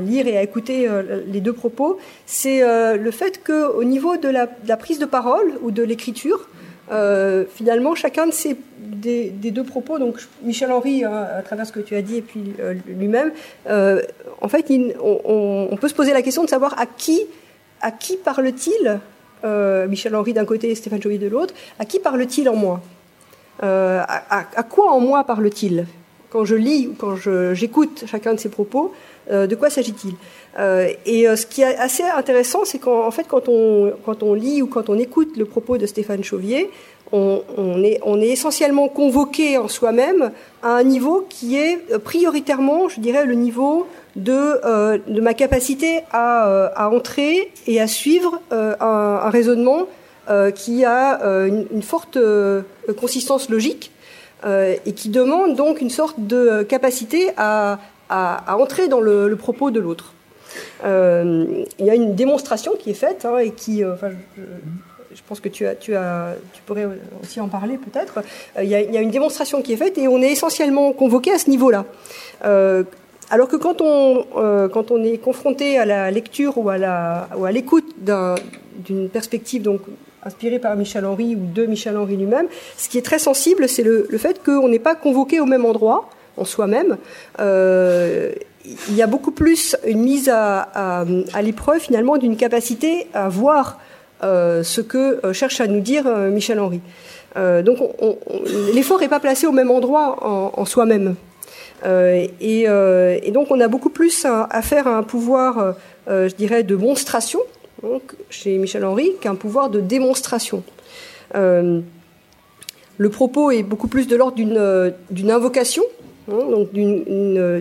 lire 0.00 0.26
et 0.26 0.36
à 0.38 0.42
écouter 0.42 0.88
les 1.26 1.40
deux 1.40 1.52
propos, 1.52 1.98
c'est 2.26 2.60
le 2.96 3.10
fait 3.10 3.42
qu'au 3.44 3.84
niveau 3.84 4.16
de 4.16 4.28
la, 4.28 4.76
prise 4.76 4.98
de 4.98 5.06
parole 5.06 5.52
ou 5.62 5.70
de 5.70 5.82
l'écriture, 5.82 6.48
euh, 6.90 7.44
finalement, 7.54 7.94
chacun 7.94 8.26
de 8.26 8.32
ces 8.32 8.56
des, 8.78 9.30
deux 9.30 9.64
propos, 9.64 9.98
donc 9.98 10.16
Michel 10.42 10.72
Henry, 10.72 11.04
hein, 11.04 11.26
à 11.36 11.42
travers 11.42 11.66
ce 11.66 11.72
que 11.72 11.80
tu 11.80 11.94
as 11.94 12.02
dit, 12.02 12.16
et 12.16 12.22
puis 12.22 12.54
euh, 12.60 12.74
lui-même, 12.86 13.32
euh, 13.68 14.02
en 14.40 14.48
fait, 14.48 14.72
on, 15.00 15.76
peut 15.80 15.88
se 15.88 15.94
poser 15.94 16.12
la 16.12 16.22
question 16.22 16.42
de 16.42 16.48
savoir 16.48 16.78
à 16.80 16.86
qui, 16.86 17.20
à 17.80 17.90
qui 17.90 18.16
parle-t-il, 18.16 19.00
Michel 19.88 20.16
Henry 20.16 20.32
d'un 20.32 20.44
côté 20.44 20.70
et 20.70 20.74
Stéphane 20.74 21.00
Joly 21.00 21.18
de 21.18 21.28
l'autre, 21.28 21.54
à 21.78 21.84
qui 21.84 22.00
parle-t-il 22.00 22.48
en 22.48 22.56
moi? 22.56 22.80
À, 23.60 24.62
quoi 24.68 24.90
en 24.90 25.00
moi 25.00 25.22
parle-t-il? 25.24 25.86
Quand 26.30 26.44
je 26.44 26.54
lis 26.54 26.88
ou 26.88 26.94
quand 26.98 27.16
j'écoute 27.54 28.04
chacun 28.06 28.34
de 28.34 28.40
ces 28.40 28.50
propos, 28.50 28.92
de 29.30 29.54
quoi 29.54 29.70
s'agit-il 29.70 30.14
euh, 30.58 30.92
et 31.06 31.28
euh, 31.28 31.36
ce 31.36 31.46
qui 31.46 31.62
est 31.62 31.76
assez 31.76 32.02
intéressant, 32.02 32.64
c'est 32.64 32.78
qu'en 32.78 33.10
fait, 33.10 33.26
quand 33.28 33.48
on, 33.48 33.92
quand 34.04 34.22
on 34.22 34.34
lit 34.34 34.60
ou 34.62 34.66
quand 34.66 34.88
on 34.88 34.98
écoute 34.98 35.36
le 35.36 35.44
propos 35.44 35.78
de 35.78 35.86
Stéphane 35.86 36.24
Chauvier, 36.24 36.70
on, 37.12 37.42
on, 37.56 37.82
est, 37.82 38.00
on 38.04 38.20
est 38.20 38.28
essentiellement 38.28 38.88
convoqué 38.88 39.56
en 39.56 39.68
soi-même 39.68 40.32
à 40.62 40.74
un 40.74 40.82
niveau 40.82 41.24
qui 41.28 41.56
est 41.56 41.78
euh, 41.92 41.98
prioritairement, 41.98 42.88
je 42.88 43.00
dirais, 43.00 43.24
le 43.24 43.34
niveau 43.34 43.86
de, 44.16 44.32
euh, 44.32 44.98
de 45.06 45.20
ma 45.20 45.32
capacité 45.32 46.00
à, 46.10 46.72
à, 46.74 46.88
entrer 46.88 47.52
et 47.66 47.80
à 47.80 47.86
suivre 47.86 48.40
un, 48.50 48.74
un, 48.80 49.30
raisonnement 49.30 49.86
qui 50.54 50.84
a 50.84 51.20
une, 51.46 51.66
une, 51.72 51.80
forte 51.80 52.18
consistance 53.00 53.48
logique 53.48 53.92
et 54.44 54.92
qui 54.92 55.08
demande 55.08 55.56
donc 55.56 55.80
une 55.80 55.90
sorte 55.90 56.16
de 56.18 56.62
capacité 56.62 57.30
à, 57.36 57.78
entrer 58.48 58.88
dans 58.88 59.00
le, 59.00 59.34
propos 59.36 59.70
de 59.70 59.80
l'autre. 59.80 60.14
Euh, 60.84 61.64
il 61.78 61.84
y 61.84 61.90
a 61.90 61.94
une 61.94 62.14
démonstration 62.14 62.72
qui 62.78 62.90
est 62.90 62.94
faite 62.94 63.24
hein, 63.24 63.38
et 63.38 63.50
qui, 63.50 63.84
euh, 63.84 63.94
je, 65.14 65.20
pense 65.26 65.40
que 65.40 65.48
tu, 65.48 65.66
as, 65.66 65.74
tu, 65.74 65.94
as, 65.94 66.34
tu 66.52 66.62
pourrais 66.62 66.86
aussi 67.22 67.40
en 67.40 67.48
parler 67.48 67.76
peut-être. 67.78 68.20
Euh, 68.56 68.64
il, 68.64 68.70
y 68.70 68.74
a 68.96 69.00
une 69.00 69.10
démonstration 69.10 69.62
qui 69.62 69.72
est 69.72 69.76
faite 69.76 69.98
et 69.98 70.08
on 70.08 70.22
est 70.22 70.32
essentiellement 70.32 70.92
convoqué 70.92 71.32
à 71.32 71.38
ce 71.38 71.50
niveau-là. 71.50 71.84
alors 73.30 73.48
que 73.48 73.56
quand 73.56 73.80
on, 73.80 74.24
quand 74.72 74.90
on 74.90 75.02
est 75.04 75.18
confronté 75.18 75.78
à 75.78 75.84
la 75.84 76.10
lecture 76.10 76.56
ou 76.58 76.68
à, 76.70 76.78
la, 76.78 77.28
ou 77.36 77.44
à 77.44 77.52
l'écoute 77.52 77.94
d'une 78.84 79.08
perspective 79.08 79.62
donc 79.62 79.82
inspirée 80.24 80.58
par 80.58 80.76
Michel 80.76 81.04
Henry 81.04 81.36
ou 81.36 81.40
de 81.52 81.66
Michel 81.66 81.96
Henry 81.96 82.16
lui-même, 82.16 82.46
ce 82.76 82.88
qui 82.88 82.98
est 82.98 83.02
très 83.02 83.18
sensible, 83.18 83.68
c'est 83.68 83.82
le, 83.82 84.06
le, 84.08 84.18
fait 84.18 84.42
qu'on 84.42 84.68
n'est 84.68 84.78
pas 84.78 84.94
convoqué 84.94 85.40
au 85.40 85.46
même 85.46 85.64
endroit 85.64 86.08
en 86.36 86.44
soi-même. 86.44 86.96
Euh, 87.40 88.32
il 88.88 88.94
y 88.94 89.02
a 89.02 89.06
beaucoup 89.06 89.30
plus 89.30 89.76
une 89.86 90.00
mise 90.00 90.28
à, 90.28 90.60
à, 91.32 91.42
l'épreuve 91.42 91.80
finalement 91.80 92.16
d'une 92.16 92.36
capacité 92.36 93.06
à 93.14 93.28
voir 93.28 93.78
euh, 94.22 94.62
ce 94.62 94.80
que 94.80 95.24
euh, 95.24 95.32
cherche 95.32 95.60
à 95.60 95.66
nous 95.66 95.80
dire 95.80 96.04
Michel 96.06 96.60
Henry. 96.60 96.80
Donc 97.36 97.78
l'effort 98.74 98.98
n'est 98.98 99.08
pas 99.08 99.20
placé 99.20 99.46
au 99.46 99.52
même 99.52 99.70
endroit 99.70 100.16
en, 100.26 100.50
en 100.56 100.64
soi-même. 100.64 101.14
Et, 101.86 102.32
et, 102.40 103.30
donc 103.30 103.52
on 103.52 103.60
a 103.60 103.68
beaucoup 103.68 103.90
plus 103.90 104.26
à, 104.26 104.60
faire 104.60 104.88
à 104.88 104.96
un 104.96 105.04
pouvoir, 105.04 105.76
je 106.08 106.34
dirais, 106.34 106.64
de 106.64 106.74
monstration 106.74 107.38
donc, 107.82 108.14
chez 108.30 108.58
Michel 108.58 108.84
Henry 108.84 109.12
qu'un 109.20 109.34
pouvoir 109.34 109.70
de 109.70 109.80
démonstration. 109.80 110.62
le 111.34 111.82
propos 113.10 113.50
est 113.50 113.62
beaucoup 113.62 113.88
plus 113.88 114.08
de 114.08 114.16
l'ordre 114.16 114.36
d'une 114.36 115.30
invocation 115.30 115.84
Hein, 116.30 116.50
donc 116.50 116.72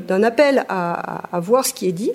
d'un 0.06 0.24
appel 0.24 0.66
à, 0.68 1.40
voir 1.40 1.66
ce 1.66 1.74
qui 1.74 1.88
est 1.88 1.94
dit. 1.94 2.12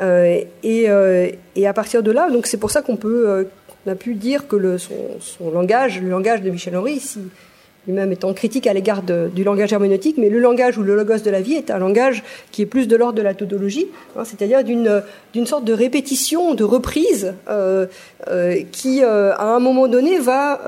Euh, 0.00 0.40
et, 0.62 0.88
euh, 0.88 1.28
et, 1.56 1.66
à 1.66 1.72
partir 1.72 2.04
de 2.04 2.12
là, 2.12 2.30
donc 2.30 2.46
c'est 2.46 2.56
pour 2.56 2.70
ça 2.70 2.82
qu'on 2.82 2.96
peut, 2.96 3.28
euh, 3.28 3.44
on 3.84 3.90
a 3.90 3.96
pu 3.96 4.14
dire 4.14 4.46
que 4.46 4.54
le, 4.54 4.78
son, 4.78 4.94
son, 5.18 5.50
langage, 5.50 6.00
le 6.00 6.08
langage 6.08 6.40
de 6.40 6.50
Michel 6.50 6.76
Henry, 6.76 6.92
ici, 6.94 7.18
lui-même 7.88 8.12
étant 8.12 8.32
critique 8.34 8.68
à 8.68 8.72
l'égard 8.72 9.02
du 9.02 9.42
langage 9.42 9.72
herméneutique, 9.72 10.16
mais 10.18 10.28
le 10.28 10.38
langage 10.38 10.78
ou 10.78 10.82
le 10.82 10.94
logos 10.94 11.18
de 11.18 11.30
la 11.30 11.40
vie 11.40 11.54
est 11.54 11.70
un 11.70 11.78
langage 11.78 12.22
qui 12.52 12.62
est 12.62 12.66
plus 12.66 12.86
de 12.86 12.94
l'ordre 12.94 13.14
de 13.14 13.22
la 13.22 13.34
tautologie, 13.34 13.88
hein, 14.16 14.24
c'est-à-dire 14.24 14.62
d'une, 14.62 15.46
sorte 15.46 15.64
de 15.64 15.72
répétition, 15.72 16.54
de 16.54 16.64
reprise, 16.64 17.34
euh, 17.48 17.86
euh, 18.28 18.60
qui 18.70 19.02
à 19.02 19.42
un 19.42 19.58
moment 19.58 19.88
donné 19.88 20.18
va 20.18 20.60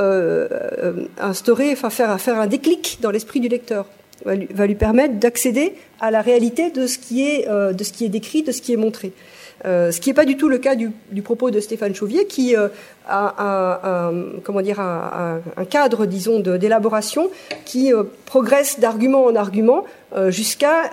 instaurer, 1.20 1.70
enfin 1.72 1.90
faire, 1.90 2.20
faire 2.20 2.40
un 2.40 2.46
déclic 2.46 2.98
dans 3.00 3.10
l'esprit 3.10 3.40
du 3.40 3.48
lecteur 3.48 3.86
va 4.24 4.34
lui, 4.34 4.48
va 4.52 4.66
lui 4.66 4.74
permettre 4.74 5.14
d'accéder 5.14 5.74
à 6.00 6.10
la 6.10 6.22
réalité 6.22 6.70
de 6.70 6.86
ce 6.86 6.98
qui 6.98 7.28
est, 7.28 7.48
euh, 7.48 7.72
de 7.72 7.84
ce 7.84 7.92
qui 7.92 8.04
est 8.04 8.08
décrit, 8.08 8.42
de 8.42 8.52
ce 8.52 8.62
qui 8.62 8.72
est 8.72 8.76
montré. 8.76 9.12
Euh, 9.66 9.90
ce 9.90 10.00
qui 10.00 10.08
n'est 10.08 10.14
pas 10.14 10.24
du 10.24 10.36
tout 10.36 10.48
le 10.48 10.58
cas 10.58 10.74
du, 10.74 10.90
propos 11.22 11.50
de 11.50 11.60
Stéphane 11.60 11.94
Chauvier, 11.94 12.26
qui 12.26 12.56
euh, 12.56 12.68
a 13.06 14.08
un, 14.08 14.40
comment 14.42 14.62
dire, 14.62 14.80
un, 14.80 15.40
cadre, 15.68 16.06
disons, 16.06 16.40
d'élaboration 16.40 17.30
qui 17.64 17.92
euh, 17.92 18.04
progresse 18.26 18.80
d'argument 18.80 19.24
en 19.24 19.34
argument 19.36 19.84
jusqu'à 20.28 20.90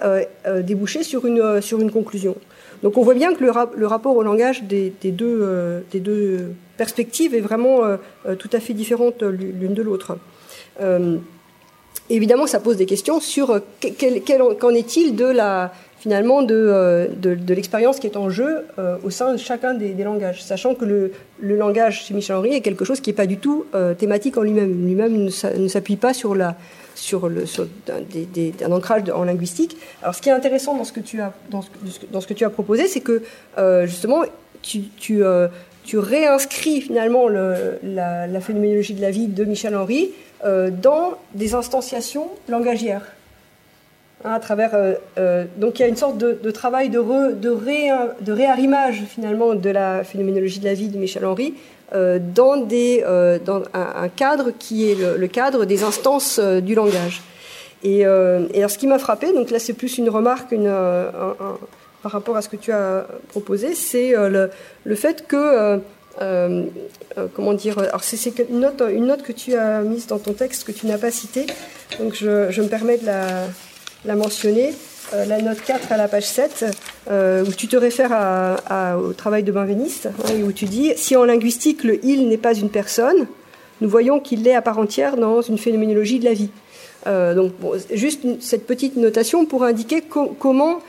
déboucher 0.61 1.01
sur 1.01 1.25
une, 1.25 1.59
sur 1.61 1.79
une 1.81 1.91
conclusion. 1.91 2.35
Donc 2.83 2.97
on 2.97 3.01
voit 3.01 3.15
bien 3.15 3.33
que 3.33 3.43
le, 3.43 3.51
le 3.75 3.87
rapport 3.87 4.15
au 4.15 4.21
langage 4.21 4.61
des, 4.63 4.91
deux, 5.03 5.83
des 5.91 5.99
deux 5.99 6.51
perspectives 6.77 7.33
est 7.33 7.41
vraiment 7.41 7.81
tout 8.37 8.49
à 8.53 8.59
fait 8.59 8.73
différente 8.73 9.23
l'une 9.23 9.73
de 9.73 9.81
l'autre 9.81 10.17
évidemment, 12.09 12.47
ça 12.47 12.59
pose 12.59 12.77
des 12.77 12.85
questions 12.85 13.19
sur 13.19 13.59
qu'en 14.59 14.69
est-il 14.69 15.15
de 15.15 15.25
la 15.25 15.73
finalement 15.99 16.43
de, 16.43 16.55
euh, 16.55 17.07
de, 17.07 17.35
de 17.35 17.53
l'expérience 17.53 17.99
qui 17.99 18.07
est 18.07 18.17
en 18.17 18.29
jeu 18.29 18.65
euh, 18.77 18.97
au 19.03 19.09
sein 19.09 19.33
de 19.33 19.37
chacun 19.37 19.73
des, 19.73 19.93
langages, 20.03 20.43
sachant 20.43 20.75
que 20.75 20.85
le, 20.85 21.11
le, 21.39 21.57
langage 21.57 22.05
chez 22.05 22.13
Michel 22.13 22.35
Henry 22.35 22.53
est 22.53 22.61
quelque 22.61 22.85
chose 22.85 23.01
qui 23.01 23.09
n'est 23.09 23.15
pas 23.15 23.25
du 23.25 23.37
tout 23.37 23.65
euh, 23.73 23.93
thématique 23.93 24.37
en 24.37 24.41
lui-même. 24.41 24.85
Lui-même 24.85 25.25
ne 25.25 25.67
s'appuie 25.67 25.95
pas 25.95 26.13
sur, 26.13 26.35
la, 26.35 26.55
sur, 26.95 27.29
le, 27.29 27.45
sur 27.45 27.67
un, 27.89 28.71
ancrage 28.71 29.03
en 29.13 29.23
linguistique. 29.23 29.77
Alors, 30.01 30.13
ce 30.13 30.21
qui 30.21 30.29
est 30.29 30.33
intéressant 30.33 30.75
dans 30.75 30.83
ce 30.83 30.93
que 30.93 30.99
tu 30.99 31.19
as, 31.19 31.33
dans 31.49 31.61
ce, 32.21 32.27
que 32.27 32.33
tu 32.33 32.45
as 32.45 32.49
proposé, 32.49 32.87
c'est 32.87 33.01
que 33.01 33.23
justement, 33.85 34.21
tu, 34.61 34.83
tu, 34.97 35.23
tu 35.83 35.97
réinscris 35.97 36.81
finalement 36.81 37.27
le, 37.27 37.79
la, 37.83 38.27
la, 38.27 38.39
phénoménologie 38.39 38.93
de 38.93 39.01
la 39.01 39.11
vie 39.11 39.27
de 39.27 39.43
Michel 39.45 39.75
Henry 39.75 40.11
dans 40.43 41.17
des 41.33 41.55
instantiations 41.55 42.27
langagières. 42.47 43.16
Hein, 44.25 44.39
euh, 44.49 44.95
euh, 45.19 45.45
donc 45.57 45.77
il 45.77 45.83
y 45.83 45.85
a 45.85 45.87
une 45.87 45.95
sorte 45.95 46.17
de, 46.17 46.51
travail 46.51 46.89
de, 46.89 46.97
re, 46.97 48.15
réarrimage 48.27 49.03
finalement 49.07 49.53
de 49.53 49.69
la 49.69 50.03
phénoménologie 50.03 50.59
de 50.59 50.65
la 50.65 50.73
vie 50.73 50.87
de 50.87 50.97
Michel 50.97 51.23
Henry 51.23 51.53
euh, 51.93 52.17
dans, 52.19 52.67
un, 53.73 54.09
cadre 54.09 54.51
qui 54.57 54.89
est 54.89 54.95
le, 54.95 55.27
cadre 55.27 55.65
des 55.65 55.83
instances 55.83 56.39
du 56.39 56.73
langage. 56.73 57.21
Et, 57.83 58.05
alors 58.05 58.71
ce 58.71 58.77
qui 58.79 58.87
m'a 58.87 58.97
frappé, 58.97 59.33
donc 59.33 59.51
là 59.51 59.59
c'est 59.59 59.73
plus 59.73 59.99
une 59.99 60.09
remarque 60.09 60.55
par 62.01 62.11
rapport 62.11 62.37
à 62.37 62.41
ce 62.41 62.49
que 62.49 62.55
tu 62.55 62.71
as 62.71 63.05
proposé, 63.29 63.75
c'est 63.75 64.15
le, 64.17 64.95
fait 64.95 65.27
que 65.27 65.79
comment 67.35 67.53
dire 67.53 67.77
Alors 67.77 68.03
c'est 68.03 68.33
une 68.49 68.61
note, 68.61 69.21
que 69.21 69.31
tu 69.31 69.53
as 69.53 69.81
mise 69.81 70.07
dans 70.07 70.17
ton 70.17 70.33
texte 70.33 70.65
que 70.65 70.71
tu 70.71 70.87
n'as 70.87 70.97
pas 70.97 71.11
citée, 71.11 71.45
donc 71.99 72.15
je, 72.15 72.61
me 72.61 72.67
permets 72.67 72.97
de 72.97 73.05
la, 73.05 73.45
la 74.07 74.15
mentionner. 74.15 74.73
Euh, 75.13 75.25
la 75.25 75.41
note 75.41 75.61
4 75.61 75.91
à 75.91 75.97
la 75.97 76.07
page 76.07 76.25
7, 76.25 76.65
euh, 77.09 77.45
où 77.45 77.51
tu 77.53 77.67
te 77.67 77.77
réfères 77.77 78.11
au 78.99 79.13
travail 79.13 79.43
de 79.43 79.51
Benveniste, 79.51 80.07
hein, 80.07 80.33
où 80.43 80.51
tu 80.51 80.65
dis 80.65 80.91
si 80.97 81.15
en 81.15 81.23
linguistique 81.23 81.83
le 81.83 82.03
il 82.03 82.27
n'est 82.27 82.37
pas 82.37 82.53
une 82.53 82.69
personne, 82.69 83.27
nous 83.79 83.87
voyons 83.87 84.19
qu'il 84.19 84.43
l'est 84.43 84.55
à 84.55 84.61
part 84.61 84.79
entière 84.79 85.15
dans 85.15 85.41
une 85.41 85.57
phénoménologie 85.57 86.19
de 86.19 86.25
la 86.25 86.33
vie. 86.33 86.49
Euh, 87.05 87.35
donc, 87.35 87.53
juste 87.93 88.25
cette 88.41 88.65
petite 88.65 88.97
notation 88.97 89.45
pour 89.45 89.63
indiquer 89.63 90.01
co 90.01 90.35
comment 90.39 90.79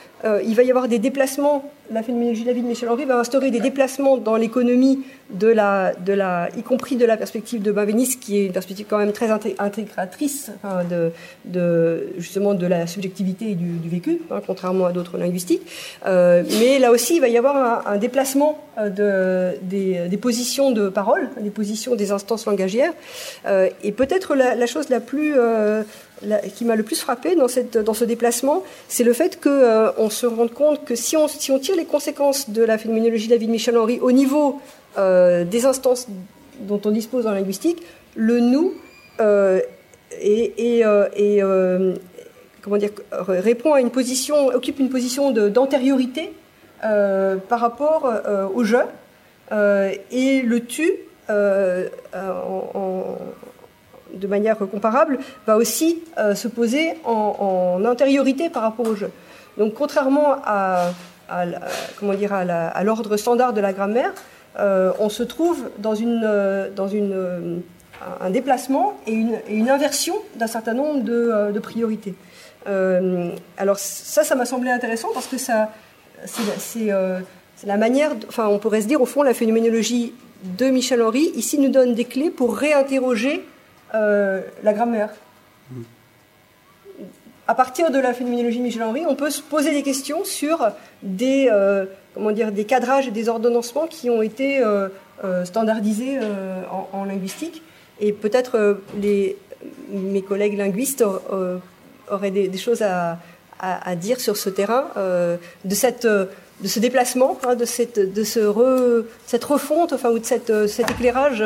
il 0.45 0.57
va 0.57 0.65
y 0.65 0.71
avoir 0.71 0.89
des 0.89 0.99
déplacements. 0.99 1.71
La 1.91 2.03
phénoménologie 2.03 2.45
de 2.45 2.53
Michel 2.53 2.89
Henry 2.91 3.07
va 3.07 3.19
instaurer 3.19 3.51
des 3.51 3.61
déplacements 3.61 4.19
dans 4.19 4.37
l'économie 4.37 5.01
de 5.31 5.49
la, 5.49 5.95
de 5.95 6.13
la, 6.13 6.51
y 6.57 6.63
compris 6.63 6.97
de 6.97 7.07
la 7.07 7.17
perspective 7.17 7.63
de 7.63 7.73
Benveniste, 7.73 8.21
qui 8.21 8.39
est 8.39 8.47
une 8.47 8.53
perspective 8.53 8.87
quand 8.89 8.99
même 8.99 9.13
très 9.13 9.31
intégratrice 9.31 10.51
hein, 10.65 10.81
de, 11.45 12.09
justement 12.19 12.53
de 12.55 12.67
la 12.67 12.87
subjectivité 12.87 13.53
et 13.53 13.55
du, 13.55 13.89
vécu, 13.89 14.21
hein, 14.31 14.41
contrairement 14.47 14.87
à 14.87 14.93
d'autres 14.93 15.17
linguistiques. 15.17 15.63
Euh, 16.07 16.43
mais 16.61 16.79
là 16.79 16.91
aussi, 16.91 17.17
il 17.17 17.21
va 17.21 17.29
y 17.29 17.39
avoir 17.39 17.87
un, 17.87 17.97
déplacement 17.97 18.59
euh, 18.79 19.55
de, 19.63 20.09
des, 20.09 20.17
positions 20.19 20.71
de 20.71 20.91
parole, 20.91 21.31
des 21.41 21.51
positions 21.51 21.95
des 21.95 22.13
instances 22.13 22.45
langagières. 22.45 22.93
Euh, 23.47 23.71
et 23.83 23.93
peut-être 23.93 24.35
la, 24.35 24.67
chose 24.67 24.91
la 24.91 25.01
plus 25.01 25.35
la, 26.23 26.39
qui 26.39 26.65
m'a 26.65 26.77
le 26.77 26.83
plus 26.83 27.01
frappé 27.01 27.35
dans, 27.35 27.49
cette, 27.49 27.79
dans 27.79 27.95
ce 27.95 28.05
déplacement, 28.05 28.63
c'est 28.89 29.05
le 29.05 29.13
fait 29.13 29.41
qu'on 29.41 29.51
euh, 29.51 30.11
se 30.11 30.27
rende 30.27 30.53
compte 30.53 30.85
que 30.85 30.95
si 30.95 31.17
on, 31.17 31.29
si 31.29 31.51
on 31.51 31.59
tire 31.59 31.77
les 31.77 31.85
conséquences 31.85 32.51
de 32.51 32.63
la 32.63 32.79
phénoménologie 32.79 33.27
de 33.27 33.33
David 33.33 33.51
Michel 33.51 33.77
Henry 33.79 34.01
au 34.01 34.13
niveau 34.13 34.61
euh, 34.97 35.45
des 35.45 35.67
instances 35.67 36.09
dont 36.61 36.81
on 36.85 36.91
dispose 36.91 37.27
en 37.27 37.33
linguistique, 37.33 37.83
le 38.17 38.41
nous 38.41 38.75
euh, 39.21 39.61
euh, 40.25 41.09
euh, 41.19 41.95
comment 42.63 42.77
dire, 42.77 42.91
répond 43.13 43.75
à 43.75 43.81
une 43.81 43.91
position, 43.91 44.49
occupe 44.49 44.79
une 44.79 44.91
position 44.91 45.31
d'antériorité 45.31 46.33
euh, 46.85 47.37
par 47.37 47.61
rapport 47.61 48.13
au 48.55 48.65
je, 48.65 48.79
et 50.11 50.43
le 50.43 50.61
tu 50.61 50.91
en, 51.29 52.71
en 52.75 53.19
de 54.19 54.27
manière 54.27 54.59
comparable, 54.59 55.19
va 55.47 55.57
aussi 55.57 56.03
euh, 56.19 56.35
se 56.35 56.49
poser 56.49 56.95
en, 57.05 57.79
en, 57.81 57.85
antériorité 57.85 58.51
par 58.51 58.63
rapport 58.63 58.87
au 58.87 58.95
jeu. 58.95 59.11
Donc, 59.57 59.75
contrairement 59.75 60.37
à, 60.45 60.91
comment 61.99 62.15
dire, 62.15 62.33
à 62.33 62.85
l'ordre 62.85 63.17
standard 63.17 63.53
de 63.53 63.61
la 63.61 63.73
grammaire, 63.73 64.13
euh, 64.59 64.93
on 64.99 65.09
se 65.09 65.23
trouve 65.23 65.69
dans, 65.79 65.95
une, 65.95 66.23
euh, 66.25 66.71
dans 66.75 66.89
une, 66.89 67.63
un 68.21 68.31
déplacement 68.31 68.95
et 69.07 69.13
une, 69.13 69.69
inversion 69.69 70.15
d'un 70.37 70.47
certain 70.47 70.75
nombre 70.75 71.03
de, 71.03 71.53
de 71.53 71.59
priorités. 71.59 72.15
alors, 73.57 73.79
ça, 73.79 74.25
ça 74.25 74.35
m'a 74.35 74.47
semblé 74.47 74.71
intéressant 74.71 75.09
parce 75.13 75.27
que 75.27 75.39
ça, 75.39 75.71
c'est 76.25 77.67
la 77.67 77.77
manière, 77.77 78.13
enfin, 78.29 78.47
on 78.47 78.59
pourrait 78.59 78.83
se 78.83 78.87
dire, 78.87 79.03
au 79.03 79.07
fond, 79.07 79.23
la 79.23 79.35
phénoménologie 79.35 80.13
de 80.45 80.67
Michel 80.67 81.03
Henry, 81.03 81.33
ici, 81.35 81.59
nous 81.59 81.71
donne 81.71 81.95
des 81.95 82.05
clés 82.05 82.31
pour 82.31 82.57
réinterroger 82.57 83.45
euh, 83.95 84.41
la 84.63 84.73
grammaire. 84.73 85.11
À 87.47 87.55
partir 87.55 87.91
de 87.91 87.99
la 87.99 88.13
phénoménologie 88.13 88.59
de 88.59 88.63
Michel 88.63 88.83
Henry, 88.83 89.05
on 89.07 89.15
peut 89.15 89.31
se 89.31 89.41
poser 89.41 89.73
des 89.73 89.83
questions 89.83 90.25
sur 90.25 90.69
des, 91.03 91.49
euh, 91.51 91.87
comment 92.13 92.31
dire, 92.31 92.53
des 92.53 92.65
cadrages 92.65 93.09
et 93.09 93.11
des 93.11 93.29
ordonnancements 93.29 93.87
qui 93.87 94.11
ont 94.11 94.21
été 94.21 94.61
euh, 94.61 94.89
standardisés 95.45 96.19
en, 96.71 96.89
en, 96.93 97.05
linguistique. 97.05 97.63
Et 98.01 98.13
peut-être 98.13 98.81
mes 99.91 100.23
collègues 100.23 100.59
linguistes 100.59 101.03
auraient 102.11 102.31
des, 102.31 102.49
des 102.49 102.59
choses 102.59 102.83
à, 102.83 103.19
à, 103.59 103.91
à, 103.91 103.97
dire 103.97 104.21
sur 104.21 104.37
ce 104.37 104.51
terrain, 104.51 104.85
de 104.95 105.75
cette 105.75 106.07
de 106.61 106.67
ce 106.67 106.81
déplacement, 106.81 107.39
hein, 107.45 107.55
de, 107.55 107.65
cette, 107.65 107.99
de 107.99 108.25
ce 108.25 109.05
cette 109.27 109.45
refonte, 109.45 109.93
enfin, 109.93 110.11
ou 110.11 110.19
de 110.19 110.25
cette, 110.25 110.51
euh, 110.51 110.67
cet 110.67 110.91
éclairage. 110.91 111.45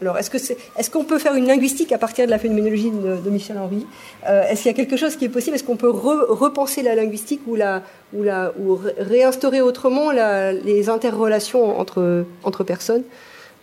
alors, 0.00 0.18
est-ce, 0.18 0.30
que 0.30 0.38
c'est, 0.38 0.56
est-ce 0.76 0.90
qu'on 0.90 1.04
peut 1.04 1.18
faire 1.18 1.34
une 1.34 1.46
linguistique 1.46 1.92
à 1.92 1.98
partir 1.98 2.26
de 2.26 2.30
la 2.30 2.38
phénoménologie 2.38 2.90
de, 2.90 3.30
Michel 3.30 3.56
Henry 3.58 3.86
euh, 4.28 4.42
Est-ce 4.48 4.62
qu'il 4.62 4.70
y 4.70 4.74
a 4.74 4.76
quelque 4.76 4.96
chose 4.96 5.16
qui 5.16 5.26
est 5.26 5.28
possible? 5.28 5.54
Est-ce 5.54 5.64
qu'on 5.64 5.76
peut 5.76 5.90
repenser 5.90 6.82
la 6.82 6.94
linguistique 6.94 7.42
ou, 7.46 7.54
la, 7.54 7.82
ou, 8.12 8.24
la, 8.24 8.52
ou 8.58 8.80
réinstaurer 8.98 9.60
autrement 9.60 10.10
la, 10.10 10.52
les 10.52 10.88
interrelations 10.88 11.78
entre, 11.78 12.24
entre 12.42 12.64
personnes? 12.64 13.04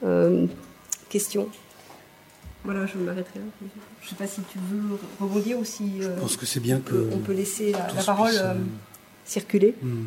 Euh, 0.06 0.46
Question. 1.10 1.50
Voilà, 2.64 2.86
je 2.86 2.98
m'arrêterai 3.00 3.40
là. 3.40 3.68
Je 4.02 4.06
ne 4.06 4.10
sais 4.10 4.16
pas 4.16 4.28
si 4.28 4.42
tu 4.42 4.60
veux 4.70 4.98
rebondir 5.20 5.58
ou 5.58 5.66
si. 5.66 6.02
je 6.02 6.08
pense 6.08 6.38
que 6.38 6.46
c'est 6.46 6.60
bien 6.60 6.80
que. 6.80 7.10
On 7.12 7.18
peut 7.18 7.34
laisser 7.34 7.72
la, 7.72 8.04
parole 8.04 8.32
circuler. 9.26 9.74
Hmm. 9.82 10.06